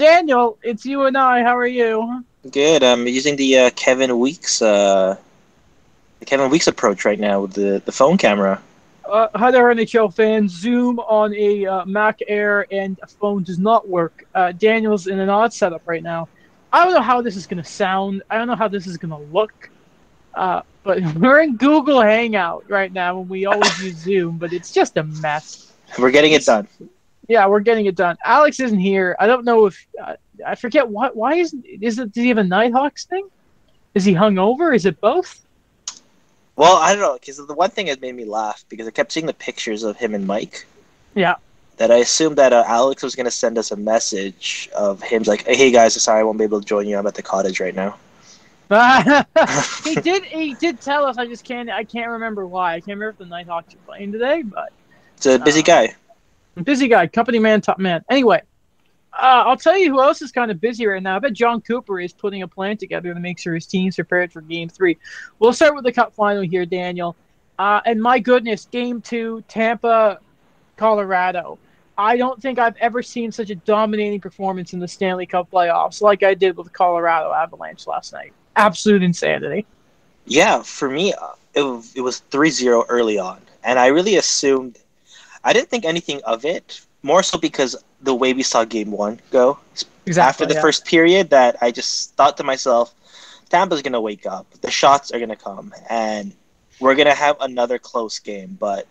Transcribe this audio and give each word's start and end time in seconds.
Daniel, 0.00 0.58
it's 0.62 0.86
you 0.86 1.04
and 1.04 1.14
I. 1.14 1.42
How 1.42 1.54
are 1.58 1.66
you? 1.66 2.24
Good. 2.50 2.82
I'm 2.82 3.06
using 3.06 3.36
the 3.36 3.58
uh, 3.58 3.70
Kevin 3.76 4.18
Weekes 4.18 4.62
uh, 4.62 5.14
the 6.20 6.24
Kevin 6.24 6.48
Weekes 6.48 6.66
approach 6.66 7.04
right 7.04 7.20
now 7.20 7.42
with 7.42 7.52
the, 7.52 7.82
the 7.84 7.92
phone 7.92 8.16
camera. 8.16 8.62
Uh, 9.04 9.28
hi 9.34 9.50
there, 9.50 9.64
NHL 9.64 10.14
fans. 10.14 10.52
Zoom 10.54 11.00
on 11.00 11.34
a 11.34 11.66
uh, 11.66 11.84
Mac 11.84 12.20
Air 12.28 12.66
and 12.70 12.98
a 13.02 13.06
phone 13.06 13.42
does 13.42 13.58
not 13.58 13.90
work. 13.90 14.24
Uh, 14.34 14.52
Daniel's 14.52 15.06
in 15.06 15.20
an 15.20 15.28
odd 15.28 15.52
setup 15.52 15.82
right 15.86 16.02
now. 16.02 16.28
I 16.72 16.86
don't 16.86 16.94
know 16.94 17.02
how 17.02 17.20
this 17.20 17.36
is 17.36 17.46
going 17.46 17.62
to 17.62 17.68
sound. 17.68 18.22
I 18.30 18.38
don't 18.38 18.46
know 18.46 18.56
how 18.56 18.68
this 18.68 18.86
is 18.86 18.96
going 18.96 19.10
to 19.10 19.30
look. 19.30 19.68
Uh, 20.32 20.62
but 20.82 21.02
we're 21.16 21.40
in 21.40 21.58
Google 21.58 22.00
Hangout 22.00 22.64
right 22.70 22.90
now, 22.90 23.20
and 23.20 23.28
we 23.28 23.44
always 23.44 23.82
use 23.82 23.96
Zoom, 23.96 24.38
but 24.38 24.54
it's 24.54 24.72
just 24.72 24.96
a 24.96 25.02
mess. 25.02 25.74
We're 25.98 26.10
getting 26.10 26.32
it 26.32 26.46
done. 26.46 26.68
Yeah, 27.30 27.46
we're 27.46 27.60
getting 27.60 27.86
it 27.86 27.94
done. 27.94 28.18
Alex 28.24 28.58
isn't 28.58 28.80
here. 28.80 29.14
I 29.20 29.28
don't 29.28 29.44
know 29.44 29.66
if 29.66 29.86
uh, 30.02 30.16
I 30.44 30.56
forget 30.56 30.88
what. 30.88 31.14
Why 31.14 31.34
isn't 31.34 31.64
is 31.64 31.96
it? 32.00 32.12
Does 32.12 32.24
he 32.24 32.28
have 32.28 32.38
a 32.38 32.42
Nighthawks 32.42 33.04
thing? 33.04 33.28
Is 33.94 34.04
he 34.04 34.12
hungover? 34.12 34.74
Is 34.74 34.84
it 34.84 35.00
both? 35.00 35.40
Well, 36.56 36.78
I 36.78 36.92
don't 36.92 37.02
know 37.02 37.14
because 37.14 37.36
the 37.36 37.54
one 37.54 37.70
thing 37.70 37.86
that 37.86 38.00
made 38.00 38.16
me 38.16 38.24
laugh 38.24 38.64
because 38.68 38.88
I 38.88 38.90
kept 38.90 39.12
seeing 39.12 39.26
the 39.26 39.32
pictures 39.32 39.84
of 39.84 39.96
him 39.96 40.12
and 40.12 40.26
Mike. 40.26 40.66
Yeah. 41.14 41.36
That 41.76 41.92
I 41.92 41.98
assumed 41.98 42.36
that 42.38 42.52
uh, 42.52 42.64
Alex 42.66 43.04
was 43.04 43.14
going 43.14 43.26
to 43.26 43.30
send 43.30 43.58
us 43.58 43.70
a 43.70 43.76
message 43.76 44.68
of 44.76 45.00
him 45.00 45.22
like, 45.22 45.46
"Hey 45.46 45.70
guys, 45.70 46.02
sorry 46.02 46.18
I 46.18 46.22
won't 46.24 46.36
be 46.36 46.42
able 46.42 46.58
to 46.58 46.66
join 46.66 46.88
you. 46.88 46.98
I'm 46.98 47.06
at 47.06 47.14
the 47.14 47.22
cottage 47.22 47.60
right 47.60 47.76
now." 47.76 47.96
he 49.84 49.94
did. 49.94 50.24
He 50.24 50.54
did 50.54 50.80
tell 50.80 51.04
us. 51.04 51.16
I 51.16 51.26
just 51.26 51.44
can't. 51.44 51.70
I 51.70 51.84
can't 51.84 52.10
remember 52.10 52.44
why. 52.44 52.72
I 52.74 52.80
can't 52.80 52.98
remember 52.98 53.10
if 53.10 53.18
the 53.18 53.26
Nighthawks 53.26 53.72
are 53.72 53.78
playing 53.86 54.10
today, 54.10 54.42
but 54.42 54.72
it's 55.16 55.26
a 55.26 55.38
busy 55.38 55.60
uh, 55.60 55.62
guy. 55.62 55.94
Busy 56.62 56.88
guy, 56.88 57.06
company 57.06 57.38
man, 57.38 57.60
top 57.60 57.78
man. 57.78 58.04
Anyway, 58.10 58.42
uh, 59.12 59.44
I'll 59.46 59.56
tell 59.56 59.78
you 59.78 59.90
who 59.90 60.00
else 60.00 60.22
is 60.22 60.32
kind 60.32 60.50
of 60.50 60.60
busy 60.60 60.86
right 60.86 61.02
now. 61.02 61.16
I 61.16 61.18
bet 61.18 61.32
Jon 61.32 61.60
Cooper 61.60 62.00
is 62.00 62.12
putting 62.12 62.42
a 62.42 62.48
plan 62.48 62.76
together 62.76 63.12
to 63.14 63.20
make 63.20 63.38
sure 63.38 63.54
his 63.54 63.66
team's 63.66 63.96
prepared 63.96 64.32
for 64.32 64.40
Game 64.40 64.68
Three. 64.68 64.98
We'll 65.38 65.52
start 65.52 65.74
with 65.74 65.84
the 65.84 65.92
Cup 65.92 66.14
final 66.14 66.42
here, 66.42 66.66
Daniel. 66.66 67.16
Uh, 67.58 67.80
and 67.84 68.00
my 68.00 68.18
goodness, 68.18 68.66
Game 68.70 69.00
Two, 69.00 69.44
Tampa, 69.48 70.18
Colorado. 70.76 71.58
I 71.98 72.16
don't 72.16 72.40
think 72.40 72.58
I've 72.58 72.76
ever 72.76 73.02
seen 73.02 73.30
such 73.30 73.50
a 73.50 73.54
dominating 73.54 74.20
performance 74.20 74.72
in 74.72 74.80
the 74.80 74.88
Stanley 74.88 75.26
Cup 75.26 75.50
playoffs 75.50 76.00
like 76.00 76.22
I 76.22 76.32
did 76.32 76.56
with 76.56 76.66
the 76.66 76.72
Colorado 76.72 77.32
Avalanche 77.32 77.86
last 77.86 78.12
night. 78.12 78.32
Absolute 78.56 79.02
insanity. 79.02 79.66
Yeah, 80.24 80.62
for 80.62 80.88
me, 80.88 81.12
uh, 81.12 81.32
it, 81.54 81.84
it 81.96 82.00
was 82.00 82.20
3 82.30 82.50
0 82.50 82.86
early 82.88 83.18
on. 83.18 83.40
And 83.62 83.78
I 83.78 83.88
really 83.88 84.16
assumed, 84.16 84.78
I 85.44 85.52
didn't 85.52 85.68
think 85.68 85.84
anything 85.84 86.20
of 86.24 86.44
it, 86.44 86.80
more 87.02 87.22
so 87.22 87.38
because 87.38 87.76
the 88.02 88.14
way 88.14 88.32
we 88.32 88.42
saw 88.42 88.64
game 88.64 88.90
one 88.90 89.20
go 89.30 89.58
exactly, 90.06 90.28
after 90.28 90.46
the 90.46 90.54
yeah. 90.54 90.60
first 90.60 90.84
period 90.84 91.30
that 91.30 91.56
I 91.60 91.70
just 91.70 92.14
thought 92.14 92.36
to 92.38 92.44
myself, 92.44 92.94
Tampa's 93.48 93.82
gonna 93.82 94.00
wake 94.00 94.26
up. 94.26 94.46
The 94.60 94.70
shots 94.70 95.10
are 95.10 95.18
gonna 95.18 95.36
come, 95.36 95.74
and 95.88 96.32
we're 96.78 96.94
gonna 96.94 97.14
have 97.14 97.36
another 97.40 97.78
close 97.78 98.18
game. 98.18 98.56
But 98.58 98.86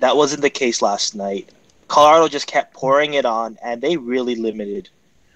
that 0.00 0.16
wasn't 0.16 0.42
the 0.42 0.50
case 0.50 0.82
last 0.82 1.14
night. 1.14 1.50
Colorado 1.88 2.28
just 2.28 2.46
kept 2.46 2.74
pouring 2.74 3.14
it 3.14 3.24
on, 3.24 3.58
and 3.62 3.80
they 3.80 3.96
really 3.96 4.34
limited 4.34 4.88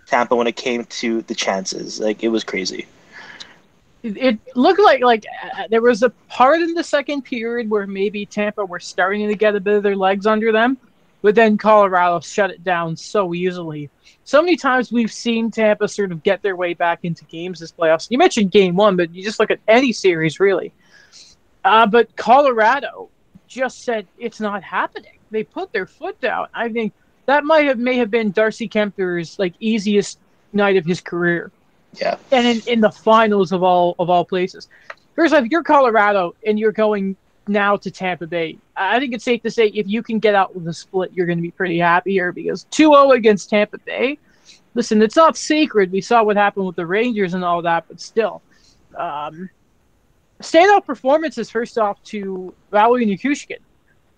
Tampa 0.07 0.37
when 0.37 0.47
it 0.47 0.57
came 0.57 0.85
to 0.85 1.23
the 1.23 1.35
chances. 1.35 2.01
Like 2.01 2.23
it 2.23 2.29
was 2.29 2.45
crazy. 2.45 2.87
It 4.03 4.39
looked 4.57 4.81
like 4.81 5.01
like 5.03 5.25
uh, 5.45 5.65
there 5.71 5.81
was 5.81 6.03
a 6.03 6.11
part 6.29 6.61
in 6.61 6.75
the 6.75 6.83
second 6.83 7.23
period 7.23 7.71
where 7.71 7.87
maybe 7.87 8.27
Tampa 8.27 8.65
were 8.65 8.81
starting 8.81 9.29
to 9.29 9.35
get 9.35 9.55
a 9.55 9.61
bit 9.61 9.75
of 9.75 9.83
their 9.83 9.95
legs 9.95 10.27
under 10.27 10.51
them, 10.51 10.77
but 11.23 11.37
then 11.37 11.57
Colorado 11.57 12.19
shut 12.21 12.51
it 12.51 12.65
down 12.65 12.97
so 12.97 13.33
easily. 13.33 13.91
So 14.25 14.43
many 14.43 14.57
times 14.57 14.91
we've 14.91 15.13
seen 15.13 15.51
Tampa 15.51 15.87
sort 15.87 16.11
of 16.11 16.23
get 16.25 16.43
their 16.43 16.57
way 16.57 16.75
back 16.75 17.01
into 17.05 17.25
games 17.27 17.61
this 17.61 17.71
playoffs. 17.71 18.09
You 18.11 18.19
mentioned 18.19 18.51
game 18.51 18.75
one, 18.75 18.97
but 18.97 19.15
you 19.15 19.23
just 19.23 19.39
look 19.39 19.53
at 19.53 19.61
any 19.69 19.93
series 19.93 20.41
really. 20.41 20.73
Uh, 21.65 21.87
but 21.87 22.15
Colorado 22.17 23.09
just 23.47 23.85
said 23.85 24.07
it's 24.19 24.41
not 24.41 24.65
happening. 24.65 25.19
They 25.31 25.45
put 25.45 25.73
their 25.73 25.87
foot 25.87 26.21
down. 26.21 26.49
I 26.53 26.69
think 26.69 26.93
that 27.27 27.45
might 27.45 27.67
have 27.67 27.79
may 27.79 27.99
have 27.99 28.11
been 28.11 28.33
Darcy 28.33 28.69
Kuemper's 28.69 29.39
like 29.39 29.55
easiest 29.61 30.19
night 30.53 30.77
of 30.77 30.85
his 30.85 31.01
career. 31.01 31.53
Yeah. 31.95 32.17
And 32.31 32.47
in, 32.47 32.63
in 32.67 32.81
the 32.81 32.91
finals 32.91 33.53
of 33.53 33.63
all 33.63 33.95
of 33.99 34.09
all 34.11 34.25
places. 34.25 34.69
First 35.15 35.35
off, 35.35 35.45
you're 35.47 35.63
Colorado 35.63 36.35
and 36.47 36.59
you're 36.59 36.73
going 36.73 37.17
now 37.49 37.77
to 37.77 37.91
Tampa 37.91 38.27
Bay. 38.27 38.57
I 38.77 38.99
think 38.99 39.15
it's 39.15 39.25
safe 39.25 39.43
to 39.43 39.51
say 39.51 39.67
if 39.69 39.87
you 39.89 40.03
can 40.03 40.19
get 40.19 40.35
out 40.35 40.55
with 40.55 40.67
a 40.69 40.73
split, 40.73 41.13
you're 41.13 41.27
going 41.27 41.39
to 41.39 41.43
be 41.43 41.51
pretty 41.51 41.79
happy 41.79 42.13
here 42.13 42.33
because 42.33 42.65
2 42.71 42.93
0 42.93 43.11
against 43.13 43.51
Tampa 43.51 43.79
Bay. 43.79 44.19
Listen, 44.75 45.03
it's 45.03 45.17
not 45.17 45.37
sacred. 45.37 45.93
We 45.93 46.01
saw 46.01 46.23
what 46.23 46.37
happened 46.37 46.67
with 46.67 46.77
the 46.77 46.87
Rangers 46.87 47.35
and 47.35 47.45
all 47.45 47.61
that, 47.63 47.85
but 47.89 48.01
still. 48.01 48.41
Um, 48.97 49.51
standout 50.41 50.87
performances, 50.87 51.51
first 51.51 51.77
off, 51.77 52.03
to 52.05 52.55
Valeri 52.71 53.07
Nichushkin, 53.07 53.59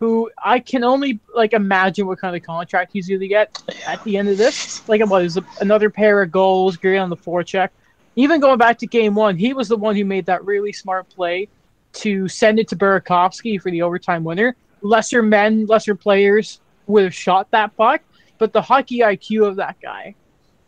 who 0.01 0.31
I 0.43 0.59
can 0.59 0.85
only 0.85 1.21
like 1.35 1.53
imagine 1.53 2.07
what 2.07 2.19
kind 2.19 2.37
of 2.37 2.43
contract 2.43 2.91
he's 2.93 3.09
going 3.09 3.21
to 3.21 3.29
get 3.29 3.63
at 3.87 4.03
the 4.05 4.17
end 4.17 4.29
of 4.29 4.39
this. 4.39 4.87
Like, 4.89 5.05
what 5.07 5.25
is 5.25 5.39
another 5.61 5.91
pair 5.91 6.23
of 6.23 6.31
goals, 6.31 6.77
great 6.77 6.99
on 6.99 7.11
the 7.11 7.17
forecheck. 7.17 7.71
Even 8.17 8.41
going 8.41 8.59
back 8.59 8.79
to 8.79 8.87
game 8.87 9.15
one, 9.15 9.37
he 9.37 9.55
was 9.55 9.69
the 9.69 9.77
one 9.77 9.97
who 9.97 10.05
made 10.05 10.27
that 10.27 10.45
really 10.45 10.73
smart 10.73 11.09
play 11.09 11.49
to 11.95 12.29
send 12.29 12.59
it 12.59 12.69
to 12.69 12.77
Burakovsky 12.77 13.61
for 13.61 13.71
the 13.71 13.83
overtime 13.83 14.25
winner. 14.25 14.57
Lesser 14.83 15.23
men, 15.23 15.67
lesser 15.67 15.95
players 15.95 16.61
would 16.87 17.05
have 17.05 17.15
shot 17.15 17.51
that 17.53 17.77
puck, 17.77 18.03
but 18.39 18.53
the 18.53 18.63
hockey 18.63 18.99
IQ 18.99 19.49
of 19.49 19.57
that 19.57 19.77
guy. 19.81 20.15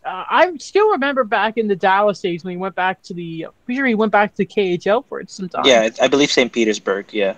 Uh, 0.05 0.25
I 0.31 0.57
still 0.59 0.93
remember 0.93 1.25
back 1.25 1.59
in 1.59 1.67
the 1.67 1.75
Dallas 1.75 2.21
days 2.21 2.45
when 2.45 2.53
he 2.53 2.57
went 2.57 2.77
back 2.77 3.03
to 3.03 3.15
the. 3.15 3.47
I'm 3.47 3.75
sure 3.75 3.87
he 3.87 3.97
went 3.97 4.13
back 4.13 4.37
to 4.37 4.47
KHL 4.47 5.05
for 5.07 5.21
it 5.21 5.31
sometime. 5.31 5.65
Yeah, 5.67 5.91
I 6.01 6.07
believe 6.07 6.31
St. 6.31 6.53
Petersburg. 6.53 7.13
Yeah, 7.13 7.35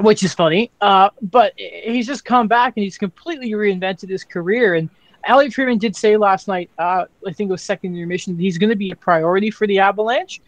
which 0.00 0.22
is 0.22 0.34
funny. 0.34 0.70
Uh, 0.80 1.10
but 1.20 1.52
he's 1.56 2.06
just 2.06 2.24
come 2.24 2.48
back 2.48 2.74
and 2.76 2.84
he's 2.84 2.98
completely 2.98 3.50
reinvented 3.50 4.08
his 4.08 4.24
career. 4.24 4.74
And 4.74 4.88
Elliotte 5.24 5.54
Friedman 5.54 5.78
did 5.78 5.94
say 5.94 6.16
last 6.16 6.48
night, 6.48 6.70
uh, 6.78 7.04
I 7.26 7.32
think 7.32 7.48
it 7.48 7.52
was 7.52 7.62
second 7.62 7.94
intermission, 7.94 8.38
he's 8.38 8.58
going 8.58 8.70
to 8.70 8.76
be 8.76 8.90
a 8.90 8.96
priority 8.96 9.50
for 9.50 9.66
the 9.66 9.78
Avalanche. 9.78 10.40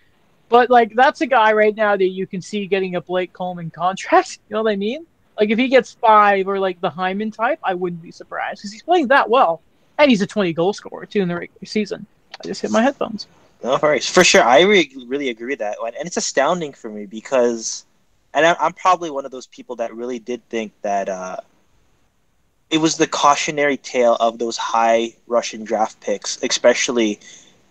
But 0.49 0.71
like 0.71 0.94
that's 0.94 1.21
a 1.21 1.27
guy 1.27 1.53
right 1.53 1.75
now 1.75 1.97
that 1.97 2.09
you 2.09 2.27
can 2.27 2.41
see 2.41 2.66
getting 2.66 2.97
a 2.97 3.00
Blake 3.00 3.33
Coleman 3.33 3.71
contract. 3.71 4.38
You 4.49 4.56
know 4.56 4.62
what 4.62 4.72
I 4.72 4.77
mean? 4.77 5.06
Like 5.38 5.50
if 5.50 5.59
he 5.59 5.69
gets 5.69 5.93
five 5.94 6.47
or 6.47 6.59
like 6.59 6.81
the 6.81 6.91
Hyman 6.91 7.31
type, 7.31 7.59
I 7.65 7.75
wouldn't 7.75 8.03
be 8.03 8.12
surprised 8.12 8.59
because 8.59 8.72
he's 8.72 8.83
playing 8.83 9.09
that 9.09 9.28
well, 9.28 9.62
and 9.99 10.10
he's 10.10 10.22
a 10.22 10.27
twenty 10.27 10.53
goal 10.53 10.72
scorer 10.72 11.06
too 11.06 11.22
in 11.22 11.28
the 11.28 11.34
regular 11.34 11.65
season. 11.65 12.06
I 12.41 12.47
just 12.47 12.62
hit 12.62 12.71
my 12.71 12.83
headphones. 12.83 13.27
No 13.62 13.78
worries, 13.83 14.09
for 14.09 14.22
sure. 14.22 14.43
I 14.43 14.60
really, 14.60 14.93
really 15.06 15.31
agree 15.31 15.49
with 15.53 15.60
that 15.60 15.81
one, 15.81 15.94
and 15.99 16.06
it's 16.06 16.19
astounding 16.19 16.75
for 16.75 16.91
me 16.91 17.06
because, 17.06 17.87
and 18.34 18.45
I'm 18.45 18.72
probably 18.72 19.11
one 19.11 19.25
of 19.25 19.31
those 19.31 19.47
people 19.47 19.77
that 19.77 19.95
really 19.95 20.19
did 20.19 20.47
think 20.49 20.72
that 20.83 21.09
uh, 21.09 21.37
it 22.69 22.78
was 22.78 22.97
the 22.97 23.06
cautionary 23.06 23.77
tale 23.77 24.17
of 24.19 24.39
those 24.39 24.56
high 24.56 25.15
Russian 25.28 25.62
draft 25.62 26.00
picks, 26.00 26.43
especially 26.43 27.21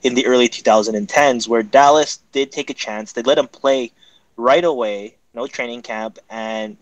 in 0.04 0.16
the 0.16 0.26
early 0.26 0.48
2010s 0.48 1.48
where 1.48 1.64
Dallas 1.64 2.20
did 2.32 2.52
take 2.52 2.70
a 2.70 2.74
chance. 2.74 3.12
They 3.12 3.22
let 3.24 3.38
him 3.38 3.48
play 3.48 3.92
right 4.38 4.64
away, 4.64 5.16
no 5.34 5.48
training 5.48 5.82
camp, 5.82 6.20
and 6.30 6.78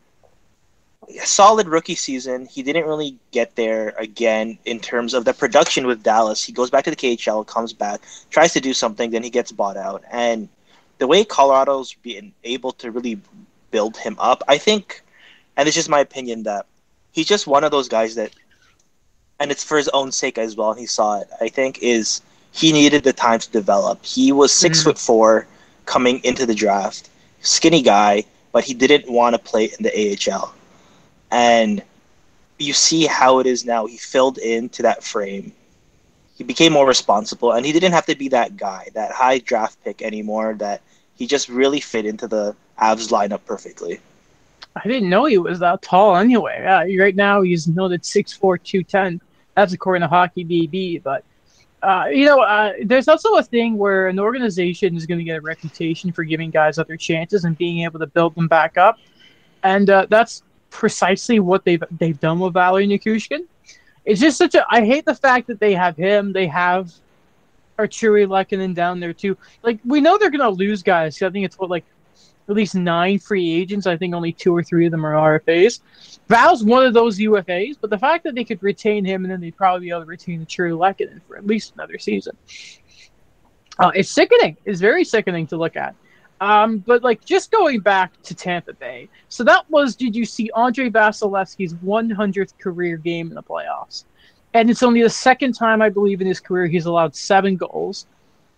a 1.10 1.26
solid 1.26 1.68
rookie 1.68 1.96
season. 1.96 2.46
He 2.46 2.62
didn't 2.62 2.86
really 2.86 3.18
get 3.32 3.56
there 3.56 3.96
again 3.98 4.60
in 4.66 4.80
terms 4.80 5.16
of 5.16 5.26
the 5.26 5.34
production 5.34 5.88
with 5.88 6.04
Dallas. 6.04 6.44
He 6.44 6.54
goes 6.54 6.70
back 6.70 6.84
to 6.84 6.92
the 6.92 6.96
KHL, 6.96 7.48
comes 7.48 7.74
back, 7.74 8.02
tries 8.30 8.54
to 8.54 8.62
do 8.62 8.74
something, 8.74 9.10
then 9.10 9.24
he 9.24 9.32
gets 9.32 9.52
bought 9.52 9.78
out. 9.78 10.04
And 10.12 10.50
the 11.00 11.08
way 11.08 11.26
Colorado's 11.26 11.94
been 11.96 12.32
able 12.44 12.72
to 12.74 12.92
really 12.92 13.20
build 13.72 13.98
him 13.98 14.16
up, 14.20 14.44
I 14.48 14.58
think, 14.58 15.02
and 15.58 15.68
it's 15.68 15.76
just 15.76 15.90
my 15.90 16.00
opinion 16.00 16.44
that 16.44 16.66
he's 17.12 17.28
just 17.28 17.48
one 17.48 17.64
of 17.64 17.72
those 17.72 17.90
guys 17.90 18.16
that, 18.16 18.32
and 19.40 19.52
it's 19.52 19.64
for 19.64 19.78
his 19.78 19.90
own 19.90 20.12
sake 20.12 20.38
as 20.38 20.56
well. 20.56 20.72
And 20.72 20.80
he 20.80 20.86
saw 20.86 21.20
it. 21.20 21.30
I 21.40 21.50
think 21.50 21.80
is 21.82 22.22
he 22.52 22.72
needed 22.72 23.04
the 23.04 23.14
time 23.14 23.40
to 23.40 23.52
develop. 23.52 24.04
He 24.04 24.32
was 24.32 24.54
6 24.54 24.78
mm-hmm. 24.78 24.90
foot 24.90 24.98
four 24.98 25.48
coming 25.86 26.24
into 26.24 26.46
the 26.46 26.56
draft, 26.56 27.10
skinny 27.42 27.82
guy, 27.82 28.26
but 28.52 28.64
he 28.64 28.74
didn't 28.74 29.12
want 29.12 29.34
to 29.34 29.40
play 29.40 29.66
in 29.66 29.84
the 29.84 30.32
AHL. 30.32 30.54
And 31.32 31.82
you 32.60 32.74
see 32.74 33.06
how 33.06 33.40
it 33.40 33.48
is 33.48 33.66
now. 33.66 33.86
He 33.86 33.98
filled 33.98 34.38
into 34.38 34.84
that 34.84 35.04
frame. 35.04 35.54
He 36.36 36.44
became 36.44 36.74
more 36.74 36.88
responsible, 36.88 37.52
and 37.54 37.66
he 37.66 37.72
didn't 37.72 37.94
have 37.94 38.06
to 38.08 38.16
be 38.16 38.30
that 38.30 38.58
guy, 38.58 38.90
that 38.94 39.12
high 39.12 39.40
draft 39.40 39.82
pick 39.84 40.02
anymore. 40.02 40.56
That 40.58 40.82
he 41.16 41.28
just 41.28 41.50
really 41.50 41.80
fit 41.80 42.06
into 42.06 42.28
the 42.28 42.56
Avs 42.80 43.10
lineup 43.10 43.42
perfectly. 43.46 44.00
I 44.76 44.88
didn't 44.88 45.10
know 45.10 45.26
he 45.26 45.38
was 45.38 45.60
that 45.60 45.82
tall 45.82 46.16
anyway. 46.16 46.64
Uh, 46.64 46.86
right 47.02 47.16
now, 47.16 47.42
he's 47.42 47.68
noted 47.68 48.04
6'4", 48.04 48.64
210. 48.64 49.22
That's 49.56 49.74
according 49.74 50.02
to 50.02 50.08
Hockey 50.08 50.46
DB, 50.46 51.04
but 51.04 51.26
uh, 51.84 52.06
you 52.12 52.26
know, 52.26 52.42
uh, 52.42 52.74
there's 52.84 53.08
also 53.08 53.36
a 53.36 53.44
thing 53.44 53.78
where 53.78 54.08
an 54.08 54.20
organization 54.20 54.96
is 54.96 55.06
going 55.06 55.18
to 55.18 55.24
get 55.24 55.38
a 55.38 55.42
reputation 55.42 56.12
for 56.12 56.24
giving 56.24 56.52
guys 56.52 56.78
other 56.78 56.96
chances 56.96 57.44
and 57.44 57.58
being 57.58 57.80
able 57.80 58.00
to 58.00 58.06
build 58.06 58.36
them 58.36 58.48
back 58.48 58.78
up, 58.78 59.00
and 59.64 59.90
uh, 59.90 60.06
that's 60.10 60.44
precisely 60.70 61.40
what 61.40 61.66
they've 61.66 61.84
they've 61.98 62.20
done 62.20 62.40
with 62.40 62.54
Valeri 62.54 62.88
Nichushkin. 62.88 63.46
It's 64.06 64.22
just 64.22 64.38
such 64.38 64.54
a. 64.54 64.66
I 64.70 64.86
hate 64.86 65.06
the 65.06 65.16
fact 65.16 65.48
that 65.48 65.60
they 65.60 65.74
have 65.74 65.98
him. 65.98 66.34
They 66.34 66.46
have 66.48 66.92
Artturi 67.80 68.28
Lehkonen 68.28 68.76
down 68.76 69.00
there 69.00 69.14
too. 69.14 69.36
Like 69.64 69.80
we 69.84 70.02
know 70.02 70.20
they're 70.20 70.30
gonna 70.30 70.50
lose 70.50 70.84
guys. 70.84 71.20
I 71.22 71.32
think 71.32 71.46
it's 71.46 71.58
what 71.58 71.72
like 71.72 71.86
at 72.50 72.56
least 72.56 72.76
nine 72.76 73.20
free 73.20 73.52
agents. 73.52 73.88
I 73.88 73.98
think 73.98 74.14
only 74.14 74.34
two 74.34 74.56
or 74.56 74.64
three 74.64 74.86
of 74.86 74.92
them 74.92 75.06
are 75.06 75.40
RFAs. 75.40 75.80
Val's 76.28 76.64
one 76.64 76.86
of 76.86 76.94
those 76.94 77.20
UFAs, 77.20 77.78
but 77.80 77.90
the 77.90 77.98
fact 77.98 78.24
that 78.24 78.36
they 78.36 78.44
could 78.44 78.62
retain 78.62 79.06
him 79.06 79.24
and 79.24 79.32
then 79.32 79.42
they'd 79.42 79.56
probably 79.56 79.88
be 79.88 79.90
able 79.90 80.02
to 80.02 80.06
retain 80.06 80.46
Artturi 80.46 80.72
Lehkonen 80.72 81.22
for 81.28 81.38
at 81.38 81.46
least 81.46 81.74
another 81.74 81.98
season. 81.98 82.36
Uh, 83.80 83.92
it's 83.96 84.10
sickening. 84.10 84.58
It's 84.66 84.80
very 84.80 85.04
sickening 85.04 85.48
to 85.48 85.58
look 85.58 85.76
at. 85.76 85.96
Um, 86.40 86.80
but 86.80 87.04
like 87.04 87.24
just 87.24 87.52
going 87.52 87.82
back 87.82 88.20
to 88.24 88.34
Tampa 88.34 88.74
Bay, 88.74 89.10
so 89.30 89.44
that 89.44 89.70
was 89.70 89.96
did 89.96 90.16
you 90.16 90.26
see 90.26 90.50
Andre 90.56 90.90
Vasilevskiy's 90.90 91.76
100th 91.76 92.58
career 92.58 92.98
game 92.98 93.30
in 93.30 93.36
the 93.36 93.44
playoffs? 93.44 94.06
And 94.54 94.70
it's 94.70 94.84
only 94.84 95.04
the 95.04 95.10
second 95.10 95.54
time 95.54 95.82
I 95.82 95.90
believe 95.90 96.20
in 96.20 96.28
his 96.28 96.40
career 96.40 96.68
he's 96.68 96.86
allowed 96.86 97.16
seven 97.16 97.56
goals. 97.56 98.08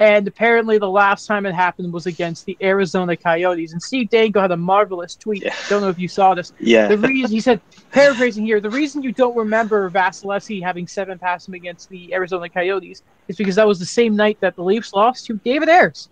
And 0.03 0.27
apparently, 0.27 0.77
the 0.77 0.89
last 0.89 1.27
time 1.27 1.45
it 1.45 1.55
happened 1.55 1.93
was 1.93 2.07
against 2.07 2.45
the 2.45 2.57
Arizona 2.61 3.15
Coyotes. 3.15 3.71
And 3.71 3.81
Steve 3.81 4.09
Dangle 4.09 4.41
had 4.41 4.51
a 4.51 4.57
marvelous 4.57 5.15
tweet. 5.15 5.45
Yeah. 5.45 5.55
Don't 5.69 5.81
know 5.81 5.87
if 5.87 5.97
you 5.97 6.09
saw 6.09 6.33
this. 6.33 6.51
Yeah. 6.59 6.89
The 6.89 6.97
reason 6.97 7.31
he 7.31 7.39
said, 7.39 7.61
paraphrasing 7.93 8.45
here, 8.45 8.59
the 8.59 8.69
reason 8.69 9.01
you 9.01 9.13
don't 9.13 9.33
remember 9.33 9.89
Vasilevskiy 9.89 10.61
having 10.61 10.87
seven 10.87 11.17
passes 11.17 11.53
against 11.53 11.87
the 11.87 12.13
Arizona 12.13 12.49
Coyotes 12.49 13.01
is 13.29 13.37
because 13.37 13.55
that 13.55 13.65
was 13.65 13.79
the 13.79 13.85
same 13.85 14.13
night 14.13 14.37
that 14.41 14.57
the 14.57 14.61
Leafs 14.61 14.91
lost 14.91 15.25
to 15.27 15.37
David 15.37 15.69
Ayres. 15.69 16.09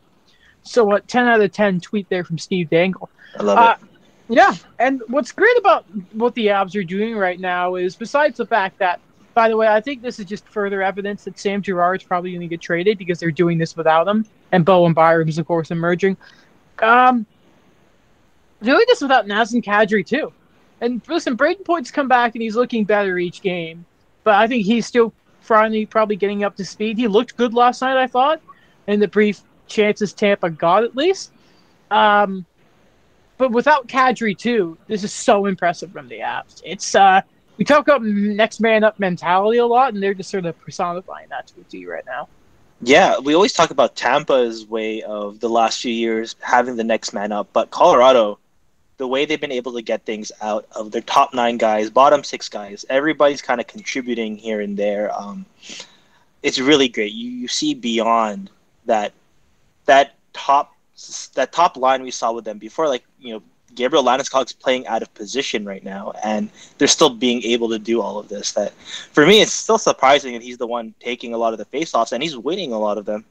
So, 0.64 0.90
a 0.96 1.02
10 1.02 1.28
out 1.28 1.42
of 1.42 1.52
10 1.52 1.82
tweet 1.82 2.08
there 2.08 2.24
from 2.24 2.38
Steve 2.38 2.70
Dangle. 2.70 3.10
I 3.38 3.44
love 3.44 3.58
uh, 3.58 3.76
it. 3.82 3.88
Yeah, 4.30 4.56
and 4.80 5.02
what's 5.08 5.34
great 5.34 5.58
about 5.58 5.84
what 6.14 6.34
the 6.36 6.48
Avs 6.48 6.80
are 6.80 6.84
doing 6.86 7.18
right 7.18 7.42
now 7.42 7.76
is, 7.76 7.98
besides 7.98 8.38
the 8.38 8.46
fact 8.46 8.80
that 8.80 9.02
by 9.34 9.50
the 9.50 9.58
way, 9.58 9.68
I 9.68 9.80
think 9.82 10.02
this 10.02 10.20
is 10.20 10.26
just 10.26 10.48
further 10.48 10.82
evidence 10.82 11.24
that 11.24 11.40
Sam 11.40 11.62
Girard 11.62 12.02
is 12.02 12.08
probably 12.08 12.32
going 12.32 12.42
to 12.42 12.48
get 12.48 12.62
traded 12.62 12.98
because 12.98 13.20
they're 13.20 13.32
doing 13.32 13.58
this 13.58 13.78
without 13.78 14.08
him, 14.08 14.26
and 14.52 14.66
Bowen 14.66 14.94
Byram 14.94 15.30
is 15.30 15.38
of 15.38 15.48
course 15.48 15.72
emerging. 15.72 16.18
Um, 16.80 17.26
doing 18.62 18.84
this 18.88 19.02
without 19.02 19.28
Nazem 19.28 19.64
Kadri 19.64 20.06
too. 20.06 20.34
And 20.82 21.02
listen, 21.08 21.38
Brayden 21.38 21.64
Point's 21.64 21.92
come 21.92 22.08
back 22.08 22.34
and 22.36 22.42
he's 22.42 22.56
looking 22.56 22.86
better 22.86 23.18
each 23.20 23.42
game, 23.42 23.86
but 24.24 24.36
I 24.36 24.48
think 24.48 24.66
he's 24.66 24.86
still 24.86 25.14
finally 25.42 25.86
probably 25.86 26.16
getting 26.16 26.44
up 26.44 26.56
to 26.58 26.66
speed. 26.66 26.98
He 26.98 27.08
looked 27.08 27.38
good 27.38 27.54
last 27.54 27.82
night, 27.82 27.98
I 27.98 28.08
thought, 28.08 28.42
in 28.88 29.00
the 29.00 29.08
brief 29.08 29.42
chances 29.68 30.14
Tampa 30.14 30.50
got 30.50 30.84
at 30.84 30.96
least. 30.96 31.32
Um, 31.92 32.46
but 33.38 33.52
without 33.52 33.88
Kadri 33.88 34.38
too, 34.38 34.78
this 34.88 35.04
is 35.04 35.14
so 35.14 35.46
impressive 35.46 35.92
from 35.92 36.08
the 36.08 36.20
Avs. 36.20 36.62
It's 36.64 36.96
uh, 36.96 37.22
we 37.62 37.66
talk 37.66 37.88
about 37.88 38.02
next 38.02 38.60
man 38.60 38.84
up 38.84 39.00
mentality 39.00 39.60
a 39.60 39.66
lot, 39.68 39.94
and 39.94 40.02
they're 40.02 40.16
just 40.16 40.32
sort 40.32 40.48
of 40.48 40.60
personifying 40.62 41.28
that 41.30 41.46
to 41.46 41.62
a 41.62 41.64
T 41.66 41.86
right 41.86 42.04
now. 42.08 42.28
Yeah, 42.82 43.20
we 43.20 43.36
always 43.36 43.54
talk 43.54 43.70
about 43.70 43.96
Tampa's 43.96 44.66
way 44.66 45.04
of 45.04 45.40
the 45.40 45.48
last 45.48 45.80
few 45.80 45.94
years 45.94 46.36
having 46.40 46.76
the 46.76 46.84
next 46.84 47.14
man 47.14 47.32
up, 47.32 47.50
but 47.54 47.70
Colorado, 47.70 48.40
the 48.98 49.06
way 49.06 49.26
they've 49.26 49.40
been 49.40 49.52
able 49.52 49.74
to 49.74 49.84
get 49.84 50.04
things 50.06 50.32
out 50.42 50.66
of 50.72 50.92
their 50.92 51.04
top 51.04 51.36
nine 51.36 51.58
guys, 51.58 51.92
bottom 51.92 52.24
six 52.24 52.50
guys, 52.50 52.84
everybody's 52.90 53.44
kind 53.44 53.62
of 53.62 53.68
contributing 53.68 54.38
here 54.38 54.62
and 54.62 54.76
there. 54.76 55.16
Um, 55.16 55.46
it's 56.42 56.58
really 56.58 56.90
great. 56.90 57.14
You 57.14 57.30
you 57.30 57.48
see 57.48 57.76
beyond 57.76 58.50
that 58.88 59.14
that 59.86 60.16
top 60.34 60.76
that 61.36 61.52
top 61.52 61.78
line 61.78 62.02
we 62.02 62.10
saw 62.10 62.32
with 62.32 62.44
them 62.44 62.58
before, 62.58 62.88
like 62.88 63.04
you 63.20 63.36
know 63.36 63.44
Gabriel 63.76 64.04
Landeskog's 64.04 64.54
playing 64.54 64.88
out 64.88 65.02
of 65.02 65.14
position 65.14 65.66
right 65.66 65.84
now, 65.84 66.14
and 66.24 66.50
they're 66.78 66.88
still 66.88 67.10
being 67.10 67.44
able 67.44 67.70
to 67.70 67.80
do 67.80 68.02
all 68.02 68.20
of 68.20 68.30
this. 68.30 68.52
That 68.54 68.74
for 68.74 69.26
me, 69.26 69.42
it's 69.42 69.52
still 69.52 69.78
surprising 69.78 70.34
that 70.34 70.42
he's 70.42 70.58
the 70.58 70.68
one 70.68 70.94
taking 71.00 71.34
a 71.34 71.38
lot 71.38 71.54
of 71.54 71.60
the 71.60 71.66
faceoffs, 71.66 72.12
and 72.12 72.22
he's 72.22 72.38
winning 72.38 72.74
a 72.74 72.80
lot 72.80 72.98
of 72.98 73.06
them. 73.06 73.26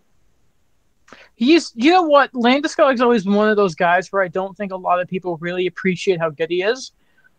He's, 1.36 1.72
you 1.74 1.90
know 1.90 2.02
what, 2.02 2.32
Landeskog's 2.32 3.00
always 3.00 3.24
been 3.24 3.32
one 3.32 3.48
of 3.48 3.56
those 3.56 3.74
guys 3.74 4.12
where 4.12 4.22
I 4.22 4.28
don't 4.28 4.56
think 4.56 4.72
a 4.72 4.76
lot 4.76 5.00
of 5.00 5.08
people 5.08 5.38
really 5.38 5.66
appreciate 5.66 6.20
how 6.20 6.30
good 6.30 6.50
he 6.50 6.62
is. 6.62 6.92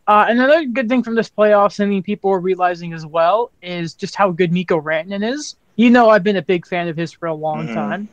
Uh, 0.08 0.26
another 0.28 0.66
good 0.66 0.90
thing 0.90 1.04
from 1.04 1.16
this 1.16 1.30
playoffs, 1.30 1.80
I 1.80 1.86
mean, 1.86 2.02
people 2.02 2.32
are 2.32 2.40
realizing 2.40 2.94
as 2.94 3.06
well, 3.06 3.52
is 3.62 3.94
just 3.94 4.16
how 4.16 4.32
good 4.32 4.52
Mikko 4.52 4.82
Rantanen 4.82 5.32
is. 5.32 5.56
You 5.76 5.90
know, 5.90 6.10
I've 6.10 6.24
been 6.24 6.38
a 6.38 6.42
big 6.42 6.66
fan 6.66 6.88
of 6.88 6.98
his 6.98 7.12
for 7.12 7.28
a 7.28 7.34
long 7.34 7.66
mm-hmm. 7.66 7.76
time, 7.76 8.10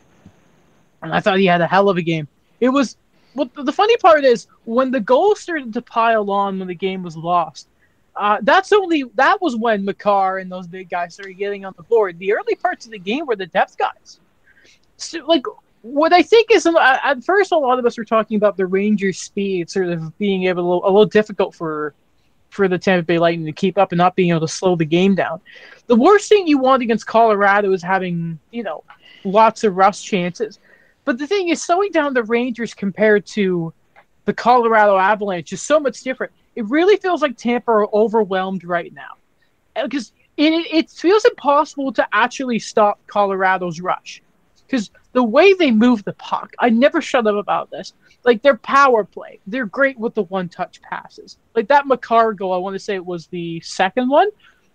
and 1.02 1.12
I 1.12 1.20
thought 1.20 1.38
he 1.38 1.46
had 1.46 1.60
a 1.60 1.66
hell 1.66 1.88
of 1.88 1.96
a 1.96 2.02
game. 2.02 2.28
It 2.60 2.68
was 2.68 2.96
well, 3.34 3.50
the 3.54 3.72
funny 3.72 3.96
part 3.98 4.24
is 4.24 4.46
when 4.64 4.90
the 4.90 5.00
goals 5.00 5.40
started 5.40 5.72
to 5.74 5.82
pile 5.82 6.30
on 6.30 6.58
when 6.58 6.68
the 6.68 6.74
game 6.74 7.02
was 7.02 7.16
lost. 7.16 7.68
Uh, 8.16 8.38
that's 8.42 8.72
only 8.72 9.04
that 9.14 9.40
was 9.40 9.54
when 9.54 9.84
Makar 9.84 10.38
and 10.38 10.50
those 10.50 10.66
big 10.66 10.90
guys 10.90 11.14
started 11.14 11.34
getting 11.34 11.64
on 11.64 11.72
the 11.76 11.84
board. 11.84 12.18
The 12.18 12.32
early 12.32 12.56
parts 12.56 12.84
of 12.84 12.90
the 12.90 12.98
game 12.98 13.26
were 13.26 13.36
the 13.36 13.46
depth 13.46 13.78
guys. 13.78 14.18
So, 14.96 15.24
like 15.24 15.44
what 15.82 16.12
I 16.12 16.22
think 16.22 16.50
is 16.50 16.66
uh, 16.66 16.98
at 17.04 17.22
first 17.22 17.52
a 17.52 17.56
lot 17.56 17.78
of 17.78 17.86
us 17.86 17.96
were 17.96 18.04
talking 18.04 18.36
about 18.36 18.56
the 18.56 18.66
Rangers' 18.66 19.20
speed 19.20 19.70
sort 19.70 19.88
of 19.88 20.16
being 20.18 20.44
able 20.44 20.84
a 20.84 20.86
little 20.86 21.06
difficult 21.06 21.54
for 21.54 21.94
for 22.50 22.66
the 22.66 22.78
Tampa 22.78 23.04
Bay 23.04 23.18
Lightning 23.18 23.46
to 23.46 23.52
keep 23.52 23.78
up 23.78 23.92
and 23.92 23.98
not 23.98 24.16
being 24.16 24.30
able 24.30 24.40
to 24.40 24.48
slow 24.48 24.74
the 24.74 24.84
game 24.84 25.14
down. 25.14 25.40
The 25.86 25.96
worst 25.96 26.28
thing 26.28 26.46
you 26.46 26.58
want 26.58 26.82
against 26.82 27.06
Colorado 27.06 27.72
is 27.72 27.82
having 27.82 28.38
you 28.50 28.64
know 28.64 28.82
lots 29.24 29.64
of 29.64 29.76
rush 29.76 30.02
chances. 30.02 30.58
But 31.08 31.16
the 31.16 31.26
thing 31.26 31.48
is, 31.48 31.62
slowing 31.62 31.90
down 31.90 32.12
the 32.12 32.22
Rangers 32.22 32.74
compared 32.74 33.24
to 33.28 33.72
the 34.26 34.34
Colorado 34.34 34.98
Avalanche 34.98 35.54
is 35.54 35.62
so 35.62 35.80
much 35.80 36.02
different. 36.02 36.34
It 36.54 36.66
really 36.66 36.98
feels 36.98 37.22
like 37.22 37.38
Tampa 37.38 37.70
are 37.70 37.94
overwhelmed 37.94 38.62
right 38.62 38.92
now 38.92 39.12
uh, 39.74 39.84
because 39.84 40.12
it, 40.36 40.52
it 40.70 40.90
feels 40.90 41.24
impossible 41.24 41.94
to 41.94 42.06
actually 42.12 42.58
stop 42.58 43.00
Colorado's 43.06 43.80
rush 43.80 44.20
because 44.66 44.90
the 45.14 45.22
way 45.24 45.54
they 45.54 45.70
move 45.70 46.04
the 46.04 46.12
puck, 46.12 46.52
I 46.58 46.68
never 46.68 47.00
shut 47.00 47.26
up 47.26 47.36
about 47.36 47.70
this. 47.70 47.94
Like 48.24 48.42
their 48.42 48.58
power 48.58 49.02
play, 49.02 49.40
they're 49.46 49.64
great 49.64 49.98
with 49.98 50.12
the 50.12 50.24
one-touch 50.24 50.82
passes. 50.82 51.38
Like 51.54 51.68
that 51.68 51.86
Makar 51.86 52.34
goal, 52.34 52.52
I 52.52 52.58
want 52.58 52.74
to 52.74 52.78
say 52.78 52.96
it 52.96 53.06
was 53.06 53.28
the 53.28 53.60
second 53.60 54.10
one. 54.10 54.28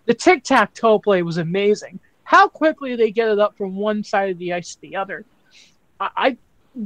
The 0.06 0.14
tic-tac-toe 0.14 0.98
play 0.98 1.22
was 1.22 1.36
amazing. 1.38 2.00
How 2.24 2.48
quickly 2.48 2.96
they 2.96 3.12
get 3.12 3.28
it 3.28 3.38
up 3.38 3.56
from 3.56 3.76
one 3.76 4.02
side 4.02 4.30
of 4.30 4.38
the 4.38 4.52
ice 4.52 4.74
to 4.74 4.80
the 4.80 4.96
other. 4.96 5.24
I 6.16 6.36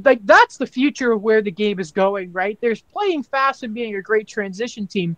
like 0.05 0.25
that's 0.25 0.59
the 0.59 0.67
future 0.67 1.13
of 1.13 1.23
where 1.23 1.43
the 1.43 1.51
game 1.51 1.81
is 1.81 1.93
going, 1.93 2.33
right? 2.33 2.59
There's 2.61 2.83
playing 2.83 3.23
fast 3.23 3.63
and 3.63 3.75
being 3.75 3.97
a 3.97 4.03
great 4.03 4.27
transition 4.29 4.87
team, 4.87 5.17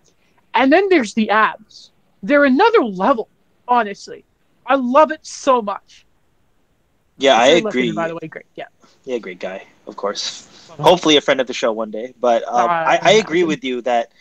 and 0.54 0.72
then 0.72 0.88
there's 0.88 1.14
the 1.14 1.28
Avs. 1.32 1.90
They're 2.22 2.44
another 2.44 2.84
level, 2.84 3.28
honestly. 3.66 4.24
I 4.66 4.76
love 4.76 5.10
it 5.10 5.26
so 5.26 5.62
much. 5.62 6.06
Yeah, 7.18 7.36
I 7.36 7.46
agree. 7.46 7.92
by 7.92 8.08
the 8.08 8.14
way, 8.14 8.28
great. 8.28 8.46
Yeah. 8.54 8.66
Yeah, 9.04 9.18
great 9.18 9.40
guy, 9.40 9.66
of 9.86 9.96
course. 9.96 10.46
Hopefully, 10.78 11.16
a 11.16 11.20
friend 11.20 11.40
of 11.40 11.46
the 11.46 11.52
show 11.52 11.72
one 11.72 11.90
day. 11.90 12.14
But 12.18 12.46
um, 12.46 12.68
uh, 12.68 12.72
I, 12.72 12.98
I 13.02 13.10
agree 13.12 13.44
with 13.44 13.64
you 13.64 13.82
that 13.82 14.12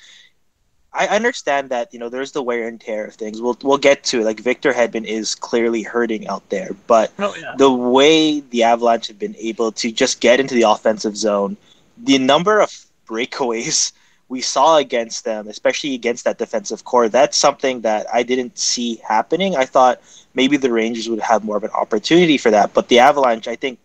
I 0.92 1.08
understand 1.08 1.70
that 1.70 1.94
you 1.94 2.00
know 2.00 2.10
there's 2.10 2.32
the 2.32 2.42
wear 2.42 2.68
and 2.68 2.82
tear 2.82 3.06
of 3.06 3.16
things. 3.16 3.42
We'll 3.42 3.58
we'll 3.62 3.78
get 3.78 4.04
to 4.06 4.22
it. 4.22 4.26
Like 4.26 4.40
Victor 4.40 4.74
Hedman 4.74 5.06
is 5.06 5.36
clearly 5.36 5.84
hurting 5.84 6.28
out 6.28 6.48
there, 6.50 6.72
but 6.88 7.12
oh, 7.20 7.36
yeah. 7.40 7.54
the 7.58 7.72
way 7.72 8.40
the 8.40 8.64
Avalanche 8.64 9.08
have 9.08 9.20
been 9.20 9.36
able 9.38 9.72
to 9.74 9.92
just 9.92 10.20
get 10.20 10.40
into 10.40 10.56
the 10.56 10.64
offensive 10.64 11.16
zone, 11.16 11.58
the 11.98 12.18
number 12.18 12.60
of 12.60 12.86
breakaways 13.08 13.92
we 14.30 14.42
saw 14.42 14.78
against 14.78 15.26
them, 15.26 15.48
especially 15.48 15.96
against 15.96 16.24
that 16.24 16.38
defensive 16.38 16.86
corps, 16.86 17.10
that's 17.10 17.36
something 17.36 17.82
that 17.82 18.06
I 18.14 18.22
didn't 18.24 18.58
see 18.58 18.98
happening. 18.98 19.56
I 19.56 19.66
thought 19.66 20.02
maybe 20.36 20.56
the 20.56 20.72
Rangers 20.72 21.10
would 21.10 21.20
have 21.20 21.44
more 21.44 21.58
of 21.58 21.64
an 21.64 21.72
opportunity 21.72 22.38
for 22.38 22.52
that, 22.52 22.74
but 22.74 22.88
the 22.88 23.00
Avalanche, 23.00 23.48
I 23.48 23.56
think, 23.56 23.80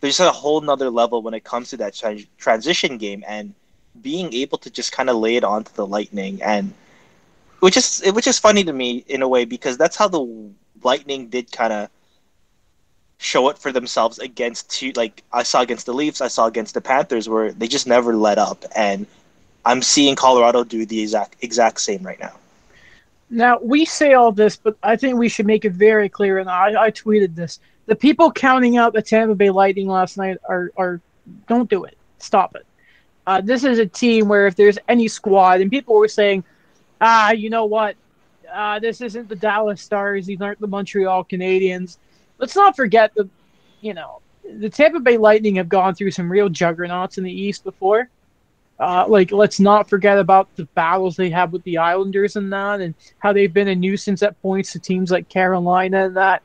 there's 0.00 0.20
a 0.20 0.30
whole 0.30 0.60
nother 0.60 0.90
level 0.90 1.22
when 1.22 1.34
it 1.34 1.42
comes 1.42 1.70
to 1.70 1.76
that 1.78 1.94
tra- 1.94 2.22
transition 2.38 2.98
game 2.98 3.24
and 3.26 3.52
being 4.02 4.32
able 4.34 4.58
to 4.58 4.70
just 4.70 4.92
kind 4.92 5.10
of 5.10 5.16
lay 5.16 5.36
it 5.36 5.44
onto 5.44 5.72
the 5.72 5.86
Lightning, 5.86 6.42
and 6.42 6.72
which 7.60 7.76
is 7.76 8.02
which 8.12 8.26
is 8.26 8.38
funny 8.38 8.64
to 8.64 8.72
me 8.72 9.04
in 9.08 9.22
a 9.22 9.28
way 9.28 9.44
because 9.44 9.76
that's 9.76 9.96
how 9.96 10.08
the 10.08 10.50
Lightning 10.82 11.28
did 11.28 11.50
kind 11.52 11.72
of 11.72 11.90
show 13.18 13.48
it 13.48 13.58
for 13.58 13.72
themselves 13.72 14.18
against 14.18 14.70
two. 14.70 14.92
Like 14.94 15.22
I 15.32 15.42
saw 15.42 15.62
against 15.62 15.86
the 15.86 15.92
Leafs, 15.92 16.20
I 16.20 16.28
saw 16.28 16.46
against 16.46 16.74
the 16.74 16.80
Panthers, 16.80 17.28
where 17.28 17.52
they 17.52 17.68
just 17.68 17.86
never 17.86 18.14
let 18.14 18.38
up, 18.38 18.64
and 18.74 19.06
I'm 19.64 19.82
seeing 19.82 20.14
Colorado 20.14 20.64
do 20.64 20.86
the 20.86 21.00
exact 21.00 21.36
exact 21.42 21.80
same 21.80 22.02
right 22.02 22.20
now. 22.20 22.32
Now 23.30 23.58
we 23.60 23.84
say 23.84 24.14
all 24.14 24.32
this, 24.32 24.56
but 24.56 24.76
I 24.82 24.96
think 24.96 25.18
we 25.18 25.28
should 25.28 25.46
make 25.46 25.64
it 25.64 25.72
very 25.72 26.08
clear, 26.08 26.38
and 26.38 26.48
I, 26.48 26.84
I 26.84 26.90
tweeted 26.90 27.34
this: 27.34 27.60
the 27.86 27.96
people 27.96 28.30
counting 28.30 28.76
out 28.76 28.92
the 28.92 29.02
Tampa 29.02 29.34
Bay 29.34 29.50
Lightning 29.50 29.88
last 29.88 30.16
night 30.16 30.38
are 30.48 30.70
are 30.76 31.00
don't 31.46 31.68
do 31.68 31.84
it. 31.84 31.98
Stop 32.18 32.54
it. 32.56 32.64
Uh, 33.28 33.42
this 33.42 33.62
is 33.62 33.78
a 33.78 33.84
team 33.84 34.26
where 34.26 34.46
if 34.46 34.56
there's 34.56 34.78
any 34.88 35.06
squad, 35.06 35.60
and 35.60 35.70
people 35.70 35.94
were 35.94 36.08
saying, 36.08 36.42
ah, 37.02 37.30
you 37.30 37.50
know 37.50 37.66
what, 37.66 37.94
uh, 38.50 38.78
this 38.78 39.02
isn't 39.02 39.28
the 39.28 39.36
Dallas 39.36 39.82
Stars, 39.82 40.24
these 40.24 40.40
aren't 40.40 40.58
the 40.60 40.66
Montreal 40.66 41.24
Canadiens. 41.24 41.98
Let's 42.38 42.56
not 42.56 42.74
forget 42.74 43.14
that, 43.16 43.28
you 43.82 43.92
know, 43.92 44.22
the 44.50 44.70
Tampa 44.70 45.00
Bay 45.00 45.18
Lightning 45.18 45.56
have 45.56 45.68
gone 45.68 45.94
through 45.94 46.12
some 46.12 46.32
real 46.32 46.48
juggernauts 46.48 47.18
in 47.18 47.24
the 47.24 47.30
East 47.30 47.64
before. 47.64 48.08
Uh, 48.80 49.04
like, 49.06 49.30
let's 49.30 49.60
not 49.60 49.90
forget 49.90 50.18
about 50.18 50.48
the 50.56 50.64
battles 50.64 51.14
they 51.14 51.28
had 51.28 51.52
with 51.52 51.62
the 51.64 51.76
Islanders 51.76 52.36
and 52.36 52.50
that, 52.50 52.80
and 52.80 52.94
how 53.18 53.34
they've 53.34 53.52
been 53.52 53.68
a 53.68 53.74
nuisance 53.74 54.22
at 54.22 54.40
points 54.40 54.72
to 54.72 54.78
teams 54.78 55.10
like 55.10 55.28
Carolina 55.28 56.06
and 56.06 56.16
that. 56.16 56.42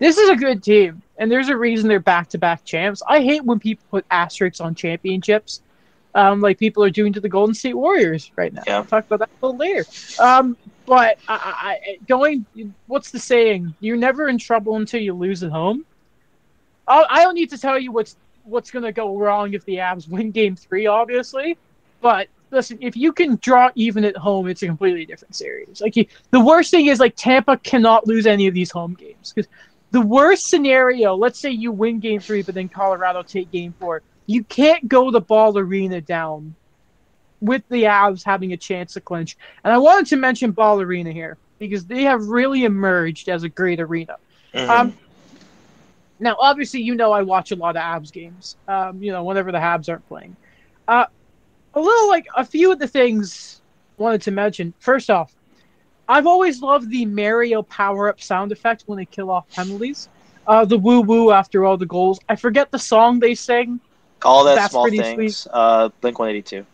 This 0.00 0.18
is 0.18 0.30
a 0.30 0.34
good 0.34 0.64
team. 0.64 1.00
and 1.18 1.30
there's 1.30 1.48
a 1.48 1.56
reason 1.56 1.88
they're 1.88 2.00
back-to-back 2.00 2.64
champs. 2.64 3.02
I 3.08 3.20
hate 3.22 3.44
when 3.44 3.60
people 3.60 3.84
put 3.90 4.04
asterisks 4.10 4.60
on 4.60 4.74
championships, 4.74 5.62
um, 6.14 6.40
like 6.40 6.58
people 6.58 6.82
are 6.84 6.90
doing 6.90 7.12
to 7.12 7.20
the 7.20 7.28
Golden 7.28 7.54
State 7.54 7.74
Warriors 7.74 8.30
right 8.36 8.52
now. 8.52 8.62
Yeah. 8.66 8.76
I'll 8.76 8.84
talk 8.84 9.06
about 9.06 9.20
that 9.20 9.30
a 9.42 9.46
little 9.46 9.58
later. 9.58 9.84
Um, 10.18 10.56
but 10.86 11.18
I, 11.28 11.78
I, 11.88 11.98
going, 12.06 12.46
what's 12.86 13.10
the 13.10 13.18
saying? 13.18 13.74
You're 13.80 13.96
never 13.96 14.28
in 14.28 14.38
trouble 14.38 14.76
until 14.76 15.00
you 15.00 15.14
lose 15.14 15.42
at 15.42 15.50
home. 15.50 15.84
I'll, 16.86 17.06
I 17.08 17.22
don't 17.22 17.34
need 17.34 17.50
to 17.50 17.58
tell 17.58 17.78
you 17.78 17.90
what's 17.90 18.16
what's 18.44 18.70
going 18.70 18.84
to 18.84 18.92
go 18.92 19.16
wrong 19.16 19.54
if 19.54 19.64
the 19.64 19.76
Avs 19.76 20.08
win 20.08 20.30
Game 20.30 20.54
Three, 20.54 20.86
obviously. 20.86 21.56
But 22.00 22.28
listen, 22.50 22.78
if 22.80 22.96
you 22.96 23.12
can 23.12 23.36
draw 23.36 23.70
even 23.74 24.04
at 24.04 24.16
home, 24.16 24.48
it's 24.48 24.62
a 24.62 24.66
completely 24.66 25.06
different 25.06 25.34
series. 25.34 25.80
Like 25.80 25.96
you, 25.96 26.06
the 26.30 26.40
worst 26.40 26.70
thing 26.70 26.86
is 26.86 27.00
like 27.00 27.14
Tampa 27.16 27.56
cannot 27.56 28.06
lose 28.06 28.26
any 28.26 28.46
of 28.46 28.52
these 28.52 28.70
home 28.70 28.94
games 28.94 29.32
because 29.34 29.50
the 29.90 30.02
worst 30.02 30.48
scenario. 30.48 31.14
Let's 31.14 31.40
say 31.40 31.50
you 31.50 31.72
win 31.72 32.00
Game 32.00 32.20
Three, 32.20 32.42
but 32.42 32.54
then 32.54 32.68
Colorado 32.68 33.22
take 33.22 33.50
Game 33.50 33.74
Four. 33.80 34.02
You 34.26 34.44
can't 34.44 34.88
go 34.88 35.10
the 35.10 35.20
Ball 35.20 35.56
Arena 35.58 36.00
down 36.00 36.54
with 37.40 37.62
the 37.68 37.84
Avs 37.84 38.24
having 38.24 38.52
a 38.52 38.56
chance 38.56 38.94
to 38.94 39.00
clinch. 39.00 39.36
And 39.64 39.72
I 39.72 39.78
wanted 39.78 40.06
to 40.06 40.16
mention 40.16 40.52
Ball 40.52 40.80
Arena 40.80 41.12
here 41.12 41.36
because 41.58 41.84
they 41.84 42.02
have 42.02 42.26
really 42.26 42.64
emerged 42.64 43.28
as 43.28 43.42
a 43.42 43.48
great 43.48 43.80
arena. 43.80 44.16
Mhm. 44.54 44.68
Um, 44.68 44.96
now, 46.20 46.36
obviously, 46.38 46.80
you 46.80 46.94
know 46.94 47.12
I 47.12 47.22
watch 47.22 47.52
a 47.52 47.56
lot 47.56 47.76
of 47.76 47.82
Avs 47.82 48.12
games. 48.12 48.56
Um, 48.66 49.02
you 49.02 49.12
know, 49.12 49.24
whenever 49.24 49.52
the 49.52 49.58
Habs 49.58 49.88
aren't 49.88 50.06
playing. 50.08 50.36
Uh, 50.88 51.06
a 51.74 51.80
little 51.80 52.08
like 52.08 52.26
a 52.36 52.44
few 52.44 52.72
of 52.72 52.78
the 52.78 52.88
things 52.88 53.60
I 53.98 54.02
wanted 54.02 54.22
to 54.22 54.30
mention. 54.30 54.72
First 54.78 55.10
off, 55.10 55.34
I've 56.08 56.26
always 56.26 56.62
loved 56.62 56.90
the 56.90 57.06
Mario 57.06 57.62
power 57.62 58.08
up 58.08 58.20
sound 58.20 58.52
effect 58.52 58.84
when 58.86 58.98
they 58.98 59.06
kill 59.06 59.30
off 59.30 59.48
penalties. 59.50 60.08
Uh, 60.46 60.64
the 60.64 60.78
woo 60.78 61.00
woo 61.00 61.30
after 61.30 61.64
all 61.64 61.76
the 61.76 61.86
goals. 61.86 62.20
I 62.28 62.36
forget 62.36 62.70
the 62.70 62.78
song 62.78 63.18
they 63.18 63.34
sing. 63.34 63.80
All 64.22 64.44
that 64.44 64.54
that's 64.56 64.72
small 64.72 64.88
things. 64.88 65.46
Uh, 65.52 65.90
Blink 66.00 66.18
182. 66.18 66.66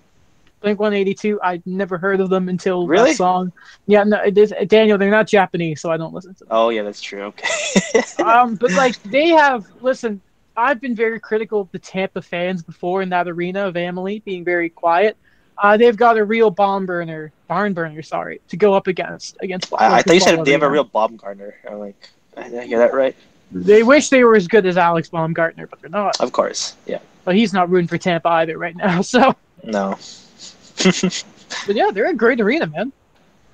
Blink 0.61 0.79
182. 0.79 1.41
I'd 1.43 1.67
never 1.67 1.97
heard 1.99 2.21
of 2.21 2.29
them 2.29 2.49
until 2.49 2.87
Really? 2.87 3.11
that 3.11 3.17
song. 3.17 3.53
Yeah, 3.87 4.05
no, 4.05 4.19
it 4.19 4.37
is, 4.37 4.53
Daniel, 4.67 4.99
they're 4.99 5.11
not 5.11 5.27
Japanese, 5.27 5.81
so 5.81 5.91
I 5.91 5.97
don't 5.97 6.13
listen 6.13 6.35
to 6.35 6.41
them. 6.41 6.49
Oh 6.51 6.69
yeah, 6.69 6.83
that's 6.83 7.01
true. 7.01 7.23
Okay. 7.23 8.03
um, 8.23 8.57
but 8.57 8.71
like 8.73 9.03
they 9.05 9.29
have 9.29 9.67
listen, 9.81 10.21
I've 10.57 10.81
been 10.81 10.95
very 10.95 11.19
critical 11.19 11.63
of 11.63 11.73
the 11.73 11.79
Tampa 11.79 12.23
fans 12.23 12.63
before 12.63 13.03
in 13.03 13.09
that 13.11 13.27
arena 13.27 13.67
of 13.67 13.77
Amalie 13.77 14.21
being 14.21 14.45
very 14.45 14.69
quiet. 14.69 15.17
Uh, 15.57 15.77
they've 15.77 15.97
got 15.97 16.17
a 16.17 16.25
real 16.25 16.51
bomb 16.51 16.87
burner, 16.87 17.33
barn 17.47 17.75
burner, 17.75 18.03
sorry, 18.03 18.41
to 18.49 18.57
go 18.57 18.75
up 18.75 18.87
against 18.87 19.37
against. 19.41 19.73
I, 19.75 19.99
I 19.99 20.03
thought 20.03 20.15
you 20.15 20.21
said 20.21 20.45
they 20.45 20.53
have 20.53 20.63
a 20.63 20.71
real 20.71 20.85
Baumgartner. 20.85 21.55
I'm 21.69 21.79
like, 21.79 21.97
did 22.37 22.59
I 22.59 22.67
hear 22.67 22.79
that 22.79 22.95
right? 22.95 23.17
They 23.53 23.83
wish 23.83 24.09
they 24.11 24.25
were 24.25 24.37
as 24.37 24.47
good 24.47 24.67
as 24.67 24.77
Alex 24.77 25.09
Baumgartner, 25.09 25.67
but 25.67 25.81
they're 25.81 25.91
not. 25.91 26.21
Of 26.21 26.33
course. 26.33 26.77
Yeah. 26.87 27.01
But 27.25 27.37
he's 27.37 27.53
not 27.53 27.69
rooting 27.69 27.89
for 27.89 27.99
Tampa 27.99 28.29
either 28.29 28.57
right 28.57 28.77
now. 28.77 29.03
So, 29.11 29.35
No. 29.65 29.99
but 30.85 31.77
yeah, 31.77 31.91
they're 31.93 32.11
a 32.11 32.15
great 32.15 32.41
arena, 32.41 32.67
man. 32.67 32.93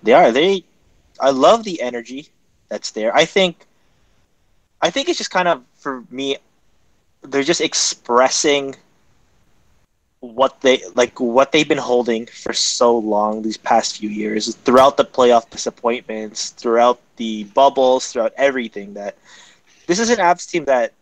They 0.03 0.13
are. 0.13 0.31
They. 0.33 0.65
I 1.21 1.31
love 1.31 1.65
the 1.65 1.81
energy 1.81 2.29
that's 2.69 2.91
there. 2.91 3.15
I 3.15 3.25
think. 3.25 3.67
I 4.83 4.91
think 4.91 5.09
it's 5.09 5.19
just 5.19 5.31
kind 5.31 5.49
of 5.49 5.63
for 5.77 6.05
me. 6.11 6.37
They're 7.23 7.43
just 7.43 7.63
expressing 7.63 8.77
what 10.21 10.61
they 10.61 10.83
like 10.95 11.19
what 11.21 11.53
they've 11.53 11.69
been 11.69 11.79
holding 11.79 12.27
for 12.27 12.53
so 12.53 12.97
long 12.97 13.43
these 13.43 13.57
past 13.57 13.99
few 13.99 14.09
years 14.09 14.55
throughout 14.57 14.97
the 14.97 15.05
playoff 15.05 15.49
disappointments 15.51 16.51
throughout 16.51 17.01
the 17.17 17.45
bubbles 17.45 18.13
throughout 18.13 18.33
everything 18.37 18.95
that 18.95 19.17
this 19.87 19.99
is 19.99 20.11
an 20.11 20.19
Avs 20.19 20.49
team 20.49 20.65
that 20.67 20.93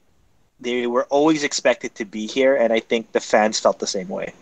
they 0.61 0.87
were 0.87 1.05
always 1.05 1.43
expected 1.45 1.95
to 1.97 2.05
be 2.05 2.27
here 2.27 2.55
and 2.57 2.73
i 2.73 2.81
think 2.81 3.13
the 3.13 3.21
fans 3.21 3.59
felt 3.61 3.79
the 3.79 3.87
same 3.87 4.09
way 4.09 4.33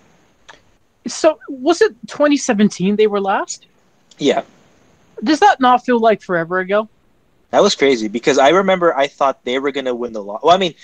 So, 1.07 1.39
was 1.49 1.81
it 1.83 1.95
2017 2.07 2.97
they 2.97 3.07
were 3.07 3.21
last? 3.21 3.67
yeah 4.19 4.43
Does 5.23 5.41
that 5.41 5.61
not 5.61 5.85
feel 5.85 5.99
like 5.99 6.23
forever 6.23 6.59
ago? 6.61 6.89
That 7.51 7.63
was 7.63 7.75
crazy 7.75 8.09
because 8.09 8.39
I 8.39 8.51
remember 8.51 8.97
I 8.97 9.07
thought 9.09 9.45
they 9.45 9.59
were 9.59 9.73
going 9.73 9.85
to 9.87 9.95
win 9.95 10.13
the 10.13 10.23
lot. 10.23 10.43
Well, 10.45 10.55
I 10.55 10.59
mean, 10.59 10.75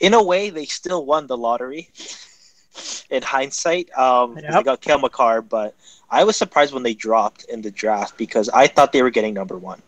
in 0.00 0.14
a 0.14 0.22
way, 0.22 0.50
they 0.50 0.64
still 0.66 1.04
won 1.04 1.26
the 1.26 1.36
lottery. 1.36 1.90
in 3.10 3.22
hindsight, 3.22 3.90
um, 3.98 4.38
'cause 4.38 4.54
they 4.56 4.62
Yep. 4.62 4.64
got 4.64 4.80
Cale 4.80 4.98
Makar, 4.98 5.42
but 5.42 5.74
I 6.10 6.24
was 6.24 6.36
surprised 6.36 6.72
when 6.72 6.82
they 6.82 6.94
dropped 6.94 7.44
in 7.44 7.62
the 7.62 7.70
draft 7.70 8.16
because 8.16 8.48
I 8.48 8.66
thought 8.66 8.92
they 8.92 9.02
were 9.02 9.10
getting 9.10 9.34
number 9.34 9.56
one. 9.56 9.82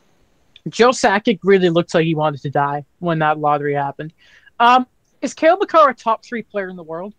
Joe 0.68 0.90
Sakic 0.90 1.38
really 1.42 1.70
looked 1.70 1.94
like 1.94 2.04
he 2.04 2.14
wanted 2.14 2.42
to 2.42 2.50
die 2.50 2.84
when 2.98 3.18
that 3.20 3.38
lottery 3.38 3.74
happened. 3.74 4.12
Um, 4.58 4.86
is 5.22 5.34
Cale 5.34 5.56
Makar 5.58 5.90
a 5.90 5.94
top 5.94 6.24
three 6.24 6.42
player 6.42 6.68
in 6.68 6.76
the 6.76 6.82
world? 6.82 7.14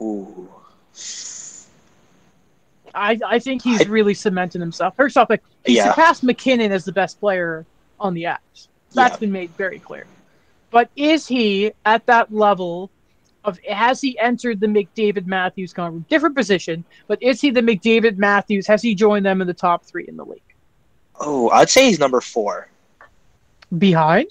Ooh, 0.00 0.48
I, 2.94 3.18
I 3.24 3.38
think 3.38 3.62
he's 3.62 3.82
I- 3.82 3.84
really 3.90 4.14
cemented 4.14 4.60
himself. 4.60 4.96
First 4.96 5.16
off, 5.16 5.30
like, 5.30 5.42
he 5.64 5.76
Yeah. 5.76 5.90
surpassed 5.90 6.22
MacKinnon 6.24 6.72
as 6.72 6.84
the 6.84 6.92
best 6.92 7.20
player 7.20 7.66
on 7.98 8.14
the 8.14 8.24
Avs. 8.24 8.68
That's 8.94 9.14
Yeah. 9.14 9.18
been 9.18 9.32
made 9.32 9.50
very 9.50 9.78
clear. 9.78 10.06
But 10.70 10.90
is 10.96 11.26
he 11.26 11.72
at 11.84 12.06
that 12.06 12.32
level 12.32 12.90
of 13.44 13.58
has 13.68 14.00
he 14.00 14.18
entered 14.18 14.60
the 14.60 14.66
McDavid 14.66 15.26
Matthews 15.26 15.72
conference? 15.72 16.06
Different 16.08 16.36
position, 16.36 16.84
but 17.08 17.22
is 17.22 17.40
he 17.40 17.50
the 17.50 17.60
McDavid 17.62 18.16
Matthews? 18.18 18.66
Has 18.66 18.82
he 18.82 18.94
joined 18.94 19.24
them 19.26 19.40
in 19.40 19.46
the 19.46 19.54
top 19.54 19.84
three 19.84 20.06
in 20.08 20.16
the 20.16 20.24
league? 20.24 20.42
Oh, 21.20 21.50
I'd 21.50 21.70
say 21.70 21.86
he's 21.86 21.98
number 21.98 22.20
four. 22.20 22.68
Behind? 23.76 24.26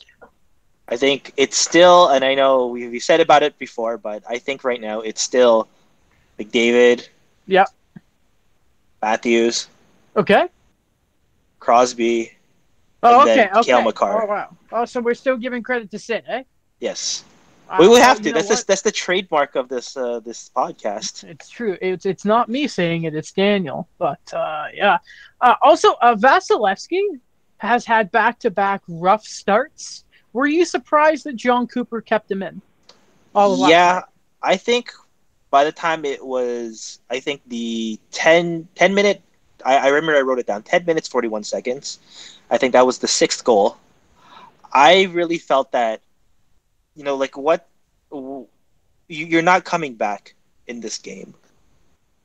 I 0.89 0.97
think 0.97 1.33
it's 1.37 1.55
still, 1.55 2.09
and 2.09 2.25
I 2.25 2.33
know 2.35 2.67
we, 2.67 2.87
we 2.89 2.99
said 2.99 3.19
about 3.19 3.43
it 3.43 3.57
before, 3.59 3.97
but 3.97 4.23
I 4.27 4.39
think 4.39 4.63
right 4.63 4.81
now 4.81 5.01
it's 5.01 5.21
still 5.21 5.67
McDavid, 6.39 7.07
Yeah. 7.45 7.65
Matthews, 9.01 9.67
Okay. 10.15 10.49
Crosby. 11.59 12.31
Oh, 13.03 13.21
okay. 13.21 13.47
Okay. 13.47 13.63
Cale 13.63 13.81
Makar. 13.83 14.23
Oh, 14.23 14.25
wow. 14.25 14.57
Oh, 14.71 14.85
so 14.85 14.99
we're 14.99 15.13
still 15.13 15.37
giving 15.37 15.61
credit 15.63 15.91
to 15.91 15.99
Sid, 15.99 16.23
eh? 16.27 16.43
Yes, 16.79 17.23
we 17.77 17.87
would 17.87 18.01
have 18.01 18.21
to. 18.21 18.31
That's 18.31 18.47
the, 18.47 18.63
that's 18.65 18.81
the 18.81 18.91
trademark 18.91 19.55
of 19.55 19.69
this 19.69 19.95
uh, 19.95 20.19
this 20.21 20.49
podcast. 20.55 21.23
It's 21.23 21.49
true. 21.49 21.77
It's 21.81 22.05
it's 22.05 22.25
not 22.25 22.49
me 22.49 22.67
saying 22.67 23.03
it. 23.03 23.15
It's 23.15 23.31
Daniel. 23.31 23.87
But 23.97 24.33
uh, 24.33 24.65
yeah. 24.73 24.97
Uh, 25.41 25.55
also, 25.61 25.93
uh, 26.01 26.15
Vasilevskiy 26.15 27.19
has 27.57 27.85
had 27.85 28.11
back 28.11 28.39
to 28.39 28.49
back 28.49 28.81
rough 28.87 29.25
starts. 29.25 30.05
Were 30.33 30.47
you 30.47 30.65
surprised 30.65 31.25
that 31.25 31.35
Jon 31.35 31.67
Cooper 31.67 32.01
kept 32.01 32.31
him 32.31 32.43
in? 32.43 32.61
All 33.35 33.69
yeah. 33.69 34.03
I 34.41 34.55
think 34.57 34.91
by 35.49 35.63
the 35.63 35.71
time 35.71 36.05
it 36.05 36.25
was, 36.25 36.99
I 37.09 37.19
think 37.19 37.41
the 37.47 37.99
10, 38.11 38.67
10 38.75 38.93
minute, 38.93 39.21
I, 39.65 39.77
I 39.77 39.87
remember 39.87 40.15
I 40.15 40.21
wrote 40.21 40.39
it 40.39 40.47
down, 40.47 40.63
10 40.63 40.85
minutes, 40.85 41.07
41 41.07 41.43
seconds. 41.43 41.99
I 42.49 42.57
think 42.57 42.73
that 42.73 42.85
was 42.85 42.99
the 42.99 43.07
sixth 43.07 43.43
goal. 43.43 43.77
I 44.71 45.03
really 45.11 45.37
felt 45.37 45.71
that, 45.71 46.01
you 46.99 47.05
know, 47.05 47.15
like 47.15 47.37
what, 47.37 47.65
you- 48.11 48.47
you're 49.07 49.41
not 49.41 49.63
coming 49.63 49.93
back 49.95 50.35
in 50.67 50.81
this 50.81 50.97
game. 50.97 51.33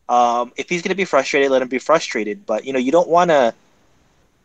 Um, 0.08 0.52
if 0.56 0.68
he's 0.68 0.82
going 0.82 0.90
to 0.90 0.96
be 0.96 1.04
frustrated, 1.04 1.50
let 1.52 1.62
him 1.62 1.68
be 1.68 1.78
frustrated. 1.78 2.44
But, 2.44 2.64
you 2.64 2.72
know, 2.72 2.80
you 2.80 2.90
don't 2.90 3.08
want 3.08 3.30
to 3.30 3.54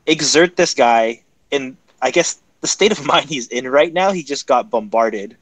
exert 0.06 0.56
this 0.56 0.76
guy 0.76 1.24
in, 1.50 1.78
I 2.00 2.12
guess, 2.12 2.40
the 2.62 2.68
state 2.68 2.92
of 2.92 3.04
mind 3.14 3.28
he's 3.28 3.48
in 3.48 3.68
right 3.68 3.92
now. 3.92 4.12
He 4.12 4.22
just 4.22 4.46
got 4.46 4.70
bombarded 4.70 5.36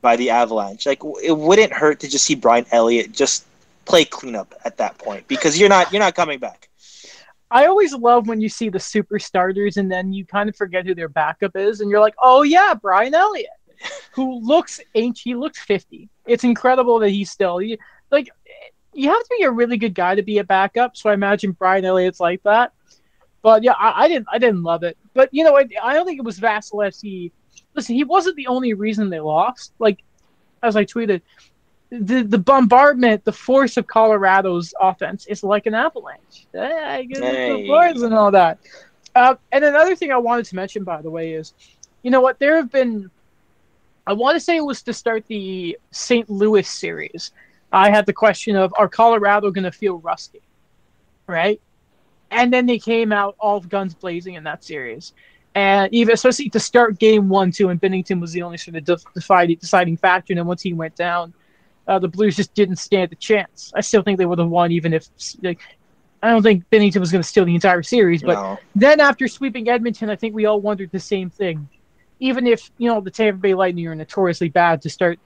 by 0.00 0.16
the 0.16 0.30
Avalanche. 0.30 0.86
Like 0.86 1.02
it 1.22 1.36
wouldn't 1.36 1.72
hurt 1.72 2.00
to 2.00 2.08
just 2.08 2.24
see 2.24 2.34
Brian 2.34 2.64
Elliott 2.72 3.12
just 3.12 3.44
play 3.84 4.06
cleanup 4.06 4.54
at 4.64 4.78
that 4.78 4.96
point 4.96 5.28
because 5.28 5.58
you're 5.60 5.68
not 5.68 5.92
you're 5.92 6.00
not 6.00 6.14
coming 6.14 6.38
back. 6.38 6.68
I 7.50 7.66
always 7.66 7.92
love 7.92 8.28
when 8.28 8.40
you 8.40 8.48
see 8.48 8.70
the 8.70 8.80
super 8.80 9.18
starters 9.18 9.76
and 9.76 9.92
then 9.92 10.12
you 10.12 10.24
kind 10.24 10.48
of 10.48 10.56
forget 10.56 10.86
who 10.86 10.94
their 10.94 11.10
backup 11.10 11.54
is, 11.54 11.80
and 11.80 11.90
you're 11.90 12.00
like, 12.00 12.14
oh 12.18 12.42
yeah, 12.42 12.72
Brian 12.74 13.14
Elliott, 13.14 13.50
who 14.12 14.40
looks 14.40 14.80
ancient. 14.94 15.24
He 15.24 15.34
looks 15.34 15.60
fifty. 15.60 16.08
It's 16.26 16.44
incredible 16.44 16.98
that 17.00 17.10
he's 17.10 17.30
still 17.30 17.58
he, 17.58 17.78
like. 18.10 18.28
You 18.94 19.08
have 19.08 19.22
to 19.22 19.36
be 19.38 19.44
a 19.44 19.50
really 19.50 19.78
good 19.78 19.94
guy 19.94 20.14
to 20.14 20.22
be 20.22 20.36
a 20.36 20.44
backup, 20.44 20.98
so 20.98 21.08
I 21.08 21.14
imagine 21.14 21.52
Brian 21.52 21.82
Elliott's 21.82 22.20
like 22.20 22.42
that. 22.42 22.74
But 23.40 23.62
yeah, 23.62 23.72
I, 23.72 24.04
I 24.04 24.08
didn't, 24.08 24.26
I 24.30 24.36
didn't 24.36 24.62
love 24.62 24.82
it. 24.82 24.98
But 25.14 25.30
you 25.32 25.44
know, 25.44 25.56
I, 25.56 25.66
I 25.82 25.94
don't 25.94 26.04
think 26.04 26.18
it 26.18 26.26
was 26.26 26.38
Vasilevskiy. 26.38 27.32
Listen, 27.74 27.94
he 27.96 28.04
wasn't 28.04 28.36
the 28.36 28.48
only 28.48 28.74
reason 28.74 29.08
they 29.08 29.18
lost. 29.18 29.72
Like, 29.78 30.04
as 30.62 30.76
I 30.76 30.84
tweeted, 30.84 31.22
the 31.90 32.22
the 32.22 32.36
bombardment, 32.38 33.24
the 33.24 33.32
force 33.32 33.78
of 33.78 33.86
Colorado's 33.86 34.74
offense 34.78 35.26
is 35.26 35.42
like 35.42 35.64
an 35.64 35.72
avalanche. 35.74 36.46
Hey, 36.52 37.08
Hey. 37.10 37.66
boards 37.66 38.02
and 38.02 38.12
all 38.12 38.30
that. 38.32 38.58
Uh, 39.14 39.36
and 39.52 39.64
another 39.64 39.96
thing 39.96 40.12
I 40.12 40.18
wanted 40.18 40.44
to 40.46 40.56
mention, 40.56 40.84
by 40.84 41.00
the 41.00 41.10
way, 41.10 41.32
is 41.32 41.54
you 42.02 42.10
know 42.10 42.20
what? 42.20 42.38
There 42.38 42.56
have 42.56 42.70
been, 42.70 43.10
I 44.06 44.12
want 44.14 44.36
to 44.36 44.40
say 44.40 44.56
it 44.56 44.64
was 44.64 44.82
to 44.82 44.92
start 44.92 45.26
the 45.26 45.78
St. 45.92 46.28
Louis 46.28 46.68
series. 46.68 47.30
I 47.70 47.90
had 47.90 48.04
the 48.06 48.12
question 48.12 48.56
of, 48.56 48.74
are 48.76 48.88
Colorado 48.88 49.50
going 49.50 49.64
to 49.64 49.72
feel 49.72 49.98
rusty? 49.98 50.42
Right? 51.26 51.60
And 52.30 52.52
then 52.52 52.66
they 52.66 52.78
came 52.78 53.12
out 53.12 53.36
all 53.38 53.60
guns 53.60 53.94
blazing 53.94 54.34
in 54.34 54.44
that 54.44 54.64
series. 54.64 55.12
and 55.54 55.92
even 55.92 56.14
especially 56.14 56.48
to 56.50 56.60
start 56.60 56.98
game 56.98 57.28
one 57.28 57.52
too, 57.52 57.68
and 57.68 57.80
Binnington 57.80 58.20
was 58.20 58.32
the 58.32 58.42
only 58.42 58.56
sort 58.56 58.76
of 58.76 59.04
deciding 59.14 59.56
deciding 59.58 59.96
factor. 59.96 60.32
And 60.32 60.38
then 60.38 60.46
once 60.46 60.62
he 60.62 60.72
went 60.72 60.96
down, 60.96 61.34
uh, 61.86 61.98
the 61.98 62.08
Blues 62.08 62.36
just 62.36 62.54
didn't 62.54 62.76
stand 62.76 63.12
a 63.12 63.16
chance. 63.16 63.72
I 63.74 63.80
still 63.82 64.02
think 64.02 64.18
they 64.18 64.26
would 64.26 64.38
have 64.38 64.48
won 64.48 64.72
even 64.72 64.92
if 64.94 65.08
like, 65.42 65.60
I 66.22 66.30
don't 66.30 66.42
think 66.42 66.64
Binnington 66.70 67.00
was 67.00 67.10
going 67.12 67.22
to 67.22 67.28
steal 67.28 67.44
the 67.44 67.54
entire 67.54 67.82
series. 67.82 68.22
But 68.22 68.38
No. 68.38 68.58
then 68.74 69.00
after 69.00 69.28
sweeping 69.28 69.68
Edmonton, 69.68 70.08
I 70.08 70.16
think 70.16 70.34
we 70.34 70.46
all 70.46 70.60
wondered 70.60 70.90
the 70.90 71.00
same 71.00 71.28
thing. 71.28 71.68
Even 72.22 72.46
if 72.46 72.70
you 72.78 72.88
know 72.88 73.00
the 73.00 73.10
Tampa 73.10 73.40
Bay 73.40 73.52
Lightning 73.54 73.84
are 73.88 73.96
notoriously 73.96 74.48
bad 74.48 74.80
to 74.82 74.88
start 74.88 75.18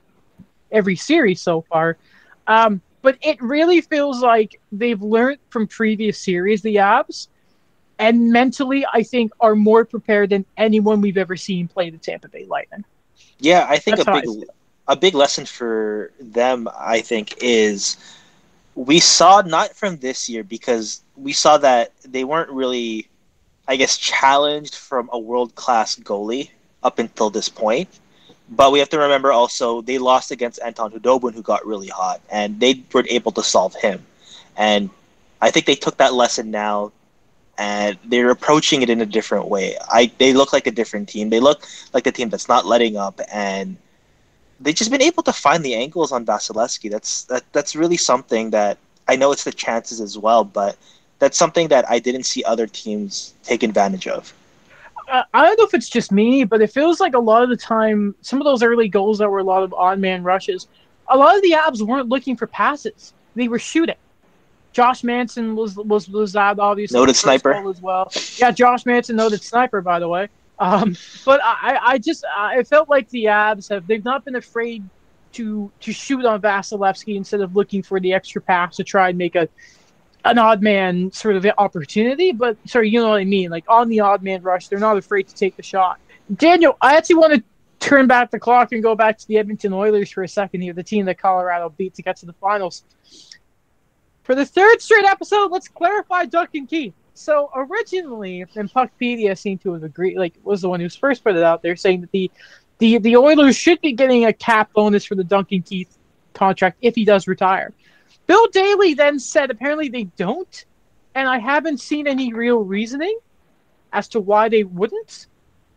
every 0.73 0.97
series 0.97 1.43
so 1.43 1.61
far, 1.61 1.99
um, 2.47 2.81
but 3.03 3.19
it 3.21 3.41
really 3.43 3.83
feels 3.83 4.23
like 4.23 4.59
they've 4.73 5.03
learned 5.03 5.38
from 5.50 5.67
previous 5.67 6.19
series, 6.19 6.62
the 6.62 6.76
Avs, 6.76 7.29
and 7.99 8.33
mentally, 8.33 8.87
I 8.91 9.03
think 9.03 9.33
are 9.41 9.55
more 9.55 9.85
prepared 9.85 10.31
than 10.31 10.47
anyone 10.57 11.03
we've 11.03 11.19
ever 11.19 11.37
seen 11.37 11.69
play 11.69 11.91
the 11.91 11.99
Tampa 11.99 12.29
Bay 12.29 12.47
Lightning. 12.47 12.85
Yeah, 13.41 13.67
I 13.69 13.76
think 13.76 13.99
That's 13.99 14.09
a 14.09 14.12
big 14.12 14.49
a 14.88 14.97
big 14.97 15.15
lesson 15.15 15.45
for 15.45 16.12
them, 16.19 16.67
I 16.79 17.03
think, 17.03 17.35
is 17.43 17.99
we 18.75 19.00
saw 19.00 19.43
not 19.43 19.75
from 19.75 19.99
this 19.99 20.29
year 20.31 20.45
because 20.45 21.03
we 21.15 21.35
saw 21.35 21.59
that 21.59 21.93
they 22.05 22.25
weren't 22.25 22.50
really, 22.50 23.09
I 23.69 23.76
guess, 23.76 23.99
challenged 23.99 24.76
from 24.76 25.11
a 25.12 25.19
world 25.19 25.55
class 25.55 25.97
goalie 25.97 26.50
up 26.87 26.99
until 26.99 27.28
this 27.31 27.49
point. 27.49 27.88
But 28.49 28.71
we 28.73 28.78
have 28.78 28.90
to 28.90 28.99
remember 28.99 29.33
also 29.33 29.83
they 29.83 29.99
lost 29.99 30.31
against 30.31 30.61
Anton 30.64 30.93
Khudobin, 30.93 31.35
who 31.35 31.43
got 31.43 31.66
really 31.66 31.88
hot, 31.88 32.21
and 32.31 32.61
they 32.61 32.73
weren't 32.93 33.11
able 33.11 33.33
to 33.33 33.43
solve 33.43 33.75
him. 33.75 33.99
And 34.57 34.90
I 35.43 35.50
think 35.50 35.66
they 35.66 35.75
took 35.75 35.97
that 35.99 36.14
lesson 36.14 36.50
now, 36.50 36.93
and 37.59 37.99
they're 38.05 38.31
approaching 38.31 38.83
it 38.83 38.90
in 38.90 39.00
a 39.00 39.07
different 39.07 39.49
way. 39.49 39.76
I 39.90 40.12
they 40.19 40.33
look 40.33 40.52
like 40.52 40.66
a 40.69 40.71
different 40.81 41.09
team. 41.09 41.31
They 41.31 41.40
look 41.40 41.66
like 41.93 42.05
the 42.05 42.12
team 42.12 42.28
that's 42.31 42.49
not 42.49 42.66
letting 42.66 42.97
up, 42.97 43.21
and 43.33 43.76
they've 44.61 44.75
just 44.75 44.90
been 44.90 45.02
able 45.02 45.25
to 45.25 45.33
find 45.33 45.64
the 45.64 45.75
angles 45.75 46.12
on 46.12 46.25
Vasilevskiy. 46.25 46.90
That's 46.90 47.25
that 47.25 47.45
that's 47.52 47.75
really 47.75 47.97
something 47.97 48.50
that 48.50 48.78
I 49.09 49.16
know 49.16 49.33
it's 49.33 49.45
the 49.45 49.52
chances 49.52 50.00
as 50.00 50.16
well, 50.16 50.45
but 50.45 50.76
that's 51.19 51.37
something 51.37 51.69
that 51.69 51.88
I 51.90 51.99
didn't 51.99 52.25
see 52.25 52.45
other 52.45 52.66
teams 52.66 53.35
take 53.43 53.62
advantage 53.62 54.07
of. 54.07 54.33
I 55.08 55.44
don't 55.44 55.58
know 55.58 55.64
if 55.64 55.75
it's 55.75 55.88
just 55.88 56.10
me, 56.12 56.44
but 56.44 56.60
it 56.60 56.70
feels 56.72 57.00
like 57.00 57.14
a 57.14 57.18
lot 57.18 57.42
of 57.42 57.48
the 57.48 57.56
time, 57.56 58.14
some 58.20 58.40
of 58.40 58.44
those 58.44 58.62
early 58.62 58.88
goals 58.88 59.18
that 59.18 59.28
were 59.30 59.38
a 59.38 59.44
lot 59.44 59.62
of 59.62 59.72
odd 59.72 59.98
man 59.98 60.22
rushes, 60.22 60.66
a 61.08 61.16
lot 61.16 61.36
of 61.36 61.42
the 61.42 61.52
Avs 61.52 61.80
weren't 61.80 62.08
looking 62.08 62.36
for 62.36 62.46
passes; 62.46 63.14
they 63.34 63.48
were 63.48 63.58
shooting. 63.58 63.96
Josh 64.72 65.02
Manson 65.04 65.56
was 65.56 65.76
was 65.76 66.08
was 66.08 66.32
that 66.32 66.58
obviously 66.58 66.98
Noted 66.98 67.16
sniper. 67.16 67.52
as 67.54 67.80
well. 67.80 68.10
Yeah, 68.36 68.50
Josh 68.50 68.84
Manson 68.84 69.16
noted 69.16 69.42
sniper 69.42 69.80
by 69.80 69.98
the 70.00 70.08
way. 70.08 70.28
Um, 70.58 70.96
but 71.25 71.40
I 71.42 71.78
I 71.82 71.98
just 71.98 72.25
I 72.36 72.62
felt 72.64 72.88
like 72.88 73.08
the 73.08 73.25
Avs 73.25 73.70
have 73.70 73.86
they've 73.86 74.04
not 74.04 74.25
been 74.25 74.36
afraid 74.36 74.84
to 75.32 75.70
to 75.80 75.92
shoot 75.92 76.25
on 76.25 76.40
Vasilevskiy 76.42 77.16
instead 77.16 77.40
of 77.40 77.56
looking 77.56 77.82
for 77.82 78.00
the 78.00 78.12
extra 78.12 78.42
pass 78.42 78.76
to 78.76 78.84
try 78.84 79.10
and 79.10 79.18
make 79.18 79.34
a 79.34 79.48
an 80.30 80.38
odd 80.38 80.62
man 80.62 81.11
sort 81.12 81.37
of 81.37 81.47
opportunity, 81.59 82.33
but 82.33 82.56
sorry, 82.66 82.90
you 82.90 83.00
know 83.00 83.11
what 83.11 83.21
I 83.21 83.25
mean. 83.25 83.50
Like 83.50 83.64
on 83.68 83.88
the 83.88 84.00
odd 84.00 84.23
man 84.23 84.42
rush, 84.42 84.68
they're 84.68 84.78
not 84.78 84.97
afraid 84.97 85.28
to 85.28 85.35
take 85.35 85.56
the 85.56 85.62
shot. 85.62 85.99
Daniel, 86.35 86.76
I 86.80 86.97
actually 86.97 87.16
want 87.16 87.34
to 87.34 87.43
turn 87.78 88.06
back 88.06 88.30
the 88.30 88.39
clock 88.39 88.73
and 88.73 88.82
go 88.82 88.95
back 88.95 89.19
to 89.19 89.28
the 89.28 89.39
Edmonton 89.39 89.73
Oilers 89.73 90.10
for 90.10 90.23
a 90.23 90.28
second 90.28 90.60
here, 90.60 90.73
the 90.73 90.82
team 90.82 91.04
that 91.06 91.19
Colorado 91.19 91.69
beat 91.71 91.95
to 91.95 92.02
get 92.02 92.17
to 92.19 92.26
the 92.26 92.32
finals. 92.34 92.82
For 94.25 94.34
the 94.34 94.45
third 94.45 94.82
straight 94.82 95.04
episode, 95.04 95.52
let's 95.52 95.69
clarify 95.69 96.25
Duncan 96.25 96.67
Keith. 96.67 96.95
So 97.15 97.50
originally, 97.54 98.45
and 98.56 98.73
Puckpedia 98.73 99.39
seemed 99.39 99.62
to 99.62 99.73
have 99.73 99.84
agreed, 99.84 100.19
like 100.19 100.34
was 100.43 100.62
the 100.62 100.69
one 100.69 100.80
who 100.80 100.89
first 100.89 101.25
put 101.25 101.36
it 101.36 101.43
out 101.43 101.62
there, 101.62 101.76
saying 101.76 102.02
that 102.02 102.10
the 102.10 102.30
the 102.78 102.99
the 102.99 103.17
Oilers 103.17 103.56
should 103.56 103.80
be 103.80 103.93
getting 103.93 104.26
a 104.26 104.32
cap 104.32 104.73
bonus 104.73 105.04
for 105.04 105.15
the 105.15 105.25
Duncan 105.25 105.62
Keith 105.62 105.97
contract 106.34 106.76
if 106.82 106.95
he 106.95 107.04
does 107.04 107.26
retire. 107.26 107.73
Bill 108.26 108.47
Daly 108.49 108.95
then 108.95 109.19
said 109.19 109.50
apparently 109.50 109.89
they 109.89 110.04
don't, 110.17 110.65
and 111.15 111.28
I 111.28 111.39
haven't 111.39 111.80
seen 111.80 112.06
any 112.06 112.32
real 112.32 112.58
reasoning 112.58 113.19
as 113.93 114.08
to 114.08 114.21
why 114.21 114.49
they 114.49 114.65
wouldn't. 114.65 115.28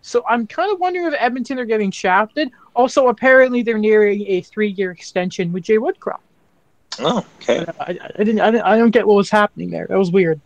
So 0.02 0.24
I'm 0.28 0.48
kind 0.48 0.72
of 0.72 0.80
wondering 0.80 1.06
if 1.08 1.14
Edmonton 1.18 1.60
are 1.60 1.66
getting 1.66 1.92
shafted. 1.92 2.52
Also, 2.76 3.10
apparently 3.10 3.62
they're 3.64 3.78
nearing 3.78 4.26
a 4.28 4.42
three-year 4.42 4.92
extension 4.92 5.52
with 5.52 5.64
Jay 5.64 5.78
Woodcroft. 5.78 6.20
Oh, 7.00 7.26
okay. 7.42 7.66
I, 7.80 7.98
I, 8.16 8.24
didn't, 8.24 8.40
I 8.40 8.52
didn't, 8.52 8.66
I 8.66 8.78
don't 8.78 8.92
get 8.92 9.06
what 9.08 9.16
was 9.16 9.30
happening 9.30 9.70
there. 9.70 9.88
That 9.88 9.98
was 9.98 10.12
weird. 10.12 10.40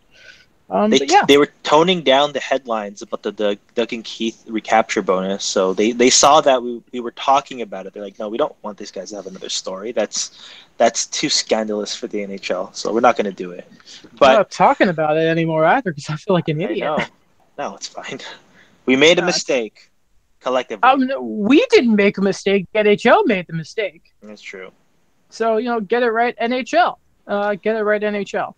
Um, 0.74 0.90
They, 0.90 1.06
yeah, 1.08 1.24
they 1.28 1.38
were 1.38 1.52
toning 1.62 2.02
down 2.02 2.32
the 2.32 2.40
headlines 2.40 3.00
about 3.00 3.22
the, 3.22 3.30
the 3.30 3.58
Duncan 3.76 4.02
Keith 4.02 4.44
recapture 4.48 5.02
bonus, 5.02 5.44
so 5.44 5.72
they, 5.72 5.92
they 5.92 6.10
saw 6.10 6.40
that 6.40 6.60
we, 6.60 6.82
we 6.92 6.98
were 6.98 7.12
talking 7.12 7.62
about 7.62 7.86
it. 7.86 7.92
They're 7.92 8.02
like, 8.02 8.18
no, 8.18 8.28
we 8.28 8.38
don't 8.38 8.56
want 8.62 8.76
these 8.76 8.90
guys 8.90 9.10
to 9.10 9.16
have 9.16 9.28
another 9.28 9.48
story. 9.48 9.92
That's 9.92 10.50
that's 10.76 11.06
too 11.06 11.28
scandalous 11.28 11.94
for 11.94 12.08
the 12.08 12.18
NHL, 12.18 12.74
so 12.74 12.92
we're 12.92 12.98
not 12.98 13.16
going 13.16 13.26
to 13.26 13.32
do 13.32 13.52
it. 13.52 13.70
But 14.18 14.30
I'm 14.30 14.36
not 14.38 14.50
talking 14.50 14.88
about 14.88 15.16
it 15.16 15.28
anymore 15.28 15.64
either 15.64 15.92
because 15.92 16.10
I 16.10 16.16
feel 16.16 16.34
like 16.34 16.48
an 16.48 16.60
idiot. 16.60 17.08
No, 17.56 17.76
it's 17.76 17.86
fine. 17.86 18.18
We 18.86 18.96
made 18.96 19.20
a 19.20 19.22
mistake 19.22 19.92
collectively. 20.40 20.88
Um, 20.88 21.08
we 21.46 21.64
didn't 21.70 21.94
make 21.94 22.18
a 22.18 22.20
mistake. 22.20 22.66
NHL 22.74 23.26
made 23.26 23.46
the 23.46 23.52
mistake. 23.52 24.12
That's 24.24 24.42
true. 24.42 24.72
So 25.30 25.58
you 25.58 25.66
know, 25.66 25.80
get 25.80 26.02
it 26.02 26.10
right, 26.10 26.36
NHL. 26.38 26.96
Uh, 27.28 27.54
get 27.54 27.76
it 27.76 27.82
right, 27.82 28.02
NHL. 28.02 28.54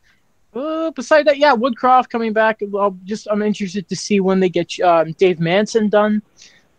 Uh, 0.56 0.90
beside 0.92 1.26
that, 1.26 1.38
yeah, 1.38 1.54
Woodcroft 1.54 2.08
coming 2.10 2.32
back. 2.32 2.58
Well, 2.62 2.96
just 3.04 3.28
I'm 3.30 3.42
interested 3.42 3.88
to 3.88 3.96
see 3.96 4.20
when 4.20 4.40
they 4.40 4.48
get 4.48 4.80
um, 4.80 5.12
Dave 5.12 5.40
Manson 5.40 5.88
done. 5.88 6.22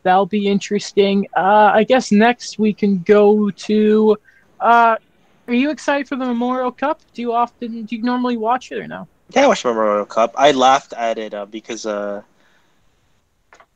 That'll 0.03 0.25
be 0.25 0.47
interesting. 0.47 1.27
Uh, 1.37 1.71
I 1.73 1.83
guess 1.83 2.11
next 2.11 2.59
we 2.59 2.73
can 2.73 2.99
go 3.03 3.51
to. 3.51 4.17
Uh, 4.59 4.97
are 5.47 5.53
you 5.53 5.69
excited 5.71 6.07
for 6.07 6.15
the 6.17 6.25
Memorial 6.25 6.71
Cup? 6.71 7.01
Do 7.13 7.21
you 7.21 7.33
often 7.33 7.85
do 7.85 7.95
you 7.95 8.03
normally 8.03 8.37
watch 8.37 8.71
it 8.71 8.79
or 8.79 8.87
no? 8.87 9.07
Yeah, 9.29 9.43
I 9.45 9.47
watched 9.47 9.65
Memorial 9.65 10.05
Cup. 10.05 10.33
I 10.37 10.51
laughed 10.51 10.93
at 10.93 11.17
it 11.17 11.33
uh, 11.33 11.45
because 11.45 11.85
uh, 11.85 12.23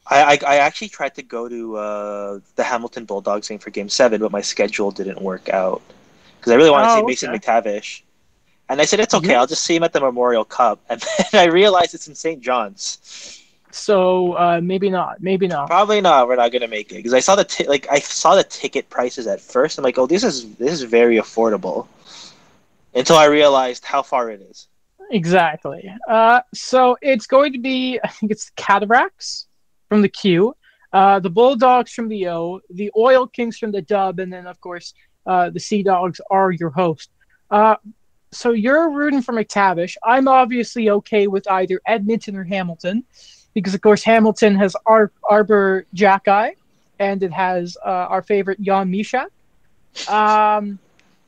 I, 0.10 0.24
I 0.34 0.40
I 0.48 0.56
actually 0.58 0.90
tried 0.90 1.16
to 1.16 1.24
go 1.24 1.48
to 1.50 1.78
uh, 1.78 2.40
the 2.56 2.64
Hamilton 2.64 3.06
Bulldogs 3.06 3.48
game 3.50 3.60
for 3.60 3.72
Game 3.72 3.90
Seven, 3.90 4.22
but 4.22 4.32
my 4.32 4.42
schedule 4.42 4.92
didn't 4.92 5.22
work 5.22 5.50
out 5.50 5.82
because 6.40 6.52
I 6.52 6.56
really 6.56 6.72
wanted 6.72 6.88
to 6.88 6.92
Oh, 6.92 6.94
see 6.94 7.04
Mason 7.04 7.32
okay. 7.32 7.40
McTavish, 7.40 8.02
and 8.72 8.82
I 8.82 8.86
said 8.86 9.00
it's 9.02 9.14
okay. 9.14 9.36
I'll 9.36 9.48
just 9.48 9.64
see 9.64 9.76
him 9.76 9.84
at 9.84 9.94
the 9.94 10.00
Memorial 10.00 10.46
Cup, 10.46 10.80
and 10.90 11.02
then 11.32 11.42
I 11.42 11.52
realized 11.52 11.94
it's 11.94 12.08
in 12.08 12.16
St. 12.16 12.42
John's. 12.42 13.38
So 13.72 14.34
uh, 14.34 14.60
maybe 14.62 14.90
not. 14.90 15.22
Maybe 15.22 15.48
not. 15.48 15.68
Probably 15.68 16.02
not. 16.02 16.28
We're 16.28 16.36
not 16.38 16.52
gonna 16.52 16.68
make 16.68 16.92
it 16.92 16.96
because 16.96 17.14
I 17.14 17.20
saw 17.20 17.36
the 17.36 17.44
ti- 17.44 17.68
like 17.68 17.88
I 17.90 18.00
saw 18.00 18.36
the 18.36 18.44
ticket 18.44 18.90
prices 18.90 19.28
at 19.28 19.42
first. 19.42 19.78
I'm 19.78 19.84
like, 19.84 19.98
oh, 19.98 20.08
this 20.08 20.24
is 20.24 20.56
this 20.56 20.72
is 20.74 20.84
very 20.84 21.18
affordable. 21.18 21.88
Until 22.94 23.16
I 23.16 23.26
realized 23.26 23.86
how 23.86 24.02
far 24.02 24.30
it 24.30 24.42
is. 24.42 24.68
Exactly. 25.12 25.94
Uh, 26.10 26.42
so 26.54 26.98
it's 27.02 27.28
going 27.28 27.54
to 27.54 27.60
be, 27.60 28.00
I 28.04 28.08
think 28.08 28.32
it's 28.32 28.46
the 28.46 28.52
Cataracts 28.56 29.48
from 29.90 30.02
the 30.02 30.10
Q, 30.10 30.56
uh, 30.92 31.20
the 31.20 31.30
Bulldogs 31.30 31.92
from 31.92 32.10
the 32.10 32.28
O, 32.30 32.60
the 32.70 32.92
Oil 32.98 33.28
Kings 33.28 33.58
from 33.58 33.72
the 33.72 33.82
Dub, 33.82 34.20
and 34.20 34.32
then, 34.32 34.48
of 34.48 34.60
course, 34.60 34.94
uh, 35.26 35.50
the 35.50 35.60
Sea 35.60 35.84
Dogs 35.84 36.20
are 36.30 36.52
your 36.52 36.70
host. 36.70 37.10
Uh, 37.50 37.76
so 38.32 38.52
you're 38.52 38.90
rooting 38.90 39.22
for 39.22 39.34
McTavish. 39.34 39.96
I'm 40.04 40.28
obviously 40.28 40.90
okay 40.90 41.28
with 41.28 41.50
either 41.50 41.82
Edmonton 41.86 42.36
or 42.36 42.44
Hamilton, 42.44 43.04
because, 43.54 43.74
of 43.74 43.82
course, 43.82 44.04
Hamilton 44.04 44.56
has 44.56 44.76
Ar- 44.86 45.12
Arber 45.24 45.86
Xhekaj, 45.96 46.52
and 47.00 47.22
it 47.24 47.32
has 47.32 47.78
uh, 47.86 47.90
our 47.90 48.22
favorite 48.22 48.62
Jan 48.62 48.90
Mysak. 48.92 49.28
Um, 50.08 50.80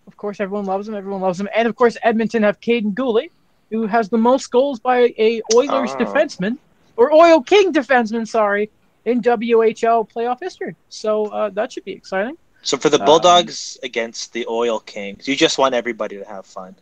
of 0.07 0.15
course, 0.17 0.39
everyone 0.39 0.65
loves 0.65 0.87
him. 0.87 0.95
Everyone 0.95 1.21
loves 1.21 1.39
him. 1.39 1.49
And, 1.55 1.67
of 1.67 1.75
course, 1.75 1.97
Edmonton 2.03 2.43
have 2.43 2.59
Kaiden 2.61 2.93
Guhle 2.93 3.29
who 3.69 3.87
has 3.87 4.07
the 4.07 4.17
most 4.17 4.51
goals 4.51 4.79
by 4.79 5.11
a 5.17 5.41
Oilers 5.55 5.91
Oh. 5.93 5.97
defenseman 5.97 6.59
or 6.95 7.11
Oil 7.11 7.41
King 7.41 7.73
defenseman, 7.73 8.27
sorry, 8.27 8.69
in 9.05 9.19
WHL 9.19 10.07
playoff 10.07 10.39
history. 10.39 10.75
So 10.89 11.25
uh, 11.27 11.49
that 11.49 11.71
should 11.71 11.83
be 11.83 11.93
exciting. 11.93 12.37
So 12.61 12.77
for 12.77 12.89
the 12.89 12.99
Um, 12.99 13.05
Bulldogs 13.05 13.79
against 13.81 14.31
the 14.31 14.45
Oil 14.47 14.79
Kings, 14.79 15.27
you 15.27 15.35
just 15.35 15.57
want 15.57 15.73
everybody 15.73 16.17
to 16.19 16.23
have 16.25 16.45
fun. 16.45 16.75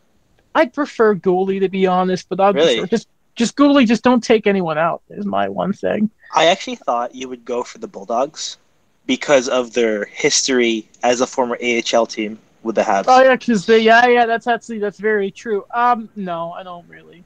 I'd 0.54 0.74
prefer 0.74 1.16
Guhle 1.16 1.60
to 1.60 1.70
be 1.70 1.88
honest, 1.88 2.28
but 2.30 2.40
I'll 2.40 2.54
Really? 2.54 2.88
just 2.88 3.08
just 3.36 3.56
Guhle, 3.56 3.86
just 3.88 4.04
don't 4.04 4.24
take 4.24 4.48
anyone 4.48 4.78
out. 4.78 5.02
Is 5.10 5.26
my 5.26 5.50
one 5.50 5.74
thing. 5.74 6.10
I 6.34 6.48
actually 6.48 6.76
thought 6.76 7.16
you 7.16 7.30
would 7.30 7.46
go 7.46 7.64
for 7.64 7.78
the 7.78 7.88
Bulldogs 7.88 8.58
because 9.06 9.50
of 9.50 9.74
their 9.74 10.06
history 10.06 10.88
as 11.04 11.22
a 11.22 11.28
former 11.28 11.58
AHL 11.62 12.06
team 12.06 12.40
with 12.64 12.76
the 12.76 12.82
Habs. 12.82 13.06
Oh 13.08 13.24
yeah, 13.24 13.36
because 13.36 13.66
they 13.66 13.80
yeah, 13.80 14.08
yeah, 14.08 14.26
that's 14.26 14.48
actually 14.48 14.80
that's 14.80 15.00
very 15.00 15.32
true. 15.32 15.66
Um, 15.74 16.10
no, 16.16 16.52
I 16.52 16.64
don't 16.64 16.88
really, 16.88 17.24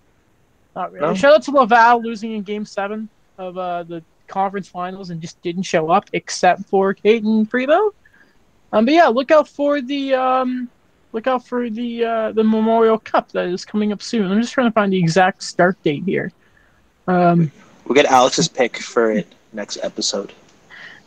not 0.75 0.91
really. 0.91 1.07
No? 1.07 1.13
Shout 1.13 1.33
out 1.33 1.43
to 1.43 1.51
Laval 1.51 2.01
losing 2.01 2.33
in 2.33 2.43
Game 2.43 2.65
Seven 2.65 3.09
of 3.37 3.57
uh, 3.57 3.83
the 3.83 4.03
conference 4.27 4.67
finals 4.67 5.09
and 5.09 5.21
just 5.21 5.41
didn't 5.41 5.63
show 5.63 5.89
up 5.89 6.09
except 6.13 6.65
for 6.65 6.93
Cayden 6.93 7.45
Primeau. 7.45 7.93
Um, 8.71 8.85
but 8.85 8.93
yeah, 8.93 9.07
look 9.07 9.31
out 9.31 9.47
for 9.47 9.81
the 9.81 10.13
um, 10.15 10.69
look 11.15 11.27
out 11.27 11.47
for 11.47 11.69
the 11.69 12.05
uh, 12.05 12.31
the 12.33 12.43
Memorial 12.43 12.99
Cup 12.99 13.31
that 13.31 13.47
is 13.47 13.65
coming 13.65 13.91
up 13.91 14.03
soon. 14.03 14.29
I'm 14.29 14.39
just 14.39 14.53
trying 14.53 14.67
to 14.67 14.73
find 14.73 14.91
the 14.91 14.99
exact 14.99 15.41
start 15.41 15.81
date 15.81 16.03
here. 16.05 16.31
Um, 17.07 17.51
We'll 17.85 17.95
get 17.95 18.05
Alex's 18.05 18.47
pick 18.47 18.77
for 18.77 19.11
it 19.11 19.27
next 19.53 19.77
episode. 19.81 20.33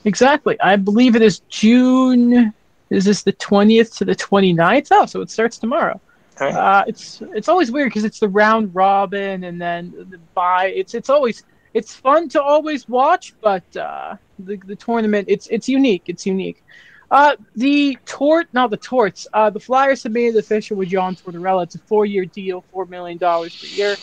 Exactly. 0.05 0.59
I 0.61 0.77
believe 0.77 1.17
it 1.17 1.23
is 1.23 1.41
June. 1.49 2.55
Is 2.89 3.05
this 3.05 3.23
the 3.23 3.33
20th 3.35 3.97
to 3.99 4.05
the 4.05 4.15
29th? 4.15 4.89
Oh, 4.93 5.05
so 5.05 5.21
it 5.21 5.29
starts 5.29 5.59
tomorrow. 5.59 6.01
Right. 6.41 6.55
Uh, 6.55 6.85
it's 6.87 7.21
it's 7.35 7.49
always 7.49 7.71
weird 7.71 7.91
because 7.91 8.05
it's 8.05 8.21
the 8.21 8.29
round 8.29 8.75
robin 8.75 9.45
and 9.45 9.61
then 9.61 9.93
the 10.09 10.19
bye. 10.35 10.73
It's 10.75 10.95
it's 10.95 11.11
always 11.11 11.43
it's 11.75 11.95
fun 11.95 12.29
to 12.31 12.43
always 12.43 12.89
watch, 12.89 13.35
but 13.43 13.77
uh, 13.77 14.17
the 14.39 14.57
the 14.57 14.77
tournament 14.77 15.27
it's 15.29 15.49
it's 15.49 15.69
unique. 15.69 16.05
It's 16.07 16.25
unique. 16.25 16.63
Uh, 17.11 17.37
the 17.57 17.97
tort, 18.05 18.49
not 18.53 18.71
the 18.71 18.77
torts. 18.77 19.27
Uh, 19.33 19.49
the 19.51 19.61
Flyers 19.61 20.03
have 20.03 20.13
made 20.13 20.35
it 20.35 20.39
official 20.39 20.77
with 20.77 20.91
John 20.91 21.17
Tortorella. 21.17 21.65
It's 21.65 21.75
a 21.75 21.79
four-year 21.79 22.27
deal, 22.27 22.63
four 22.71 22.85
million 22.85 23.17
dollars 23.17 23.57
per 23.57 23.67
year. 23.67 23.97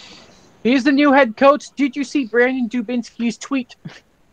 He's 0.63 0.83
the 0.83 0.91
new 0.91 1.11
head 1.11 1.37
coach. 1.37 1.69
Did 1.75 1.95
you 1.95 2.03
see 2.03 2.25
Brandon 2.25 2.67
Dubinsky's 2.67 3.37
tweet? 3.37 3.75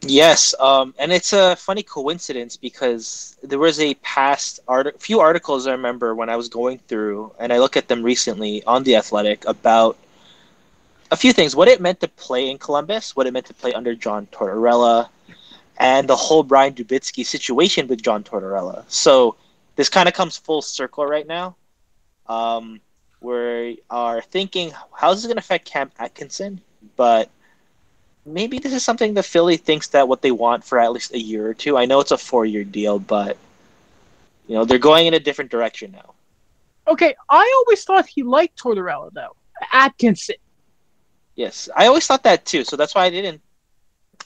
Yes, 0.01 0.55
um, 0.59 0.95
and 0.99 1.13
it's 1.13 1.33
a 1.33 1.55
funny 1.55 1.83
coincidence 1.83 2.57
because 2.57 3.37
there 3.43 3.59
was 3.59 3.79
a 3.79 3.95
past 3.97 4.59
art- 4.67 5.01
few 5.01 5.21
articles 5.21 5.67
I 5.67 5.73
remember 5.73 6.15
when 6.15 6.29
I 6.29 6.37
was 6.37 6.49
going 6.49 6.79
through, 6.89 7.33
and 7.39 7.53
I 7.53 7.59
look 7.59 7.77
at 7.77 7.87
them 7.89 8.03
recently 8.03 8.65
on 8.65 8.83
the 8.83 8.97
Athletic 8.97 9.47
about 9.47 9.97
a 11.13 11.17
few 11.17 11.33
things: 11.33 11.55
what 11.55 11.69
it 11.69 11.81
meant 11.81 12.01
to 12.01 12.09
play 12.09 12.51
in 12.51 12.59
Columbus, 12.59 13.15
what 13.15 13.27
it 13.27 13.33
meant 13.33 13.47
to 13.47 13.55
play 13.55 13.75
under 13.75 13.95
John 13.95 14.27
Tortorella, 14.33 15.09
and 15.83 16.09
the 16.09 16.17
whole 16.17 16.43
Brian 16.43 16.75
Dubinsky 16.75 17.27
situation 17.27 17.89
with 17.89 18.03
John 18.03 18.23
Tortorella. 18.23 18.85
So 18.89 19.37
this 19.77 19.89
kind 19.89 20.09
of 20.09 20.15
comes 20.15 20.37
full 20.37 20.63
circle 20.63 21.05
right 21.05 21.27
now. 21.27 21.57
Um, 22.27 22.81
we 23.21 23.81
are 23.91 24.21
thinking, 24.23 24.73
how's 24.95 25.19
this 25.19 25.27
going 25.27 25.37
to 25.37 25.41
affect 25.41 25.67
Cam 25.67 25.91
Atkinson? 25.99 26.61
But 26.97 27.31
maybe 28.25 28.59
this 28.59 28.73
is 28.73 28.85
something 28.85 29.15
the 29.15 29.23
Philly 29.23 29.57
thinks 29.57 29.89
that 29.89 30.09
what 30.09 30.23
they 30.23 30.31
want 30.31 30.65
for 30.65 30.79
at 30.79 30.93
least 30.93 31.15
a 31.15 31.21
year 31.21 31.49
or 31.49 31.55
two. 31.55 31.77
I 31.77 31.85
know 31.85 32.01
it's 32.01 32.13
a 32.13 32.19
four 32.19 32.45
year 32.45 32.65
deal, 32.65 32.99
but 32.99 33.37
you 34.47 34.55
know 34.55 34.65
they're 34.65 34.79
going 34.79 35.07
in 35.07 35.15
a 35.15 35.21
different 35.21 35.51
direction 35.51 35.93
now. 35.93 36.15
Okay, 36.89 37.15
I 37.31 37.63
always 37.65 37.85
thought 37.85 38.07
he 38.07 38.23
liked 38.23 38.59
Tortorella 38.61 39.13
though. 39.13 39.37
Atkinson. 39.73 40.37
Yes, 41.35 41.69
I 41.75 41.87
always 41.87 42.07
thought 42.07 42.25
that 42.25 42.45
too. 42.45 42.65
So 42.65 42.77
that's 42.77 42.95
why 42.95 43.05
I 43.05 43.11
didn't. 43.11 43.41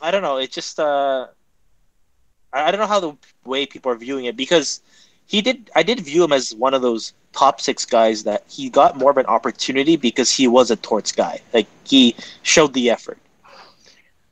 I 0.00 0.10
don't 0.10 0.22
know. 0.22 0.38
It 0.38 0.52
just 0.52 0.80
uh, 0.80 1.28
I 2.56 2.70
don't 2.70 2.80
know 2.80 2.86
how 2.86 3.00
the 3.00 3.16
way 3.44 3.66
people 3.66 3.92
are 3.92 3.96
viewing 3.96 4.24
it 4.26 4.36
because 4.36 4.80
he 5.26 5.42
did. 5.42 5.70
I 5.74 5.82
did 5.82 6.00
view 6.00 6.24
him 6.24 6.32
as 6.32 6.54
one 6.54 6.74
of 6.74 6.82
those 6.82 7.12
top 7.32 7.60
six 7.60 7.84
guys 7.84 8.24
that 8.24 8.44
he 8.48 8.70
got 8.70 8.96
more 8.96 9.10
of 9.10 9.18
an 9.18 9.26
opportunity 9.26 9.96
because 9.96 10.30
he 10.30 10.48
was 10.48 10.70
a 10.70 10.76
torts 10.76 11.12
guy. 11.12 11.40
Like 11.52 11.66
he 11.84 12.16
showed 12.42 12.72
the 12.72 12.90
effort. 12.90 13.18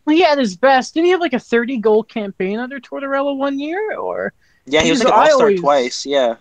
Well, 0.04 0.16
he 0.16 0.22
had 0.22 0.38
his 0.38 0.56
best. 0.56 0.94
Didn't 0.94 1.06
he 1.06 1.10
have 1.12 1.20
like 1.20 1.32
a 1.32 1.40
thirty 1.40 1.78
goal 1.78 2.02
campaign 2.02 2.58
under 2.58 2.78
Tortorella 2.78 3.36
one 3.36 3.58
year? 3.58 3.96
Or 3.98 4.32
yeah, 4.66 4.82
he 4.82 4.90
was 4.90 5.02
like 5.02 5.12
an 5.12 5.18
all 5.18 5.38
star 5.38 5.52
twice. 5.54 6.06
Yeah, 6.06 6.36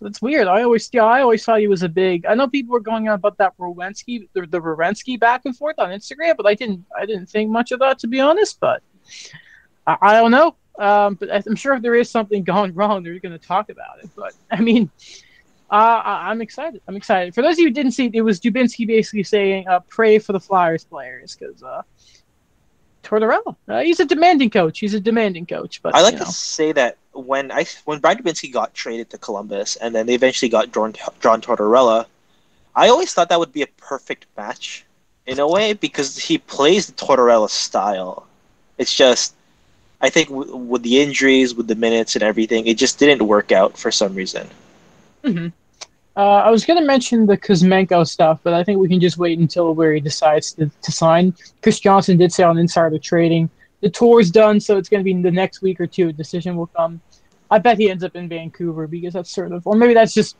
that's 0.00 0.20
weird. 0.20 0.46
I 0.48 0.62
always 0.62 0.88
yeah, 0.92 1.04
I 1.04 1.22
always 1.22 1.44
thought 1.44 1.60
he 1.60 1.68
was 1.68 1.82
a 1.82 1.88
big. 1.88 2.26
I 2.26 2.34
know 2.34 2.48
people 2.48 2.72
were 2.72 2.80
going 2.80 3.08
on 3.08 3.14
about 3.14 3.38
that 3.38 3.56
Rowensky, 3.58 4.28
the, 4.32 4.46
the 4.46 4.60
Rowensky 4.60 5.18
back 5.18 5.42
and 5.44 5.56
forth 5.56 5.78
on 5.78 5.90
Instagram, 5.90 6.36
but 6.36 6.46
I 6.46 6.54
didn't. 6.54 6.84
I 6.96 7.06
didn't 7.06 7.26
think 7.26 7.50
much 7.50 7.70
of 7.72 7.80
that 7.80 7.98
to 8.00 8.08
be 8.08 8.20
honest. 8.20 8.58
But 8.60 8.82
I, 9.86 9.96
I 10.00 10.12
don't 10.14 10.30
know. 10.30 10.56
Um, 10.80 11.14
but 11.14 11.30
I'm 11.46 11.56
sure 11.56 11.74
if 11.74 11.82
there 11.82 11.94
is 11.94 12.10
something 12.10 12.42
gone 12.54 12.74
wrong, 12.74 13.02
they're 13.02 13.18
going 13.18 13.38
to 13.38 13.46
talk 13.46 13.68
about 13.70 14.02
it. 14.02 14.10
But 14.16 14.32
I 14.50 14.60
mean, 14.60 14.90
uh, 15.70 16.02
I'm 16.04 16.40
excited. 16.40 16.80
I'm 16.88 16.96
excited. 16.96 17.34
For 17.34 17.42
those 17.42 17.54
of 17.54 17.58
you 17.60 17.66
who 17.66 17.72
didn't 17.72 17.92
see, 17.92 18.10
it 18.12 18.22
was 18.22 18.40
Dubinsky 18.40 18.86
basically 18.86 19.22
saying, 19.22 19.68
uh, 19.68 19.80
"Pray 19.88 20.18
for 20.18 20.32
the 20.32 20.40
Flyers 20.40 20.84
players," 20.84 21.36
because 21.36 21.62
uh, 21.62 21.82
Tortorella. 23.02 23.56
Uh, 23.68 23.80
he's 23.80 24.00
a 24.00 24.04
demanding 24.04 24.50
coach. 24.50 24.78
He's 24.78 24.94
a 24.94 25.00
demanding 25.00 25.46
coach. 25.46 25.82
But 25.82 25.94
I 25.94 26.02
like 26.02 26.14
to 26.14 26.24
know. 26.24 26.30
say 26.30 26.72
that 26.72 26.96
when 27.12 27.52
I 27.52 27.66
when 27.84 27.98
Brian 27.98 28.18
Dubinsky 28.18 28.52
got 28.52 28.74
traded 28.74 29.10
to 29.10 29.18
Columbus, 29.18 29.76
and 29.76 29.94
then 29.94 30.06
they 30.06 30.14
eventually 30.14 30.48
got 30.48 30.72
John, 30.72 30.94
John 31.20 31.40
Tortorella, 31.40 32.06
I 32.74 32.88
always 32.88 33.12
thought 33.12 33.28
that 33.28 33.38
would 33.38 33.52
be 33.52 33.62
a 33.62 33.66
perfect 33.78 34.26
match 34.36 34.84
in 35.26 35.38
a 35.38 35.46
way 35.46 35.72
because 35.72 36.18
he 36.18 36.38
plays 36.38 36.86
the 36.86 36.92
Tortorella 36.92 37.48
style. 37.48 38.26
It's 38.78 38.94
just, 38.94 39.34
I 40.00 40.10
think 40.10 40.28
w- 40.28 40.56
with 40.56 40.82
the 40.82 41.00
injuries, 41.00 41.54
with 41.54 41.68
the 41.68 41.74
minutes 41.74 42.16
and 42.16 42.22
everything, 42.22 42.66
it 42.66 42.78
just 42.78 42.98
didn't 42.98 43.26
work 43.26 43.52
out 43.52 43.76
for 43.76 43.90
some 43.90 44.14
reason. 44.14 44.48
Mm-hmm. 45.24 45.48
Uh, 46.16 46.20
I 46.20 46.50
was 46.50 46.64
going 46.64 46.78
to 46.78 46.86
mention 46.86 47.26
the 47.26 47.36
Kuzmenko 47.36 48.06
stuff, 48.06 48.40
but 48.42 48.52
I 48.52 48.64
think 48.64 48.78
we 48.78 48.88
can 48.88 49.00
just 49.00 49.16
wait 49.18 49.38
until 49.38 49.74
where 49.74 49.92
he 49.94 50.00
decides 50.00 50.52
to, 50.54 50.70
to 50.82 50.92
sign. 50.92 51.34
Chris 51.62 51.80
Johnston 51.80 52.16
did 52.16 52.32
say 52.32 52.42
on 52.42 52.58
Insider 52.58 52.98
Trading 52.98 53.48
the 53.80 53.90
tour's 53.90 54.30
done, 54.30 54.60
so 54.60 54.76
it's 54.76 54.88
going 54.88 55.00
to 55.00 55.04
be 55.04 55.20
the 55.20 55.30
next 55.30 55.62
week 55.62 55.80
or 55.80 55.86
two. 55.86 56.08
A 56.08 56.12
decision 56.12 56.56
will 56.56 56.66
come. 56.66 57.00
I 57.50 57.58
bet 57.58 57.78
he 57.78 57.90
ends 57.90 58.04
up 58.04 58.14
in 58.14 58.28
Vancouver 58.28 58.86
because 58.86 59.14
that's 59.14 59.30
sort 59.30 59.52
of, 59.52 59.66
or 59.66 59.74
maybe 59.74 59.94
that's 59.94 60.14
just 60.14 60.36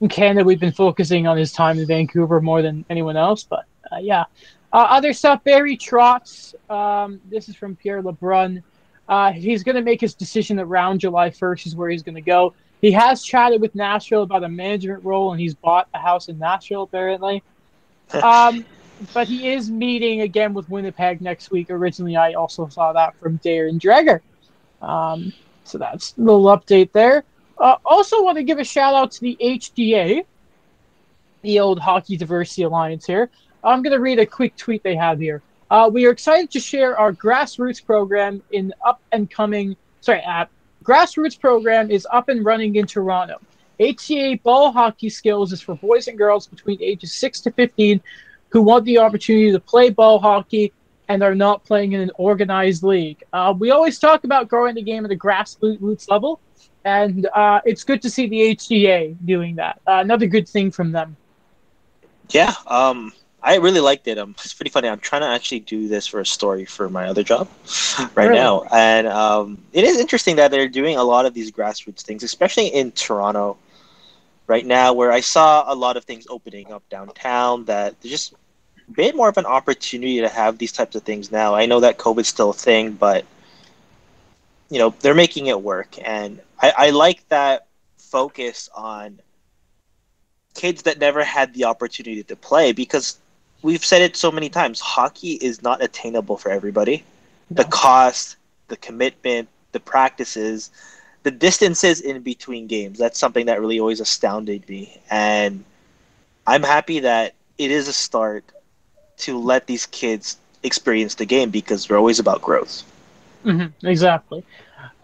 in 0.00 0.08
Canada. 0.08 0.44
We've 0.44 0.60
been 0.60 0.72
focusing 0.72 1.26
on 1.26 1.36
his 1.36 1.52
time 1.52 1.78
in 1.78 1.86
Vancouver 1.86 2.40
more 2.40 2.60
than 2.60 2.84
anyone 2.90 3.16
else, 3.16 3.44
but 3.44 3.64
uh, 3.90 3.98
yeah. 3.98 4.24
Uh, 4.72 4.86
other 4.88 5.12
stuff, 5.12 5.44
Barry 5.44 5.76
Trotz. 5.76 6.54
Um, 6.70 7.20
this 7.28 7.48
is 7.48 7.56
from 7.56 7.76
Pierre 7.76 8.02
LeBrun. 8.02 8.62
Uh, 9.12 9.30
he's 9.30 9.62
going 9.62 9.76
to 9.76 9.82
make 9.82 10.00
his 10.00 10.14
decision 10.14 10.58
around 10.58 11.00
July 11.00 11.28
1st, 11.28 11.66
is 11.66 11.76
where 11.76 11.90
he's 11.90 12.02
going 12.02 12.14
to 12.14 12.22
go. 12.22 12.54
He 12.80 12.90
has 12.92 13.22
chatted 13.22 13.60
with 13.60 13.74
Nashville 13.74 14.22
about 14.22 14.42
a 14.42 14.48
management 14.48 15.04
role, 15.04 15.32
and 15.32 15.40
he's 15.40 15.52
bought 15.52 15.86
a 15.92 15.98
house 15.98 16.30
in 16.30 16.38
Nashville 16.38 16.84
apparently. 16.84 17.42
um, 18.22 18.64
but 19.12 19.28
he 19.28 19.52
is 19.52 19.70
meeting 19.70 20.22
again 20.22 20.54
with 20.54 20.66
Winnipeg 20.70 21.20
next 21.20 21.50
week. 21.50 21.68
Originally, 21.68 22.16
I 22.16 22.32
also 22.32 22.66
saw 22.68 22.94
that 22.94 23.14
from 23.16 23.38
Darren 23.40 23.78
Dreger. 23.78 24.20
Um, 24.80 25.34
so 25.64 25.76
that's 25.76 26.16
a 26.16 26.22
little 26.22 26.44
update 26.44 26.92
there. 26.92 27.24
Uh, 27.58 27.76
also, 27.84 28.22
want 28.22 28.38
to 28.38 28.42
give 28.42 28.58
a 28.58 28.64
shout 28.64 28.94
out 28.94 29.12
to 29.12 29.20
the 29.20 29.36
HDA, 29.42 30.24
the 31.42 31.60
old 31.60 31.78
Hockey 31.78 32.16
Diversity 32.16 32.62
Alliance 32.62 33.04
here. 33.04 33.28
I'm 33.62 33.82
going 33.82 33.92
to 33.92 34.00
read 34.00 34.20
a 34.20 34.24
quick 34.24 34.56
tweet 34.56 34.82
they 34.82 34.96
have 34.96 35.20
here. 35.20 35.42
Uh, 35.72 35.88
we 35.88 36.04
are 36.04 36.10
excited 36.10 36.50
to 36.50 36.60
share 36.60 36.98
our 36.98 37.14
grassroots 37.14 37.82
program 37.82 38.42
in 38.50 38.74
up 38.84 39.00
and 39.10 39.30
coming, 39.30 39.74
sorry, 40.02 40.22
uh, 40.22 40.44
grassroots 40.84 41.40
program 41.40 41.90
is 41.90 42.06
up 42.12 42.28
and 42.28 42.44
running 42.44 42.76
in 42.76 42.86
Toronto. 42.86 43.40
HDA 43.80 44.42
ball 44.42 44.70
hockey 44.70 45.08
skills 45.08 45.50
is 45.50 45.62
for 45.62 45.74
boys 45.76 46.08
and 46.08 46.18
girls 46.18 46.46
between 46.46 46.76
ages 46.82 47.14
6 47.14 47.40
to 47.40 47.50
15 47.52 48.02
who 48.50 48.60
want 48.60 48.84
the 48.84 48.98
opportunity 48.98 49.50
to 49.50 49.58
play 49.58 49.88
ball 49.88 50.18
hockey 50.18 50.74
and 51.08 51.22
are 51.22 51.34
not 51.34 51.64
playing 51.64 51.92
in 51.92 52.02
an 52.02 52.10
organized 52.16 52.82
league. 52.82 53.24
Uh, 53.32 53.54
we 53.58 53.70
always 53.70 53.98
talk 53.98 54.24
about 54.24 54.48
growing 54.48 54.74
the 54.74 54.82
game 54.82 55.06
at 55.06 55.10
a 55.10 55.16
grassroots 55.16 56.10
level, 56.10 56.38
and 56.84 57.26
uh, 57.34 57.62
it's 57.64 57.82
good 57.82 58.02
to 58.02 58.10
see 58.10 58.28
the 58.28 58.54
HDA 58.54 59.16
doing 59.24 59.56
that. 59.56 59.80
Uh, 59.86 60.00
another 60.00 60.26
good 60.26 60.46
thing 60.46 60.70
from 60.70 60.92
them. 60.92 61.16
Yeah, 62.28 62.52
um, 62.66 63.14
I 63.42 63.56
really 63.56 63.80
liked 63.80 64.06
it. 64.06 64.18
Um, 64.18 64.34
it's 64.44 64.54
pretty 64.54 64.70
funny. 64.70 64.88
I'm 64.88 65.00
trying 65.00 65.22
to 65.22 65.28
actually 65.28 65.60
do 65.60 65.88
this 65.88 66.06
for 66.06 66.20
a 66.20 66.26
story 66.26 66.64
for 66.64 66.88
my 66.88 67.08
other 67.08 67.22
job 67.22 67.48
right 68.14 68.28
really? 68.28 68.34
now, 68.34 68.64
and 68.72 69.06
um, 69.06 69.58
it 69.72 69.84
is 69.84 69.98
interesting 69.98 70.36
that 70.36 70.50
they're 70.50 70.68
doing 70.68 70.96
a 70.96 71.04
lot 71.04 71.26
of 71.26 71.34
these 71.34 71.50
grassroots 71.50 72.02
things, 72.02 72.22
especially 72.22 72.68
in 72.68 72.92
Toronto 72.92 73.56
right 74.46 74.64
now, 74.64 74.92
where 74.92 75.12
I 75.12 75.20
saw 75.20 75.64
a 75.72 75.74
lot 75.74 75.96
of 75.96 76.04
things 76.04 76.26
opening 76.28 76.72
up 76.72 76.88
downtown. 76.88 77.64
That 77.64 78.00
just 78.00 78.34
a 78.88 78.92
bit 78.92 79.16
more 79.16 79.28
of 79.28 79.38
an 79.38 79.46
opportunity 79.46 80.20
to 80.20 80.28
have 80.28 80.58
these 80.58 80.72
types 80.72 80.94
of 80.94 81.02
things 81.02 81.32
now. 81.32 81.54
I 81.54 81.66
know 81.66 81.80
that 81.80 81.98
COVID's 81.98 82.28
still 82.28 82.50
a 82.50 82.54
thing, 82.54 82.92
but 82.92 83.24
you 84.70 84.78
know 84.78 84.94
they're 85.00 85.14
making 85.14 85.46
it 85.46 85.60
work, 85.60 85.96
and 86.04 86.40
I, 86.60 86.72
I 86.76 86.90
like 86.90 87.28
that 87.28 87.66
focus 87.98 88.68
on 88.74 89.20
kids 90.54 90.82
that 90.82 90.98
never 90.98 91.24
had 91.24 91.54
the 91.54 91.64
opportunity 91.64 92.22
to 92.22 92.36
play 92.36 92.72
because 92.72 93.18
we've 93.62 93.84
said 93.84 94.02
it 94.02 94.16
so 94.16 94.30
many 94.30 94.48
times 94.48 94.80
hockey 94.80 95.32
is 95.34 95.62
not 95.62 95.82
attainable 95.82 96.36
for 96.36 96.50
everybody. 96.50 97.04
No. 97.50 97.62
the 97.62 97.68
cost 97.68 98.36
the 98.68 98.76
commitment 98.76 99.48
the 99.72 99.80
practices 99.80 100.70
the 101.22 101.30
distances 101.30 102.00
in 102.00 102.22
between 102.22 102.66
games 102.66 102.98
that's 102.98 103.18
something 103.18 103.46
that 103.46 103.60
really 103.60 103.78
always 103.78 104.00
astounded 104.00 104.68
me. 104.68 105.00
And 105.10 105.64
i'm 106.46 106.62
happy 106.62 107.00
that 107.00 107.34
it 107.58 107.70
is 107.70 107.88
a 107.88 107.92
start 107.92 108.44
to 109.18 109.38
let 109.38 109.66
these 109.66 109.86
kids 109.86 110.38
experience 110.62 111.14
the 111.16 111.26
game 111.26 111.50
because 111.50 111.88
we're 111.88 111.98
always 111.98 112.18
about 112.18 112.40
growth. 112.42 112.82
Mm-hmm, 113.44 113.86
exactly. 113.86 114.44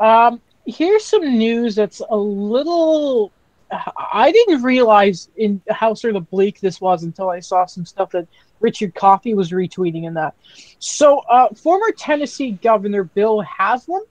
Um, 0.00 0.40
here's 0.66 1.04
some 1.04 1.36
news 1.36 1.74
that's 1.74 2.00
a 2.08 2.16
little 2.16 3.32
I 3.70 4.32
didn't 4.32 4.62
realize 4.62 5.28
in 5.36 5.60
how 5.68 5.94
sort 5.94 6.16
of 6.16 6.30
bleak 6.30 6.60
this 6.60 6.80
was 6.80 7.02
until 7.02 7.28
I 7.28 7.40
saw 7.40 7.66
some 7.66 7.84
stuff 7.84 8.10
that 8.12 8.26
Richard 8.60 8.94
Coffey 8.94 9.34
was 9.34 9.50
retweeting 9.50 10.04
in 10.04 10.14
that. 10.14 10.34
So, 10.78 11.18
uh, 11.20 11.48
former 11.54 11.90
Tennessee 11.92 12.52
Governor 12.52 13.04
Bill 13.04 13.40
Haslam, 13.40 14.02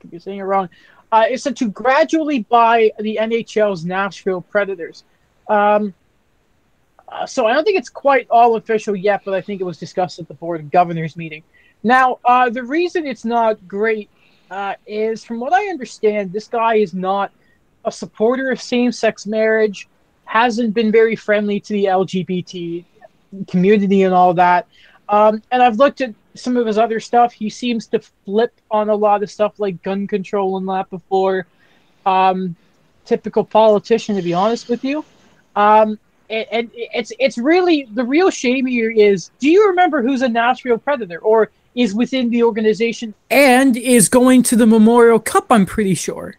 could 0.00 0.10
be 0.10 0.18
saying 0.18 0.38
it 0.38 0.42
wrong, 0.42 0.68
uh, 1.12 1.24
is 1.30 1.42
said 1.42 1.56
to 1.56 1.68
gradually 1.68 2.40
buy 2.40 2.92
the 2.98 3.18
NHL's 3.20 3.84
Nashville 3.84 4.42
Predators. 4.42 5.04
Um, 5.48 5.94
Uh, 7.06 7.26
so 7.26 7.46
I 7.46 7.52
don't 7.52 7.64
think 7.64 7.78
it's 7.78 7.90
quite 7.90 8.26
all 8.30 8.56
official 8.56 8.96
yet, 8.96 9.22
but 9.24 9.34
I 9.34 9.40
think 9.40 9.60
it 9.60 9.64
was 9.64 9.78
discussed 9.78 10.18
at 10.18 10.26
the 10.26 10.34
board 10.34 10.60
of 10.60 10.70
governors 10.70 11.16
meeting. 11.16 11.42
Now, 11.82 12.18
uh, 12.24 12.48
the 12.50 12.64
reason 12.64 13.06
it's 13.06 13.26
not 13.26 13.68
great 13.68 14.08
uh, 14.50 14.74
is, 14.86 15.22
from 15.22 15.38
what 15.38 15.52
I 15.52 15.68
understand, 15.68 16.32
this 16.32 16.48
guy 16.48 16.76
is 16.76 16.94
not 16.94 17.30
a 17.84 17.92
supporter 17.92 18.50
of 18.50 18.60
same-sex 18.60 19.26
marriage, 19.26 19.86
hasn't 20.24 20.72
been 20.72 20.90
very 20.90 21.14
friendly 21.14 21.60
to 21.60 21.72
the 21.74 21.84
LGBT 21.84 22.84
community 23.48 24.02
and 24.02 24.14
all 24.14 24.34
that. 24.34 24.66
Um, 25.08 25.42
and 25.50 25.62
I've 25.62 25.76
looked 25.76 26.00
at 26.00 26.14
some 26.34 26.56
of 26.56 26.66
his 26.66 26.78
other 26.78 27.00
stuff. 27.00 27.32
He 27.32 27.50
seems 27.50 27.86
to 27.88 28.00
flip 28.24 28.52
on 28.70 28.88
a 28.88 28.94
lot 28.94 29.22
of 29.22 29.30
stuff 29.30 29.58
like 29.58 29.82
gun 29.82 30.06
control 30.06 30.56
and 30.56 30.68
that 30.68 30.90
before. 30.90 31.46
Um, 32.06 32.56
typical 33.04 33.44
politician, 33.44 34.16
to 34.16 34.22
be 34.22 34.34
honest 34.34 34.68
with 34.68 34.84
you. 34.84 35.04
Um, 35.56 35.98
and, 36.30 36.46
and 36.50 36.70
it's 36.74 37.12
it's 37.18 37.38
really 37.38 37.86
the 37.92 38.04
real 38.04 38.30
shame 38.30 38.66
here 38.66 38.90
is. 38.90 39.30
Do 39.38 39.48
you 39.48 39.68
remember 39.68 40.02
who's 40.02 40.22
a 40.22 40.28
Nashville 40.28 40.78
Predator 40.78 41.18
or 41.18 41.50
is 41.74 41.94
within 41.94 42.30
the 42.30 42.42
organization 42.42 43.14
and 43.30 43.76
is 43.76 44.08
going 44.08 44.42
to 44.44 44.56
the 44.56 44.66
Memorial 44.66 45.20
Cup? 45.20 45.46
I'm 45.50 45.66
pretty 45.66 45.94
sure. 45.94 46.36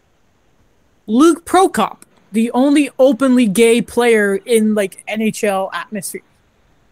Luke 1.06 1.44
Prokop, 1.44 1.98
the 2.32 2.50
only 2.50 2.90
openly 2.98 3.46
gay 3.46 3.80
player 3.80 4.36
in 4.36 4.74
like 4.74 5.04
NHL 5.08 5.70
atmosphere. 5.72 6.22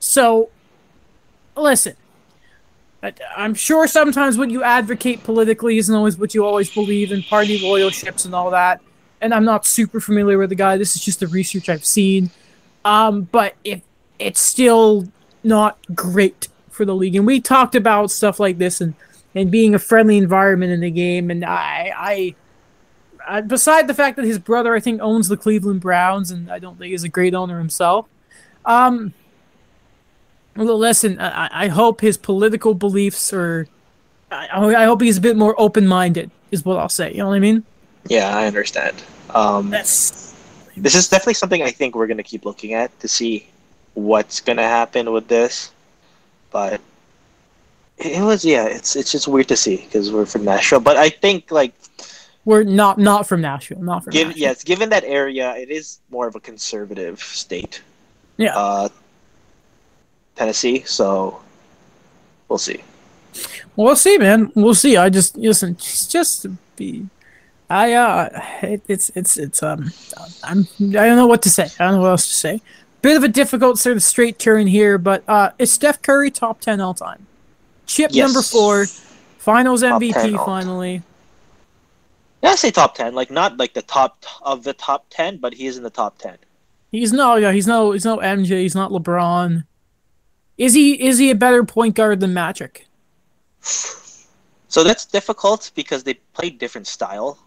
So, 0.05 0.51
listen, 1.57 1.97
I'm 3.35 3.55
sure 3.55 3.87
sometimes 3.89 4.37
what 4.37 4.51
you 4.51 4.63
advocate 4.63 5.25
politically 5.25 5.79
isn't 5.79 5.95
always 5.95 6.19
what 6.19 6.35
you 6.35 6.45
always 6.45 6.71
believe 6.71 7.11
in 7.11 7.23
party 7.23 7.59
loyalships 7.59 8.27
and 8.27 8.35
all 8.35 8.51
that. 8.51 8.83
And 9.23 9.33
I'm 9.33 9.47
not 9.47 9.65
super 9.65 10.01
familiar 10.01 10.37
with 10.37 10.51
the 10.51 10.57
guy. 10.57 10.77
This 10.77 10.95
is 10.95 11.03
just 11.03 11.21
the 11.21 11.27
research 11.27 11.71
I've 11.71 11.87
seen. 11.87 12.31
Um, 12.85 13.23
but 13.23 13.55
if 13.65 13.81
it's 14.19 14.41
still 14.41 15.09
not 15.43 15.79
great 15.95 16.49
for 16.69 16.85
the 16.85 16.95
league, 16.95 17.17
and 17.17 17.27
we 17.27 17.41
talked 17.41 17.75
about 17.75 18.11
stuff 18.11 18.39
like 18.39 18.59
this 18.59 18.83
and 18.83 18.95
and 19.35 19.51
being 19.51 19.75
a 19.75 19.79
friendly 19.79 20.19
environment 20.19 20.71
in 20.71 20.81
the 20.81 20.91
game, 20.91 21.31
and 21.31 21.47
I 21.47 21.93
I 21.97 22.35
uh, 23.27 23.41
beside 23.41 23.89
the 23.89 23.95
fact 23.95 24.17
that 24.17 24.27
his 24.27 24.39
brother, 24.39 24.75
I 24.75 24.81
think, 24.81 25.01
owns 25.01 25.29
the 25.29 25.39
Cleveland 25.39 25.81
Browns, 25.81 26.31
and 26.31 26.53
I 26.53 26.59
don't 26.59 26.79
think 26.79 26.91
he's 26.91 27.05
a 27.05 27.09
great 27.09 27.33
owner 27.33 27.59
himself. 27.59 28.07
Um, 28.67 29.15
well, 30.57 30.79
listen, 30.79 31.21
I, 31.21 31.65
I 31.65 31.69
hope 31.69 32.01
his 32.01 32.17
political 32.17 32.75
beliefs 32.75 33.33
are. 33.33 33.67
I, 34.31 34.49
I 34.53 34.85
hope 34.85 35.01
he's 35.01 35.19
a 35.19 35.21
bit 35.21 35.37
more 35.37 35.55
open 35.59 35.87
minded, 35.87 36.31
is 36.51 36.65
what 36.65 36.79
I'll 36.79 36.89
say. 36.89 37.13
You 37.13 37.19
know 37.19 37.29
what 37.29 37.35
I 37.35 37.41
mean? 37.41 37.65
Yeah, 38.09 38.37
I 38.37 38.47
understand. 38.47 39.03
Um, 39.31 39.71
That's. 39.71 40.35
This 40.77 40.97
is 40.97 41.09
definitely 41.09 41.35
something 41.35 41.63
I 41.63 41.71
think 41.71 41.95
we're 41.95 42.09
going 42.09 42.17
to 42.17 42.25
keep 42.25 42.45
looking 42.45 42.75
at 42.75 42.99
to 42.99 43.07
see 43.07 43.47
what's 43.95 44.41
going 44.41 44.57
to 44.57 44.65
happen 44.65 45.13
with 45.13 45.29
this. 45.29 45.71
But 46.51 46.81
it 47.99 48.21
was, 48.23 48.45
yeah, 48.45 48.67
it's 48.67 48.97
it's 48.97 49.13
just 49.13 49.29
weird 49.29 49.49
to 49.49 49.57
see 49.57 49.77
because 49.77 50.11
we're 50.11 50.27
from 50.27 50.45
Nashville. 50.45 50.81
But 50.81 50.97
I 50.97 51.11
think, 51.11 51.53
like, 51.53 51.73
we're 52.45 52.65
not 52.65 52.99
not 52.99 53.27
from 53.29 53.41
Nashville, 53.41 53.83
not 53.83 54.03
from. 54.03 54.15
Nashville. 54.15 54.33
Yes, 54.37 54.65
given 54.65 54.89
that 54.91 55.05
area, 55.05 55.55
it 55.55 55.71
is 55.71 56.01
more 56.11 56.27
of 56.27 56.35
a 56.35 56.41
conservative 56.41 57.21
state. 57.21 57.81
Yeah. 58.37 58.57
Uh, 58.57 58.89
Tennessee, 60.37 60.83
so 60.87 61.41
we'll 62.49 62.59
see. 62.59 62.83
Well, 63.77 63.97
see, 63.97 64.19
man. 64.19 64.53
We'll 64.55 64.75
see. 64.75 64.97
I 64.97 65.09
just 65.11 65.37
listen. 65.37 65.73
It's 65.73 66.07
just 66.07 66.47
be. 66.77 67.07
I 67.71 67.93
uh, 67.95 68.43
it, 68.63 68.83
it's 68.89 69.11
it's 69.15 69.37
it's 69.37 69.63
um, 69.63 69.91
I'm 70.43 70.67
I 70.81 71.07
don't 71.07 71.17
know 71.17 71.27
what 71.27 71.43
to 71.43 71.51
say. 71.51 71.69
I 71.79 71.85
don't 71.85 71.95
know 71.95 72.01
what 72.03 72.11
else 72.11 72.27
to 72.29 72.35
say. 72.35 72.61
Bit 73.03 73.17
of 73.17 73.25
a 73.25 73.29
difficult 73.29 73.79
sort 73.79 73.97
of 73.97 74.03
straight 74.03 74.39
turn 74.39 74.67
here, 74.67 74.97
but 74.99 75.25
uh, 75.29 75.51
is 75.59 75.73
Steph 75.73 76.01
Curry 76.03 76.31
top 76.31 76.61
ten 76.61 76.81
all 76.81 76.95
time? 76.95 77.27
Chip 77.87 78.11
Yes. 78.13 78.27
number 78.29 78.43
four, 78.43 78.87
Finals 79.39 79.83
Top 79.83 80.01
MVP 80.01 80.45
finally. 80.45 81.03
Yeah, 82.43 82.51
I 82.51 82.55
say 82.57 82.71
top 82.71 82.95
ten, 82.95 83.15
like 83.15 83.31
not 83.31 83.57
like 83.57 83.75
the 83.75 83.83
top 83.83 84.21
t- 84.21 84.29
of 84.43 84.63
the 84.65 84.75
top 84.75 85.07
ten, 85.11 85.39
but 85.39 85.55
he 85.55 85.67
is 85.67 85.77
in 85.77 85.83
the 85.83 85.91
top 85.91 86.19
ten. 86.19 86.37
He's 86.93 87.13
no, 87.13 87.37
yeah, 87.37 87.51
he's 87.53 87.67
no, 87.67 87.93
he's 87.93 88.05
no 88.05 88.19
MJ. 88.19 88.61
He's 88.61 88.75
not 88.75 88.91
LeBron. 88.91 89.65
Is 90.57 90.75
he? 90.75 91.05
Is 91.07 91.19
he 91.19 91.31
a 91.31 91.35
better 91.35 91.65
point 91.65 91.95
guard 91.95 92.21
than 92.21 92.33
Magic? 92.33 92.87
So 94.69 94.83
that's 94.85 95.05
difficult 95.05 95.71
because 95.75 96.03
they 96.05 96.15
play 96.35 96.51
different 96.51 96.87
styles. 96.87 97.39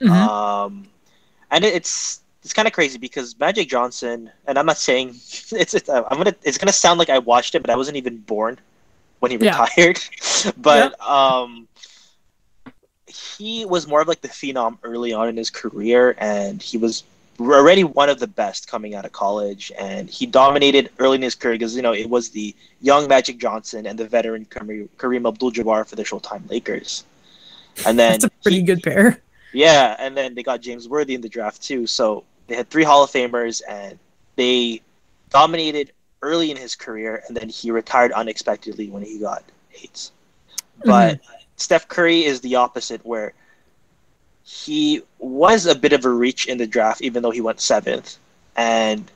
Mhm. 0.00 0.10
Um, 0.10 0.86
and 1.50 1.64
it, 1.64 1.74
it's 1.74 2.20
it's 2.42 2.52
kind 2.52 2.66
of 2.68 2.74
crazy 2.74 2.98
because 2.98 3.38
Magic 3.38 3.68
Johnson, 3.68 4.30
and 4.46 4.58
I'm 4.58 4.66
not 4.66 4.78
saying 4.78 5.08
it's, 5.52 5.74
it's 5.74 5.88
I'm 5.88 6.16
gonna 6.16 6.34
it's 6.42 6.58
gonna 6.58 6.72
sound 6.72 6.98
like 6.98 7.10
I 7.10 7.18
watched 7.18 7.54
it, 7.54 7.60
but 7.62 7.70
I 7.70 7.76
wasn't 7.76 7.96
even 7.96 8.18
born 8.18 8.58
when 9.20 9.30
he 9.30 9.38
Yeah. 9.38 9.60
retired. 9.62 10.00
but 10.56 11.00
um, 11.00 11.68
he 13.06 13.64
was 13.64 13.86
more 13.86 14.00
of 14.00 14.08
like 14.08 14.20
the 14.20 14.28
phenom 14.28 14.78
early 14.82 15.12
on 15.12 15.28
in 15.28 15.36
his 15.36 15.50
career, 15.50 16.14
and 16.18 16.62
he 16.62 16.76
was 16.78 17.04
already 17.40 17.84
one 17.84 18.08
of 18.08 18.18
the 18.20 18.26
best 18.26 18.68
coming 18.68 18.94
out 18.94 19.04
of 19.04 19.12
college, 19.12 19.72
and 19.78 20.08
he 20.08 20.26
dominated 20.26 20.90
early 20.98 21.16
in 21.16 21.22
his 21.22 21.34
career 21.34 21.54
because 21.54 21.74
you 21.74 21.82
know 21.82 21.92
it 21.92 22.08
was 22.08 22.30
the 22.30 22.54
young 22.80 23.08
Magic 23.08 23.38
Johnson 23.38 23.86
and 23.86 23.98
the 23.98 24.06
veteran 24.06 24.44
Kareem 24.46 25.28
Abdul-Jabbar 25.28 25.86
for 25.86 25.96
the 25.96 26.04
Showtime 26.04 26.48
Lakers, 26.50 27.04
and 27.86 27.98
then 27.98 28.12
That's 28.12 28.24
a 28.24 28.30
pretty 28.42 28.58
he- 28.58 28.62
good 28.62 28.82
pair. 28.82 29.20
yeah, 29.52 29.96
and 29.98 30.16
then 30.16 30.34
they 30.34 30.42
got 30.42 30.60
James 30.60 30.88
Worthy 30.88 31.14
in 31.14 31.20
the 31.20 31.28
draft 31.28 31.62
too. 31.62 31.86
So 31.86 32.24
they 32.46 32.56
had 32.56 32.68
three 32.70 32.84
Hall 32.84 33.02
of 33.04 33.10
Famers, 33.10 33.62
and 33.68 33.98
they 34.36 34.80
dominated 35.30 35.92
early 36.22 36.50
in 36.50 36.56
his 36.56 36.74
career, 36.74 37.22
and 37.26 37.36
then 37.36 37.48
he 37.48 37.70
retired 37.70 38.12
unexpectedly 38.12 38.88
when 38.88 39.02
he 39.02 39.18
got 39.18 39.44
AIDS. 39.82 40.12
Mm-hmm. 40.80 40.88
But 40.90 41.20
Steph 41.56 41.86
Curry 41.88 42.24
is 42.24 42.40
the 42.40 42.56
opposite, 42.56 43.04
where 43.04 43.32
he 44.44 45.02
was 45.18 45.66
a 45.66 45.74
bit 45.74 45.92
of 45.92 46.04
a 46.04 46.08
reach 46.08 46.46
in 46.46 46.58
the 46.58 46.66
draft, 46.66 47.02
even 47.02 47.22
though 47.22 47.30
he 47.30 47.40
went 47.40 47.60
seventh, 47.60 48.18
and 48.56 49.10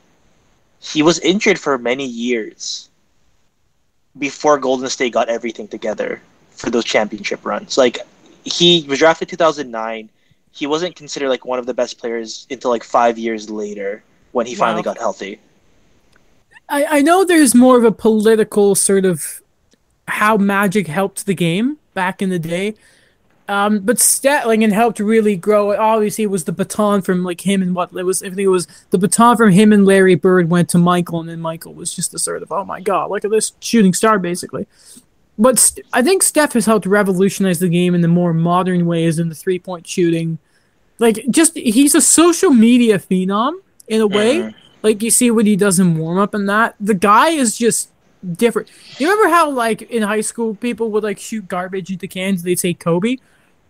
he 0.81 1.03
was 1.03 1.19
injured 1.21 1.59
for 1.59 1.79
many 1.79 2.07
years 2.07 2.89
before 4.19 4.59
Golden 4.59 4.89
State 4.89 5.13
got 5.13 5.29
everything 5.29 5.69
together 5.69 6.21
for 6.51 6.71
those 6.71 6.85
championship 6.85 7.45
runs. 7.45 7.79
Like 7.79 7.99
he 8.45 8.85
was 8.89 8.99
drafted 8.99 9.29
2009 9.29 10.11
he 10.59 10.67
wasn't 10.67 10.97
considered 10.97 11.29
like 11.29 11.45
one 11.45 11.59
of 11.59 11.67
the 11.67 11.75
best 11.75 11.99
players 11.99 12.47
until 12.51 12.71
like 12.71 12.83
five 12.83 13.17
years 13.17 13.49
later 13.49 14.03
when 14.33 14.47
he 14.47 14.55
finally 14.55 14.83
got 14.83 14.99
healthy. 14.99 15.39
I, 16.69 16.99
I 16.99 17.03
know 17.03 17.25
there's 17.25 17.55
more 17.55 17.79
of 17.79 17.85
a 17.85 17.93
political 17.93 18.75
sort 18.75 19.05
of 19.05 19.41
how 20.09 20.37
Magic 20.37 20.87
helped 20.87 21.27
the 21.27 21.35
game 21.35 21.79
back 21.95 22.21
in 22.21 22.31
the 22.31 22.39
day. 22.39 22.75
Um, 23.49 23.79
but 23.81 23.97
Statling 23.97 24.63
and 24.63 24.75
helped 24.75 25.01
really 25.01 25.35
grow 25.35 25.71
it. 25.71 25.79
Obviously, 25.79 26.25
it 26.25 26.31
was 26.31 26.45
the 26.45 26.53
baton 26.53 27.01
from 27.01 27.25
like 27.25 27.41
him 27.41 27.63
and 27.63 27.75
what 27.75 27.91
it 27.95 28.03
was. 28.03 28.23
I 28.23 28.27
think 28.27 28.41
it 28.41 28.49
was 28.49 28.67
the 28.91 28.99
baton 28.99 29.39
from 29.39 29.53
him 29.53 29.73
and 29.73 29.87
Larry 29.87 30.17
Bird 30.17 30.51
went 30.51 30.69
to 30.71 30.79
Michael, 30.79 31.21
and 31.21 31.29
then 31.29 31.41
Michael 31.41 31.73
was 31.73 31.95
just 31.95 32.13
the 32.13 32.19
sort 32.19 32.43
of 32.43 32.53
oh 32.53 32.65
my 32.65 32.81
god, 32.81 33.11
look 33.11 33.25
at 33.25 33.31
this 33.31 33.53
shooting 33.61 33.95
star 33.95 34.19
basically. 34.19 34.67
But 35.39 35.59
St- 35.59 35.87
I 35.93 36.03
think 36.03 36.23
Steph 36.23 36.53
has 36.55 36.67
helped 36.67 36.85
revolutionize 36.85 37.59
the 37.59 37.69
game 37.69 37.95
in 37.95 38.01
the 38.03 38.09
more 38.09 38.35
modern 38.35 38.85
ways 38.87 39.19
in 39.19 39.29
the 39.31 39.35
three 39.35 39.59
point 39.59 39.87
shooting. 39.87 40.39
Like, 40.99 41.25
just 41.31 41.57
he's 41.57 41.95
a 41.95 42.01
social 42.01 42.51
media 42.51 42.99
phenom 42.99 43.61
in 43.87 44.01
a 44.01 44.07
way. 44.07 44.39
Mhm. 44.41 44.55
Like 44.83 45.03
you 45.03 45.11
see 45.11 45.31
what 45.31 45.47
he 45.47 45.57
does 45.57 45.79
in 45.79 45.97
warm 45.97 46.19
up 46.19 46.35
and 46.35 46.49
that. 46.49 46.75
The 46.81 46.95
guy 46.95 47.31
is 47.31 47.57
just 47.57 47.91
different. 48.37 48.69
You 48.99 49.09
remember 49.09 49.35
how 49.35 49.49
like 49.51 49.83
in 49.83 50.03
high 50.03 50.21
school 50.21 50.55
people 50.55 50.91
would 50.91 51.03
like 51.03 51.19
shoot 51.19 51.49
garbage 51.49 51.91
into 51.91 52.07
cans? 52.09 52.43
They'd 52.43 52.59
say 52.59 52.75
Kobe. 52.75 53.17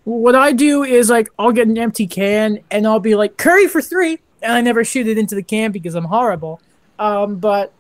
What 0.08 0.34
I 0.34 0.52
do 0.52 0.84
is 0.84 1.10
like 1.10 1.28
I'll 1.38 1.52
get 1.52 1.68
an 1.68 1.76
empty 1.76 2.06
can 2.06 2.60
and 2.70 2.86
I'll 2.86 2.98
be 2.98 3.14
like 3.14 3.36
Curry 3.36 3.68
for 3.68 3.82
three, 3.82 4.18
and 4.40 4.50
I 4.50 4.62
never 4.62 4.82
shoot 4.82 5.06
it 5.06 5.18
into 5.18 5.34
the 5.34 5.42
can 5.42 5.70
because 5.70 5.94
I'm 5.94 6.06
horrible. 6.06 6.62
Um, 6.98 7.36
but 7.36 7.74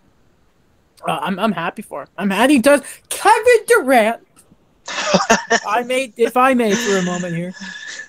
uh, 1.08 1.20
I'm 1.22 1.38
I'm 1.38 1.52
happy 1.52 1.80
for 1.80 2.02
him. 2.02 2.08
I'm 2.18 2.28
happy 2.28 2.54
he 2.54 2.58
does. 2.58 2.82
Kevin 3.08 3.64
Durant. 3.66 4.26
I 5.66 5.84
may, 5.86 6.12
if 6.18 6.36
I 6.36 6.52
may, 6.52 6.74
for 6.74 6.98
a 6.98 7.02
moment 7.02 7.34
here, 7.34 7.54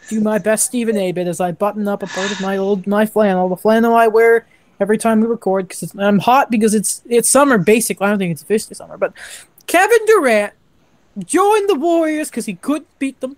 do 0.09 0.19
my 0.19 0.37
best 0.37 0.65
Stephen 0.65 0.97
A. 0.97 1.13
bit 1.13 1.27
as 1.27 1.39
I 1.39 1.53
button 1.53 1.87
up 1.87 2.03
a 2.03 2.07
part 2.07 2.29
of 2.29 2.41
my 2.41 2.57
old 2.57 2.87
my 2.87 3.05
flannel, 3.05 3.47
the 3.47 3.55
flannel 3.55 3.95
I 3.95 4.07
wear 4.07 4.45
every 4.81 4.97
time 4.97 5.21
we 5.21 5.27
record 5.27 5.69
because 5.69 5.95
I'm 5.97 6.19
hot 6.19 6.51
because 6.51 6.73
it's 6.73 7.03
it's 7.05 7.29
summer. 7.29 7.57
Basically, 7.57 8.05
I 8.05 8.09
don't 8.09 8.19
think 8.19 8.33
it's 8.33 8.43
officially 8.43 8.75
summer, 8.75 8.97
but 8.97 9.13
Kevin 9.65 10.05
Durant 10.07 10.51
joined 11.19 11.69
the 11.69 11.75
Warriors 11.75 12.29
because 12.29 12.47
he 12.47 12.55
couldn't 12.55 12.99
beat 12.99 13.21
them. 13.21 13.37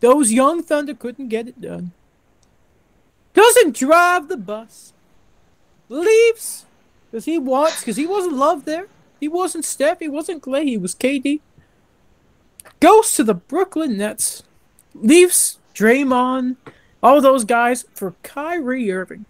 Those 0.00 0.32
young 0.32 0.62
Thunder 0.62 0.94
couldn't 0.94 1.28
get 1.28 1.48
it 1.48 1.60
done. 1.60 1.92
Doesn't 3.34 3.76
drive 3.76 4.28
the 4.28 4.36
bus. 4.36 4.92
Leaves 5.88 6.66
because 7.10 7.24
he 7.24 7.38
wants 7.38 7.80
because 7.80 7.96
he 7.96 8.06
wasn't 8.06 8.36
loved 8.36 8.66
there. 8.66 8.88
He 9.18 9.28
wasn't 9.28 9.64
Steph. 9.64 10.00
He 10.00 10.08
wasn't 10.08 10.42
Clay. 10.42 10.64
He 10.64 10.78
was 10.78 10.94
KD. 10.94 11.40
Goes 12.80 13.14
to 13.14 13.24
the 13.24 13.34
Brooklyn 13.34 13.98
Nets. 13.98 14.42
Leaves 14.94 15.58
Draymond, 15.74 16.56
all 17.02 17.20
those 17.20 17.44
guys 17.44 17.84
for 17.94 18.14
Kyrie 18.22 18.90
Irving. 18.90 19.26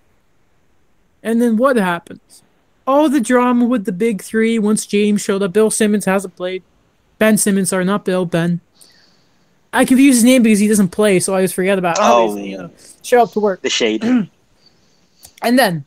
And 1.22 1.42
then 1.42 1.56
what 1.56 1.76
happens? 1.76 2.42
all 2.90 3.09
the 3.09 3.20
drama 3.20 3.64
with 3.66 3.85
the 3.85 3.92
big 3.92 4.20
three 4.20 4.59
once 4.59 4.85
James 4.85 5.22
showed 5.22 5.42
up. 5.42 5.52
Bill 5.52 5.70
Simmons 5.70 6.06
hasn't 6.06 6.35
played. 6.37 6.62
Ben 7.18 7.37
Simmons, 7.37 7.68
sorry, 7.68 7.85
not 7.85 8.04
Bill, 8.04 8.24
Ben. 8.24 8.61
I 9.72 9.85
confuse 9.85 10.16
his 10.16 10.24
name 10.24 10.42
because 10.42 10.59
he 10.59 10.68
doesn't 10.68 10.88
play, 10.88 11.20
so 11.20 11.35
I 11.35 11.42
just 11.42 11.54
forget 11.54 11.78
about. 11.78 11.96
Oh. 12.00 12.37
You 12.37 12.59
know, 12.59 12.70
show 13.02 13.22
up 13.22 13.33
to 13.33 13.40
work. 13.40 13.62
The 13.62 13.70
shade. 13.70 14.04
And 15.42 15.59
then, 15.59 15.87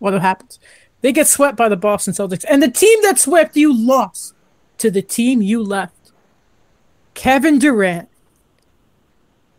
what 0.00 0.12
happens? 0.20 0.58
They 1.00 1.10
get 1.10 1.26
swept 1.26 1.56
by 1.56 1.68
the 1.70 1.76
Boston 1.76 2.12
Celtics, 2.12 2.44
and 2.48 2.62
the 2.62 2.70
team 2.70 2.98
that 3.02 3.18
swept 3.18 3.56
you 3.56 3.74
lost 3.74 4.34
to 4.78 4.90
the 4.90 5.02
team 5.02 5.40
you 5.40 5.62
left. 5.62 6.12
Kevin 7.14 7.58
Durant. 7.58 8.08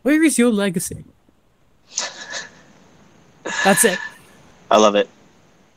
Where 0.04 0.24
is 0.24 0.38
your 0.38 0.52
legacy? 0.52 1.04
That's 3.64 3.84
it. 3.84 3.98
I 4.72 4.78
love 4.78 4.96
it. 4.96 5.10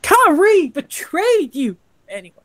Kyrie 0.01 0.69
betrayed 0.69 1.55
you. 1.55 1.77
Anyway, 2.07 2.35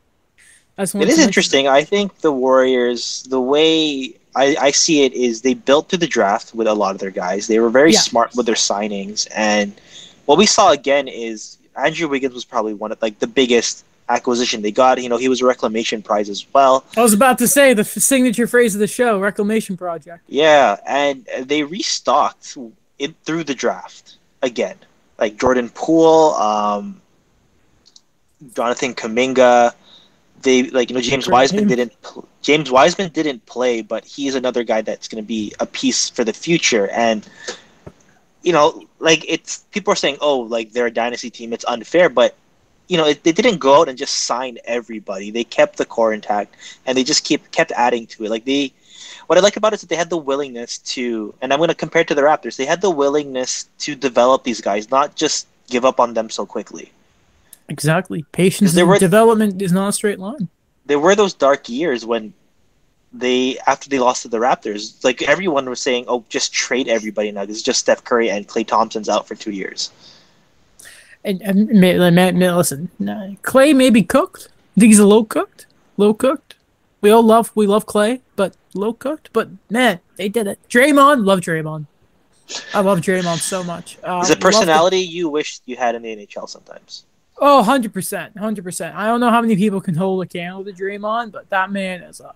that's 0.75 0.95
It 0.95 1.09
is 1.09 1.19
interesting. 1.19 1.67
I 1.67 1.83
think 1.83 2.19
the 2.19 2.31
Warriors, 2.31 3.23
the 3.29 3.41
way 3.41 4.15
I, 4.37 4.55
I 4.67 4.71
see 4.71 5.03
it, 5.03 5.13
is 5.13 5.41
they 5.41 5.55
built 5.55 5.89
through 5.89 5.99
the 5.99 6.07
draft 6.07 6.53
with 6.53 6.67
a 6.67 6.73
lot 6.73 6.93
of 6.93 6.99
their 7.01 7.11
guys. 7.11 7.47
They 7.47 7.59
were 7.59 7.69
very 7.71 7.93
Yeah. 7.93 7.99
smart 7.99 8.35
with 8.35 8.45
their 8.45 8.55
signings, 8.55 9.27
and 9.35 9.73
what 10.25 10.37
we 10.37 10.45
saw 10.45 10.71
again 10.71 11.07
is 11.07 11.57
Andrew 11.75 12.07
Wiggins 12.07 12.33
was 12.33 12.45
probably 12.45 12.73
one 12.73 12.91
of 12.91 13.01
like 13.01 13.17
the 13.19 13.27
biggest 13.27 13.83
acquisition 14.09 14.61
they 14.61 14.71
got. 14.71 15.01
You 15.01 15.09
know, 15.09 15.17
he 15.17 15.27
was 15.27 15.41
a 15.41 15.45
reclamation 15.45 16.01
prize 16.01 16.29
as 16.29 16.45
well. 16.53 16.85
I 16.95 17.01
was 17.01 17.13
about 17.13 17.37
to 17.39 17.47
say 17.47 17.73
the 17.73 17.81
f- 17.81 17.87
signature 18.13 18.47
phrase 18.47 18.75
of 18.75 18.79
the 18.79 18.87
show, 18.87 19.19
Reclamation 19.19 19.75
Project. 19.75 20.21
Yeah, 20.27 20.77
and 20.85 21.25
they 21.43 21.63
restocked 21.63 22.57
it 22.99 23.15
through 23.25 23.43
the 23.45 23.55
draft 23.55 24.17
again, 24.43 24.77
like 25.19 25.37
Jordan 25.39 25.69
Poole, 25.69 26.33
um, 26.35 27.01
Jonathan 28.55 28.93
Kuminga. 28.93 29.73
They 30.47 30.63
like 30.69 30.89
you 30.89 30.95
know 30.95 31.01
James 31.01 31.27
Wiseman 31.27 31.67
didn't 31.67 31.91
James 32.41 32.71
Wiseman 32.71 33.09
didn't 33.09 33.45
play, 33.45 33.81
but 33.81 34.05
he's 34.05 34.33
another 34.33 34.63
guy 34.63 34.81
that's 34.81 35.09
going 35.09 35.21
to 35.21 35.27
be 35.27 35.53
a 35.59 35.65
piece 35.65 36.09
for 36.09 36.23
the 36.23 36.31
future. 36.31 36.87
And 36.87 37.27
you 38.43 38.53
know, 38.53 38.87
like 38.99 39.25
it's 39.27 39.65
people 39.71 39.91
are 39.91 39.97
saying, 39.97 40.19
oh, 40.21 40.39
like 40.39 40.71
they're 40.71 40.85
a 40.85 40.91
dynasty 41.03 41.29
team, 41.29 41.51
it's 41.51 41.65
unfair, 41.67 42.07
but 42.07 42.33
you 42.87 42.95
know, 42.95 43.05
it, 43.07 43.23
they 43.23 43.33
didn't 43.33 43.57
go 43.57 43.81
out 43.81 43.89
and 43.89 43.97
just 43.97 44.19
sign 44.19 44.57
everybody. 44.63 45.31
They 45.31 45.43
kept 45.43 45.75
the 45.75 45.85
core 45.85 46.13
intact, 46.13 46.55
and 46.85 46.97
they 46.97 47.03
just 47.03 47.25
keep 47.25 47.51
kept 47.51 47.73
adding 47.73 48.07
to 48.07 48.23
it. 48.23 48.29
Like 48.29 48.45
they, 48.45 48.71
what 49.25 49.37
I 49.37 49.41
like 49.41 49.57
about 49.57 49.73
it 49.73 49.75
is 49.75 49.81
that 49.81 49.89
they 49.89 49.97
had 49.97 50.09
the 50.09 50.15
willingness 50.15 50.77
to, 50.95 51.33
and 51.41 51.51
I'm 51.51 51.59
going 51.59 51.75
to 51.75 51.75
compare 51.75 52.03
it 52.03 52.07
to 52.07 52.15
the 52.15 52.21
Raptors. 52.21 52.55
They 52.55 52.65
had 52.65 52.79
the 52.79 52.89
willingness 52.89 53.67
to 53.79 53.95
develop 53.95 54.45
these 54.45 54.61
guys, 54.61 54.89
not 54.89 55.17
just 55.17 55.45
give 55.67 55.83
up 55.83 55.99
on 55.99 56.13
them 56.13 56.29
so 56.29 56.45
quickly. 56.45 56.93
Exactly. 57.69 58.23
Patience 58.31 58.73
There 58.73 58.85
were- 58.85 58.97
development 58.99 59.61
is 59.61 59.71
not 59.71 59.89
a 59.89 59.91
straight 59.91 60.19
line. 60.19 60.47
There 60.85 60.99
were 60.99 61.15
those 61.15 61.33
dark 61.33 61.67
years 61.67 62.05
when 62.05 62.33
they, 63.11 63.57
after 63.67 63.89
they 63.89 63.99
lost 63.99 64.21
to 64.23 64.27
the 64.29 64.37
Raptors, 64.37 65.03
like 65.03 65.21
everyone 65.23 65.69
was 65.69 65.81
saying, 65.81 66.05
"Oh, 66.07 66.23
just 66.29 66.53
trade 66.53 66.87
everybody 66.87 67.31
now. 67.31 67.45
This 67.45 67.57
is 67.57 67.63
just 67.63 67.79
Steph 67.79 68.03
Curry 68.03 68.29
and 68.29 68.47
Klay 68.47 68.65
Thompson's 68.65 69.09
out 69.09 69.27
for 69.27 69.35
two 69.35 69.51
years." 69.51 69.91
And, 71.25 71.41
and 71.41 71.67
ma- 71.71 72.09
ma- 72.11 72.31
ma- 72.31 72.55
listen, 72.57 72.89
Klay 73.01 73.75
may 73.75 73.89
be 73.89 74.03
cooked. 74.03 74.47
I 74.77 74.79
think 74.79 74.91
he's 74.91 74.99
a 74.99 75.07
low 75.07 75.23
cooked. 75.25 75.65
Low 75.97 76.13
cooked. 76.13 76.55
We 77.01 77.09
all 77.11 77.23
love 77.23 77.51
we 77.53 77.67
love 77.67 77.85
Klay, 77.85 78.21
but 78.35 78.55
low 78.73 78.93
cooked. 78.93 79.29
But 79.33 79.49
man, 79.69 79.99
they 80.15 80.29
did 80.29 80.47
it. 80.47 80.59
Draymond, 80.69 81.25
love 81.25 81.41
Draymond. 81.41 81.87
I 82.73 82.79
love 82.79 82.99
Draymond 83.01 83.39
so 83.39 83.61
much. 83.63 83.97
Uh, 84.03 84.19
It's 84.21 84.29
a 84.29 84.35
the- 84.35 84.39
personality 84.41 84.99
you 84.99 85.27
wish 85.27 85.59
you 85.65 85.75
had 85.75 85.95
in 85.95 86.01
the 86.03 86.15
NHL 86.15 86.47
sometimes. 86.47 87.03
Oh, 87.39 87.63
100%. 87.65 88.33
100%. 88.35 88.95
I 88.95 89.05
don't 89.05 89.19
know 89.19 89.29
how 89.29 89.41
many 89.41 89.55
people 89.55 89.79
can 89.81 89.95
hold 89.95 90.23
a 90.23 90.27
candle 90.27 90.63
to 90.65 90.73
Draymond, 90.73 91.31
but 91.31 91.49
that 91.49 91.71
man 91.71 92.01
is 92.01 92.19
a. 92.19 92.33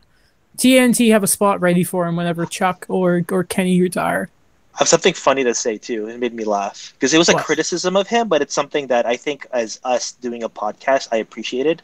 TNT 0.57 1.11
have 1.11 1.23
a 1.23 1.27
spot 1.27 1.61
ready 1.61 1.83
for 1.83 2.05
him 2.05 2.15
whenever 2.15 2.45
Chuck 2.45 2.85
or, 2.89 3.23
or 3.31 3.43
Kenny 3.43 3.81
retire. 3.81 4.29
I 4.75 4.79
have 4.79 4.87
something 4.87 5.13
funny 5.13 5.43
to 5.43 5.53
say 5.53 5.77
too. 5.77 6.07
It 6.07 6.19
made 6.19 6.33
me 6.33 6.43
laugh 6.43 6.93
because 6.93 7.13
it 7.13 7.17
was 7.17 7.29
a 7.29 7.33
What? 7.33 7.45
criticism 7.45 7.95
of 7.95 8.07
him, 8.07 8.27
but 8.27 8.41
it's 8.41 8.53
something 8.53 8.87
that 8.87 9.05
I 9.05 9.17
think, 9.17 9.47
as 9.51 9.79
us 9.83 10.11
doing 10.13 10.43
a 10.43 10.49
podcast, 10.49 11.07
I 11.11 11.17
appreciated. 11.17 11.81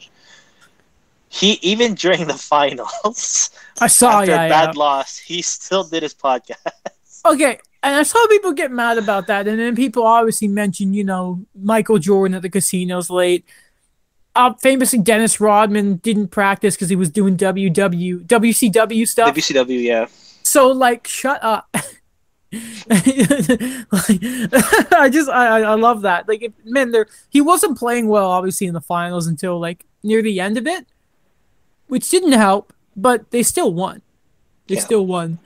He 1.28 1.58
even 1.60 1.94
during 1.94 2.26
the 2.26 2.34
finals, 2.34 3.50
I 3.80 3.88
saw 3.88 4.20
after 4.20 4.30
yeah, 4.30 4.44
a 4.44 4.48
yeah. 4.48 4.66
bad 4.66 4.76
loss, 4.76 5.18
he 5.18 5.42
still 5.42 5.84
did 5.84 6.02
his 6.02 6.14
podcast. 6.14 6.56
Okay, 7.26 7.58
and 7.82 7.94
I 7.94 8.02
saw 8.02 8.26
people 8.28 8.52
get 8.52 8.70
mad 8.70 8.98
about 8.98 9.26
that, 9.28 9.46
and 9.48 9.58
then 9.58 9.76
people 9.76 10.04
obviously 10.06 10.48
mention, 10.48 10.94
you 10.94 11.04
know, 11.04 11.44
Michael 11.54 11.98
Jordan 11.98 12.34
at 12.34 12.42
the 12.42 12.50
casinos 12.50 13.08
late. 13.10 13.44
Uh, 14.34 14.52
famously, 14.54 15.00
Dennis 15.00 15.40
Rodman 15.40 15.96
didn't 15.96 16.28
practice 16.28 16.74
because 16.76 16.88
he 16.88 16.96
was 16.96 17.10
doing 17.10 17.36
WW 17.36 18.24
WCW 18.26 19.08
stuff. 19.08 19.34
WCW, 19.34 19.82
yeah. 19.82 20.06
So 20.42 20.68
like, 20.68 21.06
shut 21.08 21.42
up. 21.42 21.68
like, 22.52 23.04
I 24.92 25.08
just 25.12 25.28
I, 25.28 25.46
I 25.46 25.60
I 25.60 25.74
love 25.74 26.02
that. 26.02 26.28
Like, 26.28 26.42
if, 26.42 26.52
man, 26.64 26.90
there 26.92 27.06
he 27.28 27.40
wasn't 27.40 27.78
playing 27.78 28.08
well, 28.08 28.30
obviously 28.30 28.66
in 28.66 28.74
the 28.74 28.80
finals 28.80 29.26
until 29.26 29.58
like 29.58 29.84
near 30.02 30.22
the 30.22 30.40
end 30.40 30.56
of 30.56 30.66
it, 30.66 30.86
which 31.88 32.08
didn't 32.08 32.32
help. 32.32 32.72
But 32.96 33.30
they 33.30 33.42
still 33.42 33.72
won. 33.72 34.02
They 34.66 34.74
Yeah. 34.76 34.80
still 34.80 35.06
won. 35.06 35.38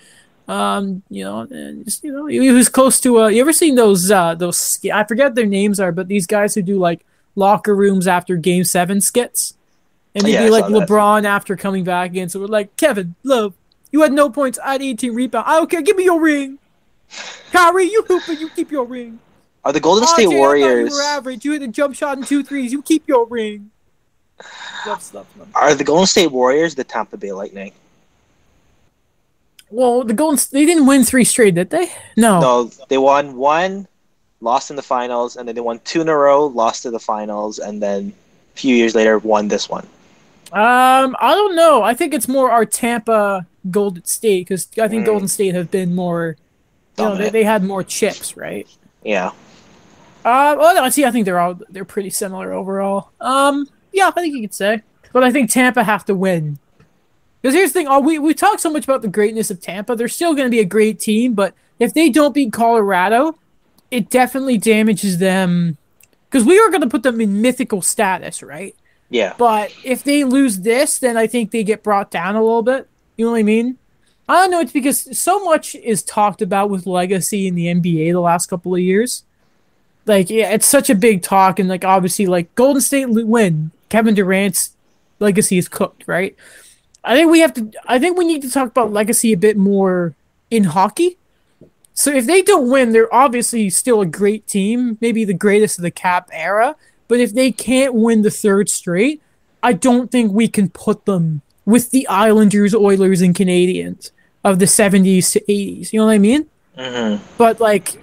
Um, 0.48 1.02
you 1.09 1.24
know, 1.24 1.40
and 1.40 1.85
just, 1.85 2.02
you 2.02 2.12
know, 2.12 2.26
he 2.26 2.50
was 2.50 2.68
close 2.68 3.00
to. 3.00 3.22
Uh, 3.22 3.28
you 3.28 3.40
ever 3.40 3.52
seen 3.52 3.74
those? 3.74 4.11
Uh, 4.11 4.35
those 4.35 4.78
I 4.92 5.05
forget 5.05 5.35
their 5.35 5.46
names 5.46 5.78
are, 5.81 5.92
but 5.92 6.09
these 6.09 6.26
guys 6.26 6.55
who 6.55 6.62
do 6.62 6.78
like 6.78 7.05
locker 7.37 7.74
rooms 7.74 8.07
after 8.07 8.37
Game 8.37 8.64
Seven 8.64 9.00
skits, 9.00 9.55
and 10.14 10.24
they 10.24 10.33
Yeah, 10.33 10.44
I 10.44 10.48
like 10.48 10.64
saw 10.64 10.81
that. 10.81 10.88
LeBron 10.88 11.24
after 11.24 11.57
coming 11.57 11.85
back 11.85 12.11
again. 12.11 12.28
So 12.28 12.40
we're 12.40 12.46
like, 12.46 12.76
Kevin, 12.76 13.14
love, 13.22 13.55
you 13.92 14.02
had 14.02 14.12
no 14.12 14.31
points. 14.31 14.59
I 14.59 14.72
had 14.72 14.83
18 14.83 15.14
rebounds. 15.14 15.48
I 15.48 15.57
don't 15.57 15.70
care. 15.70 15.83
Give 15.83 15.96
me 15.96 16.05
your 16.05 16.20
ring. 16.20 16.59
Kyrie, 17.52 17.90
you 17.90 18.02
hoop 18.09 18.26
and 18.28 18.40
you 18.40 18.48
keep 18.50 18.70
your 18.70 18.85
ring. 18.85 19.20
Are 19.64 19.72
the 19.72 19.81
Golden 19.81 20.05
RJ, 20.05 20.09
State 20.09 20.24
thought 20.24 20.35
Warriors? 20.35 20.90
You 20.90 20.96
were 20.96 21.02
average. 21.02 21.44
You 21.44 21.52
hit 21.52 21.62
a 21.62 21.68
jump 21.68 21.94
shot 21.94 22.16
and 22.18 22.26
two 22.26 22.42
threes. 22.42 22.72
You 22.72 22.83
keep 22.83 23.07
your 23.07 23.26
ring. 23.26 23.70
Love 24.87 25.02
stuff, 25.02 25.26
man. 25.37 25.46
Are 25.55 25.74
the 25.74 25.85
Golden 25.85 26.07
State 26.07 26.33
Warriors 26.33 26.74
the 26.74 26.83
Tampa 26.83 27.16
Bay 27.16 27.33
Lightning? 27.33 27.72
Well, 29.73 30.05
the 30.05 30.13
Golden 30.13 30.39
they 30.53 30.67
didn't 30.67 30.87
win 30.87 31.03
three 31.03 31.25
straight, 31.25 31.55
did 31.55 31.71
they? 31.71 31.91
No. 32.17 32.41
No, 32.41 32.71
they 32.89 32.99
won 32.99 33.37
one, 33.37 33.89
lost 34.41 34.69
in 34.71 34.77
the 34.77 34.83
finals, 34.83 35.37
and 35.37 35.49
then 35.49 35.55
they 35.55 35.63
won 35.63 35.81
two 35.85 36.03
in 36.03 36.09
a 36.09 36.17
row, 36.17 36.47
lost 36.47 36.83
to 36.83 36.91
the 36.91 37.01
finals, 37.01 37.59
and 37.59 37.83
then 37.83 38.13
a 38.55 38.59
few 38.59 38.77
years 38.77 38.95
later 38.95 39.19
won 39.19 39.49
this 39.49 39.71
one. 39.71 39.87
Um, 40.53 41.17
I 41.19 41.31
don't 41.35 41.57
know. 41.57 41.83
I 41.83 41.95
think 41.95 42.13
it's 42.13 42.29
more 42.29 42.51
our 42.51 42.67
Tampa 42.67 43.47
Golden 43.71 44.05
State 44.05 44.47
because 44.47 44.69
I 44.81 44.89
think 44.89 45.05
Mm. 45.05 45.07
Golden 45.07 45.29
State 45.29 45.55
have 45.55 45.71
been 45.71 45.95
more. 45.95 46.37
You 46.99 47.05
know, 47.05 47.17
they, 47.17 47.31
they 47.31 47.45
had 47.45 47.65
more 47.65 47.83
chips, 47.83 48.37
right? 48.37 48.69
Yeah. 49.03 49.31
Uh, 50.27 50.55
well, 50.59 50.75
no, 50.75 50.89
see, 50.91 51.07
I 51.07 51.11
think 51.11 51.25
they're 51.25 51.41
all 51.41 51.59
they're 51.71 51.87
pretty 51.87 52.11
similar 52.11 52.53
overall. 52.53 53.11
Um, 53.21 53.67
yeah, 53.93 54.09
I 54.09 54.11
think 54.21 54.35
you 54.35 54.43
could 54.43 54.55
say, 54.55 54.83
but 55.15 55.25
I 55.25 55.33
think 55.33 55.51
Tampa 55.51 55.83
have 55.83 56.05
to 56.05 56.15
win. 56.15 56.59
Because 57.42 57.55
here's 57.55 57.72
the 57.72 57.81
thing: 57.81 57.88
oh, 57.88 58.00
we 58.00 58.18
we 58.18 58.33
talk 58.33 58.61
so 58.61 58.70
much 58.70 58.85
about 58.85 59.02
the 59.02 59.09
greatness 59.09 59.50
of 59.50 59.61
Tampa. 59.61 59.96
They're 59.96 60.09
still 60.09 60.35
going 60.35 60.46
to 60.46 60.50
be 60.50 60.61
a 60.61 60.64
great 60.64 61.00
team, 61.00 61.35
but 61.35 61.55
if 61.78 61.92
they 61.92 62.09
don't 62.09 62.33
beat 62.33 62.52
Colorado, 62.52 63.37
it 63.90 64.09
definitely 64.09 64.59
damages 64.59 65.18
them. 65.18 65.76
Because 66.31 66.47
we 66.47 66.59
were 66.59 66.70
going 66.70 66.82
to 66.82 66.88
put 66.88 67.03
them 67.03 67.20
in 67.20 67.43
mythical 67.43 67.82
status, 67.82 68.43
right? 68.43 68.74
Yeah. 69.11 69.34
But 69.36 69.74
if 69.84 70.05
they 70.05 70.24
lose 70.24 70.61
this, 70.61 70.99
then 70.99 71.18
I 71.18 71.26
think 71.26 71.51
they 71.51 71.62
get 71.62 71.82
brought 71.82 72.11
down 72.11 72.36
a 72.36 72.43
little 72.43 72.62
bit. 72.62 72.88
You 73.16 73.26
know 73.26 73.32
what 73.32 73.38
I 73.38 73.43
mean? 73.43 73.76
I 74.28 74.36
don't 74.36 74.51
know. 74.51 74.61
It's 74.61 74.72
because 74.72 75.18
so 75.18 75.45
much 75.45 75.74
is 75.74 76.03
talked 76.03 76.40
about 76.40 76.70
with 76.70 76.86
legacy 76.86 77.47
in 77.47 77.55
the 77.55 77.66
NBA 77.66 78.12
the 78.12 78.20
last 78.20 78.47
couple 78.47 78.74
of 78.74 78.80
years. 78.80 79.24
Like, 80.07 80.30
yeah, 80.30 80.51
it's 80.51 80.66
such 80.66 80.88
a 80.88 80.95
big 80.95 81.22
talk, 81.22 81.59
and 81.59 81.68
like 81.68 81.84
obviously, 81.84 82.26
like 82.26 82.53
Golden 82.55 82.80
State 82.80 83.07
win, 83.07 83.70
Kevin 83.88 84.14
Durant's 84.14 84.74
legacy 85.18 85.59
is 85.59 85.68
cooked, 85.68 86.05
right? 86.07 86.34
I 87.05 87.16
think 87.16 87.30
we 87.30 87.40
have 87.40 87.55
to. 87.55 87.70
I 87.86 87.98
think 87.98 88.16
we 88.16 88.24
need 88.24 88.42
to 88.42 88.50
talk 88.50 88.68
about 88.68 88.92
legacy 88.92 89.32
a 89.32 89.36
bit 89.36 89.57
more 89.57 90.14
in 90.50 90.64
hockey. 90.64 91.16
So 91.94 92.11
if 92.12 92.26
they 92.26 92.42
don't 92.42 92.70
win, 92.70 92.92
they're 92.92 93.12
obviously 93.12 93.68
still 93.70 94.00
a 94.00 94.07
great 94.07 94.46
team, 94.46 94.96
maybe 95.00 95.24
the 95.24 95.34
greatest 95.34 95.78
of 95.78 95.82
the 95.82 95.90
Cap 95.90 96.28
era. 96.32 96.76
But 97.09 97.20
if 97.20 97.34
they 97.34 97.53
can't 97.53 97.92
win 97.94 98.22
the 98.22 98.30
third 98.30 98.70
straight, 98.70 99.20
I 99.62 99.74
don't 99.74 100.11
think 100.11 100.32
we 100.32 100.48
can 100.48 100.70
put 100.70 101.05
them 101.05 101.42
with 101.66 101.90
the 101.90 102.07
Islanders, 102.09 102.74
Oilers, 102.74 103.20
and 103.20 103.34
Canadiens 103.34 104.11
of 104.42 104.59
the 104.59 104.64
70s 104.64 105.32
to 105.32 105.40
80s. 105.40 105.92
You 105.92 106.00
know 106.00 106.07
what 106.07 106.12
I 106.12 106.18
mean? 106.18 106.46
hmm 106.78 107.16
But 107.36 107.61
like, 107.61 107.98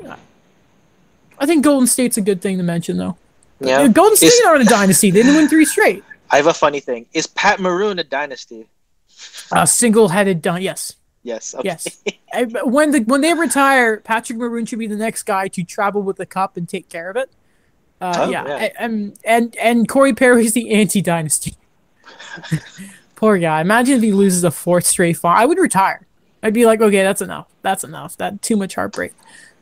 I 1.39 1.45
think 1.45 1.63
Golden 1.63 1.87
State's 1.87 2.17
a 2.17 2.21
good 2.21 2.41
thing 2.41 2.57
to 2.57 2.63
mention, 2.63 2.97
though. 2.97 3.17
Yeah. 3.59 3.87
Golden 3.87 4.15
State 4.15 4.27
Is- 4.27 4.41
aren't 4.45 4.61
a 4.61 4.65
dynasty; 4.65 5.11
they 5.11 5.21
didn't 5.21 5.35
win 5.35 5.49
three 5.49 5.65
straight. 5.65 6.03
I 6.29 6.37
have 6.37 6.47
a 6.47 6.53
funny 6.53 6.79
thing. 6.79 7.07
Is 7.13 7.25
Pat 7.27 7.59
Maroon 7.59 7.97
a 7.99 8.03
dynasty? 8.03 8.67
A 9.51 9.65
single-headed 9.67 10.41
done. 10.41 10.61
Yes, 10.61 10.95
Yes. 11.23 11.53
Okay. 11.55 11.67
yes. 11.69 12.01
When 12.63 12.91
the 12.91 12.99
when 13.01 13.21
they 13.21 13.33
retire, 13.33 13.97
Patrick 13.97 14.37
Maroon 14.39 14.65
should 14.65 14.79
be 14.79 14.87
the 14.87 14.95
next 14.95 15.23
guy 15.23 15.47
to 15.49 15.63
travel 15.63 16.01
with 16.01 16.15
the 16.17 16.25
cup 16.25 16.55
and 16.57 16.67
take 16.69 16.87
care 16.89 17.09
of 17.09 17.15
it. 17.17 17.29
Uh, 17.99 18.13
Oh, 18.19 18.29
yeah, 18.29 18.45
yeah. 18.47 18.69
And, 18.79 19.19
and 19.25 19.55
and 19.57 19.87
Corey 19.87 20.13
Perry's 20.13 20.53
the 20.53 20.71
anti-dynasty. 20.71 21.55
Poor 23.15 23.37
guy. 23.37 23.59
Imagine 23.61 23.97
if 23.97 24.01
he 24.01 24.13
loses 24.13 24.43
a 24.45 24.51
fourth 24.51 24.85
straight 24.85 25.17
fall. 25.17 25.33
I 25.35 25.45
would 25.45 25.57
retire. 25.57 26.07
I'd 26.41 26.53
be 26.53 26.65
like, 26.65 26.79
okay, 26.79 27.03
that's 27.03 27.21
enough. 27.21 27.47
That's 27.61 27.83
enough. 27.83 28.15
That 28.17 28.41
too 28.41 28.55
much 28.55 28.75
heartbreak. 28.75 29.11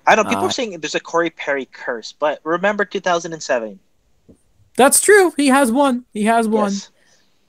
I 0.05 0.16
know 0.16 0.24
people 0.24 0.43
Uh, 0.43 0.47
are 0.47 0.51
saying 0.51 0.80
there's 0.80 0.93
a 0.95 0.99
Corey 0.99 1.32
Perry 1.32 1.66
curse, 1.66 2.14
but 2.14 2.39
remember 2.43 2.86
2007. 2.86 3.80
That's 4.76 5.01
true. 5.01 5.34
He 5.36 5.47
has 5.47 5.72
one. 5.72 6.05
He 6.14 6.26
has 6.26 6.47
one. 6.47 6.74
Yes. 6.74 6.91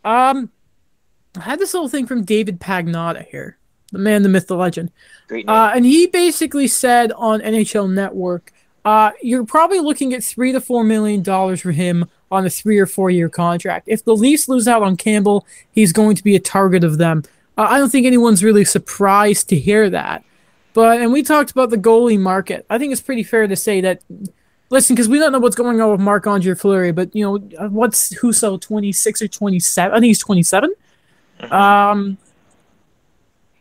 Um, 0.05 0.51
I 1.41 1.45
had 1.45 1.59
this 1.59 1.75
little 1.75 1.89
thing 1.89 2.07
from 2.07 2.25
David 2.25 2.61
Pagnotta 2.61 3.27
here, 3.27 3.59
the 3.93 3.99
man, 3.99 4.23
the 4.23 4.29
myth, 4.29 4.47
the 4.47 4.57
legend. 4.57 4.91
Great. 5.29 5.49
Uh, 5.49 5.73
and 5.75 5.85
he 5.85 6.07
basically 6.07 6.67
said 6.67 7.13
on 7.13 7.41
NHL 7.41 7.91
Network, 7.93 8.53
uh, 8.85 9.11
you're 9.23 9.45
probably 9.45 9.81
looking 9.81 10.15
at 10.15 10.25
three 10.25 10.53
to 10.53 10.61
four 10.61 10.85
million 10.85 11.23
dollars 11.23 11.61
for 11.61 11.73
him 11.73 12.07
on 12.31 12.47
a 12.47 12.51
three 12.51 12.79
or 12.79 12.87
four 12.87 13.11
year 13.11 13.29
contract. 13.29 13.89
If 13.89 14.05
the 14.05 14.17
Leafs 14.17 14.49
lose 14.49 14.69
out 14.69 14.83
on 14.83 14.97
Campbell, 14.97 15.47
he's 15.71 15.93
going 15.93 16.17
to 16.17 16.25
be 16.25 16.37
a 16.37 16.41
target 16.41 16.85
of 16.85 16.99
them. 16.99 17.23
Uh, 17.57 17.67
I 17.69 17.79
don't 17.79 17.91
think 17.91 18.07
anyone's 18.07 18.45
really 18.45 18.65
surprised 18.65 19.49
to 19.49 19.57
hear 19.57 19.91
that. 19.91 20.25
But 20.75 21.01
and 21.01 21.13
we 21.13 21.23
talked 21.23 21.51
about 21.51 21.71
the 21.71 21.77
goalie 21.77 22.19
market. 22.19 22.65
I 22.71 22.79
think 22.79 22.93
it's 22.93 23.03
pretty 23.03 23.25
fair 23.25 23.47
to 23.47 23.57
say 23.57 23.81
that. 23.81 24.03
Listen, 24.71 24.95
because 24.95 25.09
we 25.09 25.19
don't 25.19 25.33
know 25.33 25.39
what's 25.39 25.57
going 25.57 25.81
on 25.81 25.91
with 25.91 26.01
Marc 26.01 26.27
Andre 26.27 26.55
Fleury, 26.55 26.93
but 26.93 27.15
you 27.17 27.25
know 27.25 27.69
what's 27.69 28.15
Husso 28.15 28.61
twenty 28.61 28.93
six 28.93 29.21
or 29.21 29.29
twenty 29.29 29.59
seven? 29.59 29.97
I 29.97 30.01
think 30.01 30.09
he's 30.09 30.19
twenty 30.19 30.43
Um, 31.51 32.19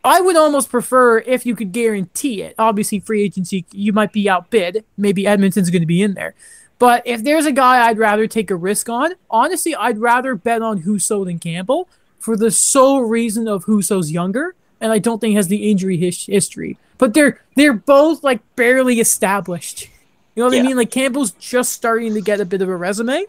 I 0.04 0.20
would 0.20 0.36
almost 0.36 0.70
prefer 0.70 1.18
if 1.18 1.44
you 1.44 1.54
could 1.54 1.72
guarantee 1.72 2.42
it. 2.42 2.54
Obviously, 2.58 3.00
free 3.00 3.22
agency, 3.22 3.66
you 3.72 3.92
might 3.92 4.12
be 4.12 4.28
outbid. 4.28 4.84
Maybe 4.96 5.26
Edmonton's 5.26 5.70
going 5.70 5.82
to 5.82 5.86
be 5.86 6.02
in 6.02 6.14
there. 6.14 6.34
But 6.78 7.02
if 7.04 7.24
there's 7.24 7.46
a 7.46 7.52
guy 7.52 7.86
I'd 7.86 7.98
rather 7.98 8.26
take 8.26 8.50
a 8.50 8.56
risk 8.56 8.88
on, 8.88 9.14
honestly, 9.30 9.74
I'd 9.74 9.98
rather 9.98 10.34
bet 10.34 10.62
on 10.62 10.82
Husso 10.82 11.24
than 11.24 11.38
Campbell 11.38 11.88
for 12.18 12.36
the 12.36 12.50
sole 12.50 13.02
reason 13.02 13.48
of 13.48 13.64
Husso's 13.64 14.12
younger, 14.12 14.54
and 14.80 14.92
I 14.92 14.98
don't 14.98 15.20
think 15.20 15.34
has 15.34 15.48
the 15.48 15.70
injury 15.70 15.96
his- 15.96 16.26
history. 16.26 16.78
But 16.98 17.14
they're 17.14 17.40
they're 17.56 17.72
both 17.72 18.22
like 18.22 18.40
barely 18.56 19.00
established. 19.00 19.88
You 20.34 20.44
know 20.44 20.50
what 20.50 20.58
I 20.58 20.62
mean? 20.62 20.76
Like 20.76 20.90
Campbell's 20.92 21.32
just 21.32 21.72
starting 21.72 22.14
to 22.14 22.20
get 22.20 22.40
a 22.40 22.44
bit 22.44 22.62
of 22.62 22.68
a 22.68 22.76
resume, 22.76 23.26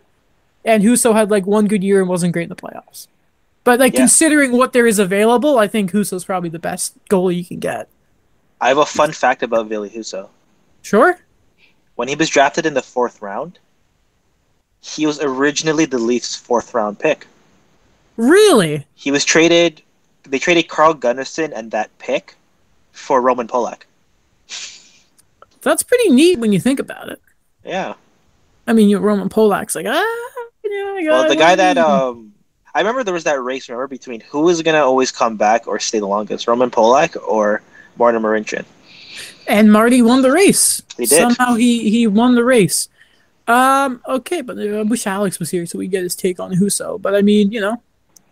and 0.63 0.83
Husso 0.83 1.13
had 1.13 1.31
like 1.31 1.47
one 1.47 1.67
good 1.67 1.83
year 1.83 1.99
and 1.99 2.09
wasn't 2.09 2.33
great 2.33 2.43
in 2.43 2.49
the 2.49 2.55
playoffs. 2.55 3.07
But 3.70 3.80
like 3.80 3.93
Yeah. 3.93 3.99
considering 3.99 4.53
what 4.53 4.74
there 4.74 4.88
is 4.88 4.97
available, 4.97 5.59
I 5.59 5.67
think 5.67 5.91
Husso's 5.91 6.26
probably 6.26 6.49
the 6.49 6.57
best 6.57 6.95
goalie 7.07 7.36
you 7.38 7.45
can 7.45 7.59
get. 7.59 7.88
I 8.59 8.70
have 8.70 8.80
a 8.80 8.86
fun 8.86 9.11
fact 9.11 9.43
about 9.43 9.67
Ville 9.67 9.88
Husso. 9.88 10.30
Sure. 10.82 11.20
When 11.93 12.07
he 12.07 12.15
was 12.15 12.30
drafted 12.30 12.65
in 12.65 12.74
the 12.74 12.82
fourth 12.82 13.22
round, 13.22 13.59
he 14.82 15.05
was 15.05 15.22
originally 15.22 15.86
the 15.86 15.99
Leafs' 15.99 16.36
fourth 16.36 16.74
round 16.74 16.97
pick. 16.97 17.28
Really? 18.17 18.88
He 18.95 19.11
was 19.11 19.24
traded. 19.24 19.84
They 20.24 20.39
traded 20.39 20.67
Carl 20.67 20.95
Gunnarsson 20.95 21.53
and 21.55 21.70
that 21.70 21.95
pick 21.99 22.38
for 22.91 23.22
Roman 23.22 23.47
Polak. 23.47 23.82
That's 25.61 25.84
pretty 25.84 26.09
neat 26.09 26.39
when 26.39 26.51
you 26.53 26.59
think 26.59 26.80
about 26.80 27.09
it. 27.09 27.22
Yeah. 27.63 27.93
I 28.65 28.74
mean, 28.74 28.89
you 28.89 28.97
Roman 28.97 29.30
Polak's 29.30 29.76
like, 29.76 29.86
ah, 29.88 30.34
you 30.63 30.72
know, 31.05 31.11
Well, 31.11 31.30
the 31.30 31.36
guy 31.36 31.55
that 31.55 31.78
um, 31.78 32.34
I 32.74 32.80
remember 32.80 33.03
there 33.03 33.13
was 33.13 33.24
that 33.24 33.41
race. 33.41 33.67
Remember 33.70 33.88
between 33.88 34.22
who 34.22 34.41
was 34.41 34.61
gonna 34.61 34.84
always 34.84 35.11
come 35.11 35.38
back 35.38 35.67
or 35.67 35.80
stay 35.80 35.99
the 35.99 36.07
longest, 36.07 36.47
Roman 36.47 36.70
Polak 36.70 37.17
or 37.28 37.61
Martin 37.97 38.22
Marincin. 38.22 38.65
and 39.47 39.72
Marty 39.72 40.01
won 40.01 40.22
the 40.22 40.32
race. 40.32 40.82
He 40.97 41.05
did. 41.05 41.20
Somehow 41.20 41.55
he 41.55 41.89
he 41.89 42.07
won 42.07 42.36
the 42.36 42.43
race. 42.43 42.88
Um. 43.47 44.01
Okay, 44.07 44.41
but 44.41 44.57
uh, 44.57 44.80
I 44.80 44.82
wish 44.84 45.07
Alex 45.07 45.39
was 45.39 45.49
here 45.49 45.65
so 45.65 45.80
we 45.80 45.88
get 45.88 46.03
his 46.03 46.15
take 46.15 46.39
on 46.39 46.51
Husso. 46.53 47.01
But 47.01 47.15
I 47.15 47.22
mean, 47.22 47.51
you 47.51 47.59
know, 47.59 47.82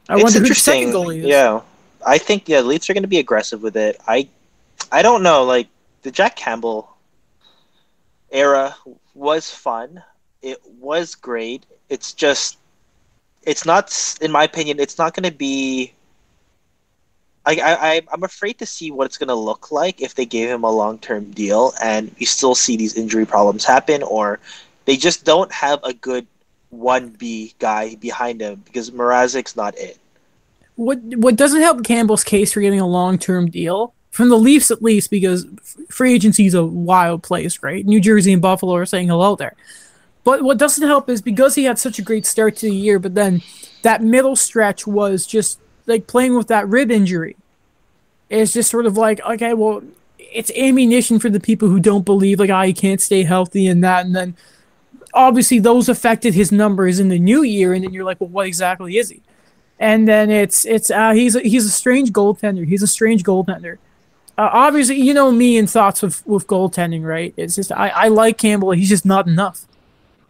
I 0.08 0.16
it's 0.16 0.24
wonder 0.24 0.40
who 0.40 0.54
second 0.54 0.90
goalie 0.94 1.20
is. 1.20 1.26
Yeah, 1.26 1.62
I 2.06 2.18
think 2.20 2.48
yeah, 2.48 2.62
the 2.62 2.68
Leafs 2.68 2.90
are 2.90 2.94
gonna 2.94 3.08
be 3.08 3.18
aggressive 3.20 3.64
with 3.64 3.76
it. 3.76 4.00
I, 4.08 4.30
I 4.92 5.02
don't 5.02 5.24
know. 5.24 5.44
Like 5.44 5.68
the 6.04 6.12
Jack 6.12 6.36
Campbell 6.36 6.96
era 8.32 8.76
was 9.16 9.50
fun. 9.50 10.04
It 10.42 10.60
was 10.80 11.16
great. 11.16 11.66
It's 11.90 12.14
just, 12.14 12.58
it's 13.48 13.66
not. 13.66 13.91
In 14.22 14.32
my 14.32 14.43
opinion, 14.43 14.80
it's 14.80 14.98
not 15.00 15.16
gonna 15.16 15.32
be. 15.32 15.93
I, 17.45 17.56
I, 17.56 17.88
I- 17.93 18.02
I'm 18.12 18.24
afraid 18.24 18.60
to 18.60 18.66
see 18.66 18.91
what 18.91 19.06
it's 19.06 19.18
going 19.18 19.30
to 19.30 19.36
look 19.36 19.72
like 19.72 20.02
if 20.02 20.16
they 20.16 20.26
gave 20.26 20.50
him 20.50 20.66
a 20.66 20.72
long 20.72 21.00
term 21.00 21.32
deal 21.32 21.72
and 21.82 22.14
you 22.18 22.26
still 22.26 22.56
see 22.56 22.76
these 22.76 22.95
injury 22.98 23.26
problems 23.26 23.64
happen, 23.64 24.04
or 24.04 24.39
they 24.84 24.98
just 24.98 25.24
don't 25.24 25.50
have 25.54 25.80
a 25.84 25.93
good 25.93 26.28
1B 26.76 27.56
guy 27.58 27.95
behind 27.95 28.41
him 28.41 28.62
because 28.66 28.91
Mrazek's 28.91 29.56
not 29.56 29.78
it. 29.78 29.98
What 30.76 31.00
what 31.16 31.38
doesn't 31.38 31.62
help 31.62 31.84
Campbell's 31.86 32.24
case 32.26 32.52
for 32.52 32.60
getting 32.62 32.82
a 32.82 32.88
long 32.88 33.18
term 33.18 33.50
deal 33.50 33.93
from 34.12 34.30
the 34.30 34.38
Leafs 34.38 34.70
at 34.70 34.84
least 34.84 35.10
because 35.10 35.45
free 35.89 36.14
agency 36.14 36.45
is 36.48 36.54
a 36.54 36.66
wild 36.66 37.24
place, 37.24 37.64
right? 37.64 37.86
New 37.86 38.02
Jersey 38.02 38.34
and 38.34 38.41
Buffalo 38.41 38.76
are 38.76 38.86
saying 38.86 39.08
hello 39.08 39.36
there. 39.36 39.56
But 40.28 40.42
what 40.42 40.58
doesn't 40.58 40.86
help 40.86 41.10
is 41.10 41.22
because 41.22 41.56
he 41.56 41.64
had 41.64 41.80
such 41.80 42.00
a 42.00 42.02
great 42.02 42.26
start 42.26 42.58
to 42.58 42.66
the 42.66 42.76
year, 42.76 43.00
but 43.00 43.16
then 43.16 43.42
that 43.84 44.04
middle 44.04 44.36
stretch 44.36 44.86
was 44.86 45.26
just 45.26 45.58
like 45.86 46.06
playing 46.06 46.36
with 46.36 46.50
that 46.50 46.68
rib 46.68 46.92
injury. 46.92 47.38
It's 48.30 48.52
just 48.52 48.70
sort 48.70 48.86
of 48.86 48.98
like, 48.98 49.22
okay, 49.22 49.54
well, 49.54 49.84
it's 50.20 50.52
ammunition 50.52 51.20
for 51.20 51.30
the 51.30 51.40
people 51.40 51.70
who 51.70 51.80
don't 51.80 52.04
believe 52.04 52.42
like, 52.42 52.50
ah, 52.50 52.64
he 52.64 52.74
can't 52.74 53.00
stay 53.00 53.24
healthy 53.24 53.68
and 53.68 53.82
that, 53.86 54.06
and 54.06 54.14
then 54.14 54.36
obviously 55.14 55.60
those 55.60 55.88
affected 55.88 56.34
his 56.34 56.52
numbers 56.52 57.00
in 57.00 57.08
the 57.08 57.20
new 57.20 57.42
year, 57.44 57.72
and 57.72 57.86
then 57.86 57.94
you're 57.94 58.04
like, 58.04 58.20
well, 58.20 58.30
what 58.30 58.48
exactly 58.48 58.98
is 58.98 59.08
he? 59.08 59.22
And 59.80 60.10
then 60.10 60.30
it's 60.30 60.66
it's 60.66 60.92
uh, 60.92 61.12
he's 61.12 61.38
a, 61.38 61.40
he's 61.40 61.64
a 61.64 61.70
strange 61.70 62.12
goaltender. 62.12 62.68
He's 62.68 62.84
a 62.84 62.88
strange 62.88 63.24
goaltender. 63.24 63.78
Uh, 64.38 64.50
obviously, 64.52 65.00
you 65.00 65.14
know 65.14 65.32
me 65.32 65.58
and 65.58 65.70
thoughts 65.70 66.02
with 66.02 66.28
with 66.28 66.48
goaltending, 66.48 67.06
right? 67.06 67.34
It's 67.38 67.56
just 67.56 67.72
I, 67.72 67.88
I 67.88 68.08
like 68.10 68.38
Campbell. 68.38 68.72
He's 68.72 68.90
just 68.90 69.06
not 69.06 69.26
enough. 69.26 69.66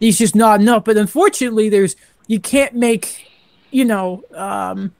He's 0.00 0.18
just 0.18 0.34
not 0.34 0.60
enough. 0.60 0.84
But 0.84 0.96
unfortunately, 0.96 1.68
there's 1.68 1.96
you 2.26 2.40
can't 2.40 2.74
make, 2.74 3.30
you 3.70 3.84
know, 3.84 4.24
um, 4.34 4.92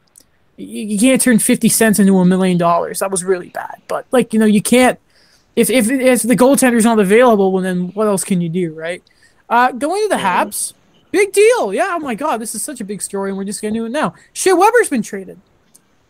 you, 0.56 0.86
you 0.86 0.98
can't 0.98 1.20
turn 1.20 1.38
fifty 1.38 1.68
cents 1.68 1.98
into 1.98 2.18
a 2.18 2.24
million 2.24 2.58
dollars. 2.58 2.98
That 2.98 3.10
was 3.10 3.24
really 3.24 3.50
bad. 3.50 3.80
But 3.88 4.06
like 4.10 4.32
you 4.32 4.40
know, 4.40 4.46
you 4.46 4.62
can't 4.62 4.98
if 5.56 5.70
if 5.70 5.90
if 5.90 6.22
the 6.22 6.36
goaltender's 6.36 6.84
not 6.84 6.98
available, 6.98 7.52
well 7.52 7.62
then 7.62 7.88
what 7.88 8.06
else 8.06 8.24
can 8.24 8.40
you 8.40 8.48
do, 8.48 8.72
right? 8.72 9.02
Uh, 9.48 9.72
going 9.72 10.02
to 10.02 10.08
the 10.08 10.20
Habs, 10.20 10.74
big 11.10 11.32
deal. 11.32 11.72
Yeah, 11.72 11.94
oh 11.94 11.98
my 11.98 12.14
God, 12.14 12.38
this 12.38 12.54
is 12.54 12.62
such 12.62 12.80
a 12.80 12.84
big 12.84 13.02
story, 13.02 13.30
and 13.30 13.38
we're 13.38 13.44
just 13.44 13.60
getting 13.60 13.74
to 13.74 13.80
do 13.80 13.86
it 13.86 13.90
now. 13.90 14.14
Shea 14.32 14.52
Weber's 14.52 14.88
been 14.88 15.02
traded. 15.02 15.40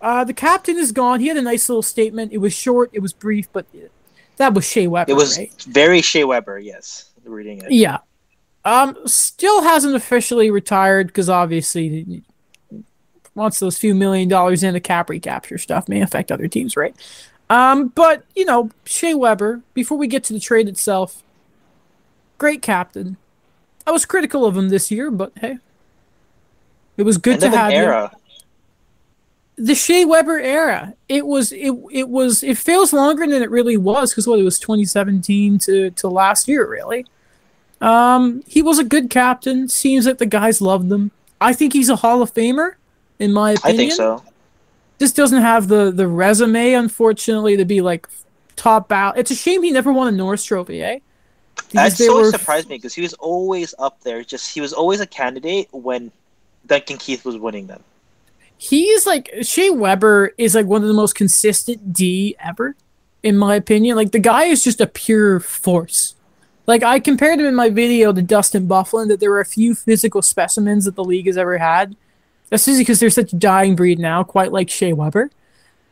Uh, 0.00 0.24
the 0.24 0.34
captain 0.34 0.76
is 0.76 0.92
gone. 0.92 1.20
He 1.20 1.28
had 1.28 1.36
a 1.36 1.42
nice 1.42 1.68
little 1.68 1.82
statement. 1.82 2.32
It 2.32 2.38
was 2.38 2.52
short, 2.52 2.90
it 2.92 3.00
was 3.00 3.12
brief, 3.12 3.48
but 3.52 3.66
that 4.36 4.54
was 4.54 4.64
Shea 4.68 4.86
Weber, 4.86 5.10
It 5.10 5.14
was 5.14 5.38
right? 5.38 5.52
very 5.62 6.02
Shea 6.02 6.24
Weber, 6.24 6.58
yes. 6.58 7.10
Reading 7.24 7.62
it. 7.62 7.72
Yeah. 7.72 7.98
Um, 8.68 8.98
still 9.06 9.62
hasn't 9.62 9.94
officially 9.94 10.50
retired 10.50 11.06
because 11.06 11.30
obviously 11.30 12.22
once 13.34 13.60
those 13.60 13.78
few 13.78 13.94
million 13.94 14.28
dollars 14.28 14.62
in 14.62 14.74
the 14.74 14.80
cap 14.80 15.08
recapture 15.08 15.56
stuff 15.56 15.88
may 15.88 16.02
affect 16.02 16.30
other 16.30 16.48
teams, 16.48 16.76
right? 16.76 16.94
Um, 17.48 17.88
but 17.88 18.24
you 18.34 18.44
know, 18.44 18.70
Shea 18.84 19.14
Weber. 19.14 19.62
Before 19.72 19.96
we 19.96 20.06
get 20.06 20.22
to 20.24 20.34
the 20.34 20.40
trade 20.40 20.68
itself, 20.68 21.22
great 22.36 22.60
captain. 22.60 23.16
I 23.86 23.90
was 23.90 24.04
critical 24.04 24.44
of 24.44 24.54
him 24.54 24.68
this 24.68 24.90
year, 24.90 25.10
but 25.10 25.32
hey, 25.36 25.58
it 26.98 27.04
was 27.04 27.16
good 27.16 27.40
to 27.40 27.48
have 27.48 27.72
him 27.72 28.10
the 29.58 29.74
Shea 29.74 30.04
Weber 30.04 30.38
era. 30.38 30.94
It 31.08 31.26
was 31.26 31.52
it 31.52 31.72
it 31.90 32.08
was 32.08 32.42
it 32.42 32.56
feels 32.58 32.92
longer 32.92 33.26
than 33.26 33.42
it 33.42 33.50
really 33.50 33.76
was 33.76 34.12
because 34.12 34.26
what 34.26 34.38
it 34.38 34.44
was 34.44 34.58
2017 34.58 35.58
to 35.60 35.90
to 35.90 36.08
last 36.08 36.48
year 36.48 36.68
really. 36.68 37.06
Um, 37.80 38.42
he 38.46 38.62
was 38.62 38.78
a 38.78 38.84
good 38.84 39.10
captain. 39.10 39.68
Seems 39.68 40.04
that 40.04 40.18
the 40.18 40.26
guys 40.26 40.60
loved 40.60 40.90
him. 40.90 41.10
I 41.40 41.52
think 41.52 41.72
he's 41.72 41.88
a 41.88 41.96
Hall 41.96 42.22
of 42.22 42.34
Famer, 42.34 42.74
in 43.18 43.32
my 43.32 43.52
opinion. 43.52 43.74
I 43.74 43.76
think 43.76 43.92
so. 43.92 44.22
Just 44.98 45.14
doesn't 45.14 45.42
have 45.42 45.68
the 45.68 45.92
the 45.92 46.08
resume, 46.08 46.72
unfortunately, 46.72 47.56
to 47.56 47.64
be 47.64 47.80
like 47.80 48.08
top 48.56 48.90
out. 48.90 49.16
It's 49.16 49.30
a 49.30 49.36
shame 49.36 49.62
he 49.62 49.70
never 49.70 49.92
won 49.92 50.08
a 50.08 50.16
Norris 50.16 50.44
Trophy, 50.44 50.82
eh? 50.82 50.98
That 51.72 51.92
so 51.92 52.16
were- 52.16 52.30
surprised 52.30 52.68
me 52.68 52.76
because 52.76 52.94
he 52.94 53.02
was 53.02 53.14
always 53.14 53.74
up 53.78 54.00
there. 54.02 54.24
Just 54.24 54.52
he 54.52 54.60
was 54.60 54.72
always 54.72 55.00
a 55.00 55.06
candidate 55.06 55.68
when 55.70 56.10
Duncan 56.66 56.98
Keith 56.98 57.24
was 57.24 57.36
winning 57.36 57.66
them. 57.66 57.82
He's 58.56 59.06
like 59.06 59.30
Shea 59.42 59.70
Weber 59.70 60.34
is 60.36 60.56
like 60.56 60.66
one 60.66 60.82
of 60.82 60.88
the 60.88 60.94
most 60.94 61.14
consistent 61.14 61.92
D 61.92 62.34
ever, 62.40 62.74
in 63.22 63.36
my 63.38 63.54
opinion. 63.54 63.94
Like 63.96 64.10
the 64.10 64.18
guy 64.18 64.44
is 64.44 64.64
just 64.64 64.80
a 64.80 64.86
pure 64.86 65.38
force. 65.38 66.16
Like 66.68 66.82
I 66.82 67.00
compared 67.00 67.40
him 67.40 67.46
in 67.46 67.54
my 67.54 67.70
video 67.70 68.12
to 68.12 68.20
Dustin 68.20 68.68
Byfuglien 68.68 69.08
that 69.08 69.20
there 69.20 69.30
were 69.30 69.40
a 69.40 69.46
few 69.46 69.74
physical 69.74 70.20
specimens 70.20 70.84
that 70.84 70.96
the 70.96 71.02
league 71.02 71.24
has 71.24 71.38
ever 71.38 71.56
had. 71.56 71.96
That's 72.50 72.66
just 72.66 72.78
because 72.78 73.00
they're 73.00 73.08
such 73.08 73.32
a 73.32 73.36
dying 73.36 73.74
breed 73.74 73.98
now, 73.98 74.22
quite 74.22 74.52
like 74.52 74.68
Shea 74.68 74.92
Weber. 74.92 75.30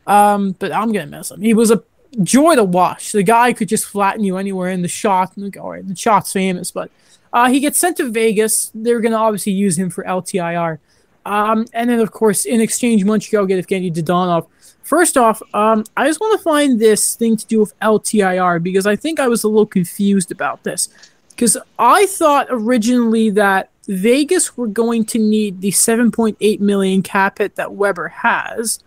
Um, 0.05 0.51
but 0.59 0.71
I'm 0.71 0.93
gonna 0.93 1.07
miss 1.07 1.31
him. 1.31 1.41
He 1.41 1.55
was 1.55 1.71
a 1.71 1.83
joy 2.21 2.55
to 2.55 2.63
watch. 2.63 3.11
The 3.11 3.23
guy 3.23 3.53
could 3.53 3.67
just 3.67 3.85
flatten 3.85 4.23
you 4.23 4.37
anywhere 4.37 4.69
in 4.69 4.83
the 4.83 4.87
shot. 4.87 5.33
All 5.59 5.71
right, 5.71 5.85
the 5.85 5.95
shot's 5.95 6.31
famous, 6.31 6.69
but 6.69 6.91
uh, 7.33 7.49
he 7.49 7.59
gets 7.59 7.79
sent 7.79 7.97
to 7.97 8.11
Vegas. 8.11 8.71
They're 8.75 9.01
to 9.01 9.13
obviously 9.13 9.53
use 9.53 9.79
him 9.79 9.89
for 9.89 10.03
LTIR. 10.03 10.77
Um, 11.25 11.65
and 11.73 11.89
then, 11.89 11.99
of 11.99 12.11
course, 12.11 12.45
in 12.45 12.61
exchange, 12.61 13.03
Montreal 13.03 13.47
get 13.47 13.65
Evgeny 13.65 13.91
Dadonov. 13.91 14.47
First 14.87 15.17
off, 15.17 15.41
um, 15.53 15.83
I 15.97 16.07
just 16.07 16.21
want 16.21 16.39
to 16.39 16.43
find 16.43 16.79
this 16.79 17.15
thing 17.15 17.35
to 17.35 17.45
do 17.45 17.59
with 17.59 17.77
LTIR 17.81 18.63
because 18.63 18.87
I 18.87 18.95
think 18.95 19.19
I 19.19 19.27
was 19.27 19.43
a 19.43 19.49
little 19.49 19.65
confused 19.65 20.31
about 20.31 20.63
this. 20.63 20.87
Because 21.31 21.57
I 21.77 22.05
thought 22.05 22.47
originally 22.49 23.29
that 23.31 23.69
Vegas 23.89 24.55
were 24.55 24.67
going 24.67 25.03
to 25.07 25.19
need 25.19 25.59
the 25.59 25.71
7.8 25.71 26.61
million 26.61 27.01
cap 27.01 27.39
hit 27.39 27.55
that 27.55 27.73
Weber 27.73 28.07
has. 28.07 28.79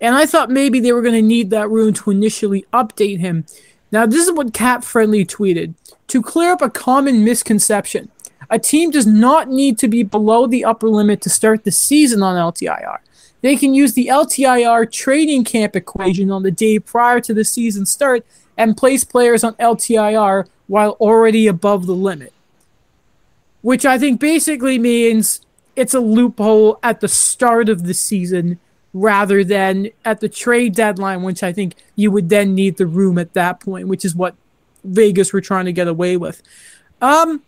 And 0.00 0.14
I 0.14 0.24
thought 0.24 0.50
maybe 0.50 0.78
they 0.78 0.92
were 0.92 1.02
going 1.02 1.14
to 1.14 1.20
need 1.20 1.50
that 1.50 1.68
room 1.68 1.94
to 1.94 2.12
initially 2.12 2.64
update 2.72 3.18
him. 3.18 3.44
Now, 3.90 4.06
this 4.06 4.28
is 4.28 4.32
what 4.32 4.54
Cap 4.54 4.84
Friendly 4.84 5.26
tweeted. 5.26 5.74
To 6.06 6.22
clear 6.22 6.52
up 6.52 6.62
a 6.62 6.70
common 6.70 7.24
misconception, 7.24 8.08
a 8.50 8.60
team 8.60 8.92
does 8.92 9.06
not 9.06 9.48
need 9.48 9.78
to 9.78 9.88
be 9.88 10.04
below 10.04 10.46
the 10.46 10.64
upper 10.64 10.88
limit 10.88 11.20
to 11.22 11.28
start 11.28 11.64
the 11.64 11.72
season 11.72 12.22
on 12.22 12.36
LTIR. 12.36 12.98
They 13.42 13.56
can 13.56 13.74
use 13.74 13.94
the 13.94 14.08
LTIR 14.08 14.90
training 14.90 15.44
camp 15.44 15.74
equation 15.74 16.30
on 16.30 16.42
the 16.42 16.50
day 16.50 16.78
prior 16.78 17.20
to 17.20 17.32
the 17.32 17.44
season 17.44 17.86
start 17.86 18.24
and 18.56 18.76
place 18.76 19.04
players 19.04 19.42
on 19.42 19.54
LTIR 19.54 20.46
while 20.66 20.90
already 21.00 21.46
above 21.46 21.86
the 21.86 21.94
limit. 21.94 22.32
Which 23.62 23.84
I 23.84 23.98
think 23.98 24.20
basically 24.20 24.78
means 24.78 25.40
it's 25.76 25.94
a 25.94 26.00
loophole 26.00 26.78
at 26.82 27.00
the 27.00 27.08
start 27.08 27.68
of 27.68 27.84
the 27.84 27.94
season 27.94 28.58
rather 28.92 29.44
than 29.44 29.88
at 30.04 30.20
the 30.20 30.28
trade 30.28 30.74
deadline, 30.74 31.22
which 31.22 31.42
I 31.42 31.52
think 31.52 31.74
you 31.94 32.10
would 32.10 32.28
then 32.28 32.54
need 32.54 32.76
the 32.76 32.86
room 32.86 33.18
at 33.18 33.34
that 33.34 33.60
point, 33.60 33.88
which 33.88 34.04
is 34.04 34.14
what 34.14 34.34
Vegas 34.84 35.32
were 35.32 35.40
trying 35.40 35.66
to 35.66 35.72
get 35.72 35.88
away 35.88 36.16
with. 36.16 36.42
Um, 37.00 37.42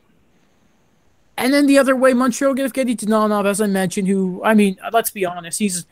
and 1.43 1.53
then 1.53 1.66
the 1.66 1.76
other 1.78 1.97
way, 1.97 2.14
Montreal 2.14 2.55
get 2.55 2.72
Evgeny 2.72 2.97
Dadonov, 2.97 3.47
as 3.47 3.61
I 3.61 3.66
mentioned, 3.66 4.07
who, 4.07 4.40
I 4.45 4.55
mean, 4.55 4.78
let's 4.93 5.11
be 5.11 5.26
honest, 5.26 5.59
he's 5.59 5.86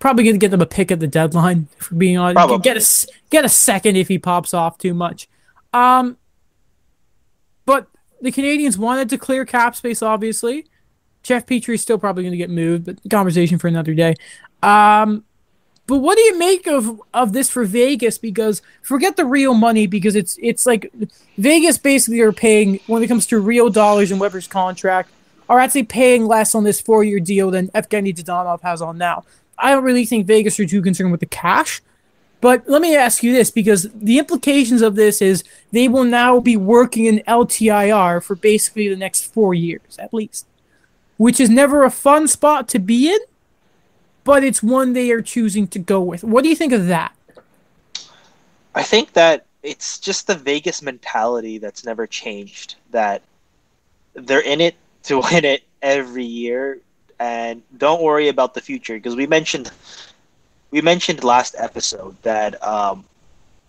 probably 0.00 0.24
going 0.24 0.34
to 0.34 0.40
get 0.40 0.50
them 0.50 0.60
a 0.60 0.66
pick 0.66 0.90
at 0.90 0.98
the 0.98 1.06
deadline, 1.06 1.68
for 1.78 1.94
being 1.94 2.18
honest. 2.18 2.36
Probably. 2.36 2.58
Get 2.58 2.76
a, 2.76 3.12
get 3.30 3.44
a 3.44 3.48
second 3.48 3.96
if 3.96 4.08
he 4.08 4.18
pops 4.18 4.52
off 4.52 4.76
too 4.76 4.92
much. 4.92 5.28
Um, 5.72 6.18
but 7.64 7.86
the 8.20 8.32
Canadiens 8.32 8.76
wanted 8.76 9.08
to 9.10 9.18
clear 9.18 9.44
cap 9.44 9.76
space, 9.76 10.02
obviously. 10.02 10.66
Jeff 11.22 11.46
Petry 11.46 11.74
is 11.74 11.82
still 11.82 11.98
probably 11.98 12.24
going 12.24 12.32
to 12.32 12.38
get 12.38 12.50
moved, 12.50 12.84
but 12.84 12.98
conversation 13.08 13.58
for 13.58 13.68
another 13.68 13.94
day. 13.94 14.14
Um, 14.62 15.24
but 15.86 15.98
what 15.98 16.16
do 16.16 16.22
you 16.22 16.38
make 16.38 16.66
of 16.66 17.00
of 17.12 17.32
this 17.32 17.50
for 17.50 17.64
Vegas? 17.64 18.16
Because 18.16 18.62
forget 18.82 19.16
the 19.16 19.24
real 19.26 19.54
money, 19.54 19.86
because 19.86 20.16
it's 20.16 20.38
it's 20.40 20.64
like 20.66 20.90
Vegas 21.36 21.76
basically 21.78 22.20
are 22.20 22.32
paying 22.32 22.80
when 22.86 23.02
it 23.02 23.08
comes 23.08 23.26
to 23.26 23.38
real 23.38 23.68
dollars 23.68 24.10
in 24.10 24.18
Weber's 24.18 24.46
contract, 24.46 25.10
are 25.48 25.58
actually 25.58 25.84
paying 25.84 26.26
less 26.26 26.54
on 26.54 26.64
this 26.64 26.80
four 26.80 27.04
year 27.04 27.20
deal 27.20 27.50
than 27.50 27.68
Evgeny 27.68 28.14
Dadonov 28.14 28.62
has 28.62 28.80
on 28.80 28.96
now. 28.96 29.24
I 29.58 29.70
don't 29.72 29.84
really 29.84 30.06
think 30.06 30.26
Vegas 30.26 30.58
are 30.58 30.66
too 30.66 30.82
concerned 30.82 31.10
with 31.10 31.20
the 31.20 31.26
cash. 31.26 31.82
But 32.40 32.68
let 32.68 32.82
me 32.82 32.94
ask 32.94 33.22
you 33.22 33.32
this, 33.32 33.50
because 33.50 33.88
the 33.94 34.18
implications 34.18 34.82
of 34.82 34.96
this 34.96 35.22
is 35.22 35.44
they 35.72 35.88
will 35.88 36.04
now 36.04 36.40
be 36.40 36.58
working 36.58 37.06
in 37.06 37.22
LTIR 37.26 38.22
for 38.22 38.34
basically 38.34 38.88
the 38.88 38.96
next 38.96 39.32
four 39.32 39.54
years 39.54 39.96
at 39.98 40.12
least, 40.12 40.46
which 41.16 41.40
is 41.40 41.48
never 41.48 41.84
a 41.84 41.90
fun 41.90 42.28
spot 42.28 42.68
to 42.68 42.78
be 42.78 43.10
in 43.10 43.18
but 44.24 44.42
it's 44.42 44.62
one 44.62 44.94
they 44.94 45.10
are 45.10 45.22
choosing 45.22 45.68
to 45.68 45.78
go 45.78 46.02
with. 46.02 46.24
What 46.24 46.42
do 46.42 46.48
you 46.48 46.56
think 46.56 46.72
of 46.72 46.86
that? 46.88 47.14
I 48.74 48.82
think 48.82 49.12
that 49.12 49.46
it's 49.62 49.98
just 49.98 50.26
the 50.26 50.34
Vegas 50.34 50.82
mentality 50.82 51.58
that's 51.58 51.84
never 51.84 52.06
changed. 52.06 52.76
That 52.90 53.22
they're 54.14 54.40
in 54.40 54.60
it 54.60 54.74
to 55.04 55.20
win 55.32 55.44
it 55.44 55.62
every 55.82 56.24
year, 56.24 56.80
and 57.20 57.62
don't 57.76 58.02
worry 58.02 58.28
about 58.28 58.54
the 58.54 58.60
future 58.60 58.94
because 58.94 59.14
we 59.14 59.26
mentioned 59.26 59.70
we 60.70 60.80
mentioned 60.80 61.22
last 61.22 61.54
episode 61.58 62.20
that 62.22 62.60
um, 62.66 63.04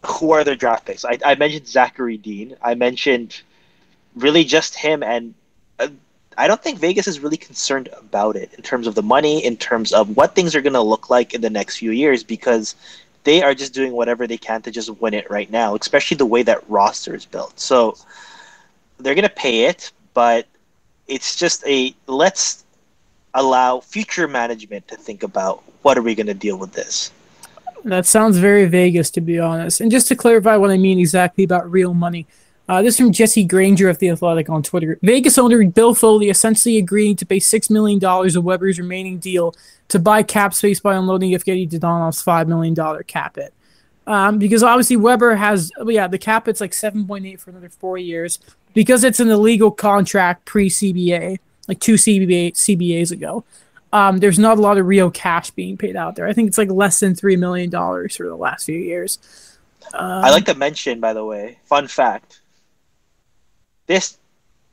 who 0.06 0.32
are 0.32 0.44
their 0.44 0.56
draft 0.56 0.86
picks. 0.86 1.06
I, 1.06 1.20
I 1.24 1.36
mentioned 1.36 1.68
Zachary 1.68 2.18
Dean. 2.18 2.56
I 2.62 2.74
mentioned 2.76 3.42
really 4.16 4.44
just 4.44 4.76
him 4.76 5.04
and 5.04 5.34
I 6.38 6.48
don't 6.48 6.62
think 6.62 6.80
Vegas 6.80 7.08
is 7.08 7.20
really 7.20 7.38
concerned 7.38 7.90
about 7.98 8.36
it 8.36 8.54
in 8.54 8.64
terms 8.64 8.88
of 8.88 8.96
the 8.96 9.04
money, 9.04 9.44
in 9.46 9.58
terms 9.58 9.94
of 9.94 10.16
what 10.18 10.36
things 10.36 10.56
are 10.56 10.62
going 10.62 10.74
to 10.74 10.82
look 10.82 11.10
like 11.10 11.34
in 11.34 11.42
the 11.42 11.50
next 11.50 11.78
few 11.78 11.92
years, 11.92 12.24
because 12.24 12.76
they 13.24 13.42
are 13.42 13.56
just 13.56 13.74
doing 13.74 13.94
whatever 13.94 14.28
they 14.28 14.38
can 14.38 14.62
to 14.64 14.72
just 14.72 14.90
win 15.02 15.14
it 15.14 15.30
right 15.30 15.50
now, 15.50 15.76
especially 15.76 16.18
the 16.18 16.26
way 16.26 16.44
that 16.44 16.70
roster 16.70 17.16
is 17.16 17.26
built. 17.26 17.60
So 17.60 17.98
they're 19.00 19.16
going 19.16 19.24
to 19.24 19.30
pay 19.30 19.66
it, 19.66 19.92
but 20.14 20.46
it's 21.08 21.36
just 21.36 21.66
a 21.66 21.96
let's 22.08 22.64
allow 23.34 23.80
future 23.80 24.28
management 24.28 24.88
to 24.88 24.96
think 24.96 25.24
about 25.24 25.64
what 25.82 25.98
are 25.98 26.02
we 26.02 26.16
going 26.16 26.28
to 26.28 26.34
deal 26.34 26.58
with 26.58 26.72
this. 26.74 27.12
That 27.84 28.06
sounds 28.06 28.38
very 28.38 28.66
Vegas, 28.66 29.12
to 29.12 29.22
be 29.22 29.40
honest. 29.40 29.82
And 29.82 29.92
just 29.92 30.08
to 30.08 30.16
clarify 30.16 30.58
what 30.58 30.72
I 30.72 30.78
mean 30.78 31.00
exactly 31.00 31.44
about 31.44 31.70
real 31.70 31.94
money 31.94 32.26
uh, 32.68 32.82
this 32.82 32.98
from 32.98 33.12
Jesse 33.12 33.44
Granger 33.44 33.90
of 33.90 34.00
The 34.00 34.10
Athletic 34.10 34.50
on 34.50 34.64
Twitter. 34.64 34.98
Vegas 35.04 35.38
owner 35.38 35.64
Bill 35.68 35.94
Foley 35.94 36.30
essentially 36.30 36.78
agreeing 36.78 37.16
to 37.18 37.26
pay 37.26 37.40
$6 37.40 37.70
million 37.70 38.04
of 38.04 38.44
Weber's 38.44 38.80
remaining 38.80 39.20
deal 39.20 39.56
to 39.90 40.00
buy 40.00 40.24
cap 40.24 40.54
space 40.54 40.80
by 40.80 40.96
unloading 40.96 41.32
Evgeny 41.32 41.70
Dadonov's 41.70 42.24
$5 42.24 42.48
million 42.48 43.04
cap 43.04 43.36
hit. 43.36 43.54
Um, 44.08 44.40
because 44.40 44.64
obviously 44.64 44.96
Weber 44.96 45.36
has, 45.36 45.72
yeah, 45.86 46.08
the 46.08 46.18
cap 46.18 46.48
it's 46.48 46.62
like 46.62 46.72
7.8 46.72 47.40
for 47.40 47.52
another 47.52 47.70
four 47.70 47.98
years. 47.98 48.40
Because 48.74 49.04
it's 49.04 49.20
an 49.20 49.30
illegal 49.30 49.72
contract 49.72 50.46
pre 50.46 50.70
CBA, 50.70 51.38
like 51.68 51.80
two 51.80 51.94
CBA, 51.94 52.54
CBAs 52.54 53.12
ago, 53.12 53.46
um, 53.94 54.18
there's 54.18 54.40
not 54.40 54.58
a 54.58 54.62
lot 54.62 54.78
of 54.78 54.86
real 54.88 55.10
cash 55.10 55.52
being 55.52 55.78
paid 55.78 55.96
out 55.96 56.16
there. 56.16 56.28
I 56.28 56.34
think 56.34 56.48
it's 56.48 56.58
like 56.58 56.70
less 56.70 57.00
than 57.00 57.14
$3 57.14 57.40
million 57.40 57.72
for 57.72 58.28
the 58.28 58.36
last 58.36 58.66
few 58.66 58.78
years. 58.78 59.20
Um, 59.94 60.26
I 60.26 60.32
like 60.32 60.46
to 60.46 60.56
mention, 60.56 61.00
by 61.00 61.14
the 61.14 61.24
way, 61.24 61.60
fun 61.64 61.88
fact 61.88 62.42
this 63.88 64.18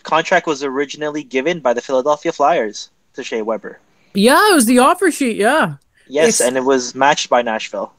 contract 0.03 0.47
was 0.47 0.63
originally 0.63 1.23
given 1.23 1.61
by 1.61 1.73
the 1.73 1.81
Philadelphia 1.81 2.33
Flyers 2.33 2.91
to 3.15 3.23
Shea 3.23 3.43
Weber. 3.43 3.79
Yeah, 4.15 4.51
it 4.51 4.55
was 4.55 4.67
the 4.67 4.79
offer 4.79 5.11
sheet. 5.11 5.37
Yeah. 5.37 5.77
Yes, 6.09 6.29
it's, 6.29 6.41
and 6.41 6.57
it 6.57 6.65
was 6.65 6.95
matched 6.95 7.31
by 7.31 7.43
Nashville. 7.43 7.93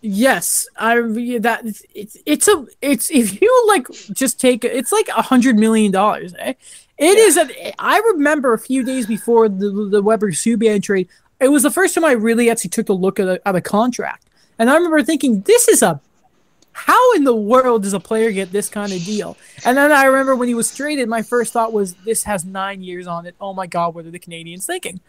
Yes, 0.00 0.68
I 0.76 1.00
that 1.40 1.62
it's 1.94 2.16
it's 2.26 2.48
a 2.48 2.66
it's 2.80 3.10
if 3.10 3.40
you 3.40 3.64
like 3.66 3.88
just 4.12 4.38
take 4.38 4.64
it's 4.64 4.92
like 4.92 5.08
a 5.08 5.22
hundred 5.22 5.56
million 5.56 5.90
dollars. 5.90 6.34
Eh? 6.38 6.54
It 6.98 7.18
yeah. 7.18 7.24
is. 7.24 7.36
A, 7.36 7.74
I 7.80 7.98
remember 8.12 8.52
a 8.52 8.58
few 8.58 8.84
days 8.84 9.06
before 9.06 9.48
the 9.48 9.88
the 9.90 10.02
Weber 10.02 10.30
Subban 10.32 10.82
trade. 10.82 11.08
It 11.40 11.48
was 11.48 11.64
the 11.64 11.70
first 11.70 11.94
time 11.94 12.04
I 12.04 12.12
really 12.12 12.50
actually 12.50 12.70
took 12.70 12.88
a 12.88 12.92
look 12.92 13.18
at 13.18 13.26
a, 13.26 13.48
at 13.48 13.56
a 13.56 13.60
contract, 13.60 14.28
and 14.58 14.70
I 14.70 14.74
remember 14.74 15.02
thinking, 15.02 15.40
"This 15.42 15.66
is 15.66 15.82
a 15.82 16.00
how 16.76 17.14
in 17.14 17.24
the 17.24 17.34
world 17.34 17.84
does 17.84 17.94
a 17.94 18.00
player 18.00 18.30
get 18.30 18.52
this 18.52 18.68
kind 18.68 18.92
of 18.92 19.02
deal? 19.02 19.34
And 19.64 19.78
then 19.78 19.90
I 19.90 20.04
remember 20.04 20.36
when 20.36 20.46
he 20.46 20.54
was 20.54 20.76
traded, 20.76 21.08
my 21.08 21.22
first 21.22 21.54
thought 21.54 21.72
was, 21.72 21.94
this 22.04 22.24
has 22.24 22.44
nine 22.44 22.82
years 22.82 23.06
on 23.06 23.24
it. 23.24 23.34
Oh 23.40 23.54
my 23.54 23.66
God, 23.66 23.94
what 23.94 24.04
are 24.04 24.10
the 24.10 24.18
Canadiens 24.18 24.66
thinking? 24.66 25.00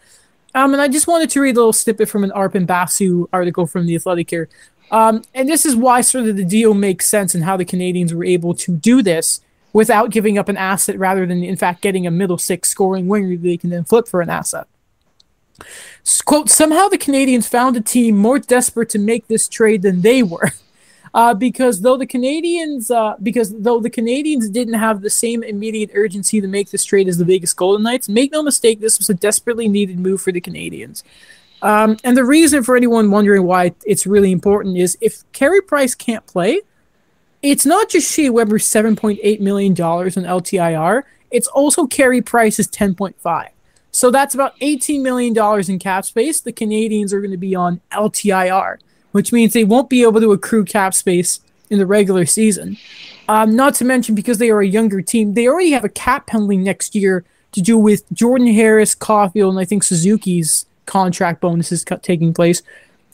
Um, 0.56 0.72
and 0.72 0.82
I 0.82 0.88
just 0.88 1.08
wanted 1.08 1.30
to 1.32 1.42
read 1.42 1.58
a 1.58 1.60
little 1.60 1.74
snippet 1.74 2.08
from 2.08 2.24
an 2.24 2.32
Arpon 2.32 2.66
Basu 2.66 3.28
article 3.34 3.68
from 3.68 3.86
The 3.86 3.96
Athletic 3.96 4.30
here. 4.30 4.48
Um, 4.92 5.24
and 5.34 5.50
this 5.50 5.66
is 5.66 5.76
why 5.76 6.00
sort 6.00 6.28
of 6.28 6.38
the 6.38 6.46
deal 6.46 6.74
makes 6.74 7.06
sense 7.06 7.36
and 7.36 7.44
how 7.44 7.58
the 7.58 7.66
Canadiens 7.66 8.14
were 8.14 8.24
able 8.24 8.54
to 8.54 8.72
do 8.72 9.04
this 9.04 9.42
without 9.74 10.10
giving 10.10 10.38
up 10.38 10.48
an 10.48 10.56
asset 10.56 10.98
rather 10.98 11.26
than, 11.26 11.44
in 11.44 11.58
fact, 11.58 11.82
getting 11.82 12.08
a 12.08 12.12
middle 12.12 12.38
six 12.38 12.70
scoring 12.70 13.10
winger 13.10 13.36
that 13.36 13.44
they 13.44 13.58
can 13.58 13.72
then 13.72 13.84
flip 13.84 14.08
for 14.08 14.22
an 14.22 14.30
asset. 14.30 14.68
Quote, 16.24 16.50
somehow 16.50 16.88
the 16.88 16.98
Canadiens 16.98 17.50
found 17.50 17.76
a 17.76 17.82
team 17.82 18.16
more 18.16 18.40
desperate 18.40 18.90
to 18.92 19.00
make 19.00 19.28
this 19.28 19.50
trade 19.50 19.82
than 19.82 20.00
they 20.00 20.24
were. 20.24 20.52
uh, 21.14 21.34
because 21.34 21.82
though 21.82 21.98
the 21.98 22.08
Canadiens, 22.08 22.92
uh, 22.92 23.16
because 23.22 23.54
though 23.58 23.80
the 23.80 23.90
Canadiens 23.90 24.52
didn't 24.52 24.76
have 24.76 25.02
the 25.02 25.10
same 25.10 25.44
immediate 25.44 25.92
urgency 25.94 26.42
to 26.42 26.48
make 26.48 26.72
this 26.72 26.84
trade 26.84 27.08
as 27.08 27.18
the 27.18 27.26
Vegas 27.26 27.54
Golden 27.54 27.84
Knights, 27.84 28.10
make 28.10 28.32
no 28.32 28.44
mistake, 28.44 28.80
this 28.80 28.98
was 28.98 29.10
a 29.10 29.14
desperately 29.14 29.68
needed 29.68 30.00
move 30.00 30.22
for 30.22 30.32
the 30.32 30.42
Canadiens. 30.42 31.04
Um, 31.62 31.98
and 32.04 32.16
the 32.16 32.26
reason 32.26 32.64
for 32.64 32.76
anyone 32.76 33.10
wondering 33.10 33.44
why 33.44 33.74
it's 33.86 34.06
really 34.06 34.32
important 34.32 34.78
is 34.78 34.98
if 35.02 35.30
Carey 35.32 35.62
Price 35.62 35.96
can't 35.96 36.26
play, 36.28 36.62
it's 37.42 37.66
not 37.66 37.90
just 37.90 38.12
Shea 38.12 38.30
Weber's 38.30 38.66
$7.8 38.66 39.40
million 39.40 39.72
on 39.74 39.78
LTIR, 39.78 41.04
it's 41.32 41.48
also 41.48 41.88
Carey 41.88 42.22
Price's 42.22 42.68
10.5. 42.68 43.50
So 43.92 44.12
that's 44.12 44.36
about 44.36 44.60
$18 44.60 45.02
million 45.02 45.36
in 45.70 45.80
cap 45.80 46.06
space. 46.06 46.42
The 46.42 46.54
Canadiens 46.54 47.14
are 47.14 47.20
going 47.20 47.32
to 47.32 47.38
be 47.38 47.56
on 47.56 47.82
LTIR 47.92 48.78
which 49.18 49.34
means 49.34 49.52
they 49.52 49.64
won't 49.64 49.90
be 49.90 50.04
able 50.04 50.22
to 50.22 50.32
accrue 50.32 50.64
cap 50.64 50.94
space 50.94 51.40
in 51.72 51.80
the 51.80 51.88
regular 51.88 52.24
season. 52.24 52.78
Um, 53.28 53.56
not 53.56 53.74
to 53.76 53.84
mention, 53.84 54.14
because 54.14 54.38
they 54.38 54.52
are 54.52 54.62
a 54.62 54.68
younger 54.68 55.02
team, 55.02 55.34
they 55.34 55.48
already 55.48 55.72
have 55.72 55.84
a 55.84 55.90
cap 55.90 56.28
penalty 56.28 56.56
next 56.56 56.94
year 56.94 57.26
to 57.54 57.62
do 57.64 57.80
with 57.80 58.04
Jordan 58.14 58.46
Harris, 58.46 58.94
Caufield, 58.94 59.50
and 59.50 59.58
I 59.58 59.66
think 59.66 59.82
Suzuki's 59.82 60.68
contract 60.86 61.42
bonuses 61.42 61.84
taking 62.04 62.32
place. 62.32 62.62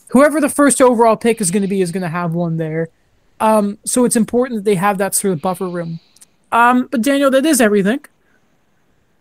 Whoever 0.09 0.41
the 0.41 0.49
first 0.49 0.81
overall 0.81 1.15
pick 1.15 1.39
is 1.39 1.51
going 1.51 1.61
to 1.61 1.69
be 1.69 1.79
is 1.79 1.93
going 1.93 2.03
to 2.03 2.09
have 2.09 2.33
one 2.33 2.57
there. 2.57 2.89
Um, 3.39 3.77
so 3.85 4.03
it's 4.03 4.17
important 4.17 4.57
that 4.57 4.65
they 4.65 4.75
have 4.75 4.97
that 4.97 5.15
sort 5.15 5.31
of 5.31 5.41
buffer 5.41 5.69
room. 5.69 6.01
Um, 6.51 6.89
but 6.91 7.01
Daniel, 7.01 7.31
that 7.31 7.45
is 7.45 7.61
everything. 7.61 8.01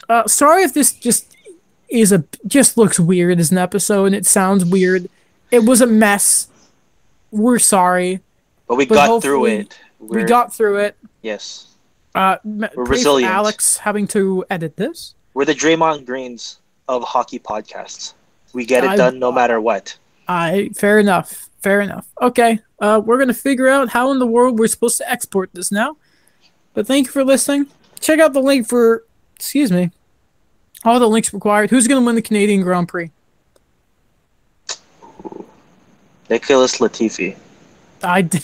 Uh, 0.09 0.27
sorry 0.27 0.65
if 0.65 0.75
this 0.75 0.93
just 0.93 1.37
is 1.89 2.11
a 2.11 2.25
just 2.47 2.77
looks 2.77 2.99
weird 2.99 3.39
as 3.39 3.53
an 3.53 3.59
episode 3.59 4.07
and 4.07 4.15
it 4.17 4.27
sounds 4.27 4.65
weird. 4.65 5.09
It 5.53 5.65
was 5.65 5.81
a 5.81 5.87
mess. 5.87 6.49
We're 7.33 7.59
sorry. 7.59 8.21
But 8.69 8.77
we 8.77 8.87
But 8.87 8.95
got 8.95 9.23
through 9.23 9.47
it. 9.47 9.79
we 9.99 10.09
We're- 10.19 10.25
got 10.29 10.55
through 10.55 10.77
it. 10.79 10.97
yes. 11.23 11.67
Uh, 12.15 12.37
We're 12.45 12.69
resilient. 12.85 13.33
Alex 13.33 13.79
having 13.79 14.07
to 14.09 14.45
edit 14.51 14.77
this. 14.77 15.15
We're 15.35 15.47
the 15.47 15.55
Draymond 15.55 16.05
Greens 16.07 16.61
of 16.89 17.03
hockey 17.03 17.39
podcasts. 17.39 18.13
We 18.53 18.67
get 18.67 18.85
it 18.85 18.91
I- 18.91 18.97
done 18.97 19.19
no 19.19 19.33
matter 19.33 19.61
what. 19.61 19.97
I 20.29 20.71
fair 20.75 20.99
enough. 20.99 21.49
Fair 21.63 21.81
enough. 21.81 22.07
Okay. 22.21 22.61
Uh, 22.81 23.01
we're 23.05 23.19
gonna 23.19 23.33
figure 23.35 23.69
out 23.69 23.89
how 23.89 24.13
in 24.13 24.19
the 24.19 24.27
world 24.27 24.59
we're 24.59 24.67
supposed 24.69 24.99
to 24.99 25.11
export 25.11 25.51
this 25.55 25.73
now. 25.73 25.97
But 26.75 26.87
thank 26.87 27.07
you 27.07 27.13
for 27.13 27.25
listening. 27.25 27.67
Check 28.01 28.21
out 28.21 28.33
the 28.33 28.43
link 28.43 28.69
for. 28.69 29.05
Excuse 29.37 29.73
me. 29.73 29.91
All 30.85 30.99
the 31.01 31.09
links 31.09 31.33
required. 31.33 31.71
Who's 31.71 31.89
gonna 31.89 32.05
win 32.05 32.15
the 32.15 32.23
Canadian 32.23 32.63
Grand 32.63 32.89
Prix? 32.89 33.11
Nicholas 36.33 36.79
Latifi. 36.79 37.37
I. 38.03 38.23
d- 38.23 38.41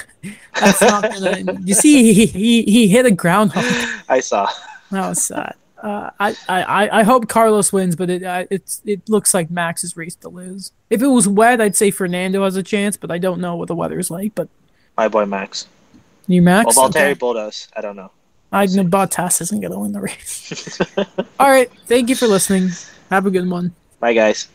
That's 0.60 0.80
not 0.80 1.02
gonna. 1.02 1.58
You 1.64 1.74
see, 1.74 2.12
he 2.12 2.26
he, 2.26 2.62
he 2.62 2.88
hit 2.88 3.06
a 3.06 3.10
groundhog. 3.10 3.64
I 4.08 4.20
saw. 4.20 4.48
That 4.90 5.08
was 5.08 5.24
sad. 5.24 5.54
Uh, 5.82 6.10
I, 6.18 6.36
I, 6.48 6.88
I- 7.00 7.02
hope 7.04 7.28
Carlos 7.28 7.72
wins, 7.72 7.94
but 7.96 8.10
it 8.10 8.22
uh, 8.22 8.44
it's 8.50 8.82
it 8.84 9.08
looks 9.08 9.32
like 9.32 9.50
Max 9.50 9.84
is 9.84 9.96
race 9.96 10.14
to 10.16 10.28
lose. 10.28 10.72
If 10.90 11.02
it 11.02 11.06
was 11.06 11.26
wet, 11.28 11.60
I'd 11.60 11.76
say 11.76 11.90
Fernando 11.90 12.44
has 12.44 12.56
a 12.56 12.62
chance, 12.62 12.96
but 12.96 13.10
I 13.10 13.18
don't 13.18 13.40
know 13.40 13.56
what 13.56 13.68
the 13.68 13.74
weather's 13.76 14.10
like. 14.10 14.34
But 14.34 14.48
My 14.96 15.08
boy 15.08 15.24
Max. 15.26 15.66
you 16.26 16.42
Max, 16.42 16.76
Well, 16.76 16.88
Valtteri 16.90 17.12
Okay. 17.12 17.14
Bottas. 17.14 17.68
I 17.76 17.80
don't 17.80 17.96
know. 17.96 18.10
I 18.50 18.66
know 18.66 18.84
Bottas 18.84 19.40
isn't 19.40 19.60
gonna 19.60 19.78
win 19.78 19.92
the 19.92 20.00
race. 20.00 20.78
All 21.40 21.50
right, 21.50 21.70
thank 21.86 22.08
you 22.08 22.16
for 22.16 22.26
listening. 22.26 22.70
Have 23.10 23.26
a 23.26 23.30
good 23.30 23.48
one. 23.48 23.72
Bye, 24.00 24.14
guys. 24.14 24.48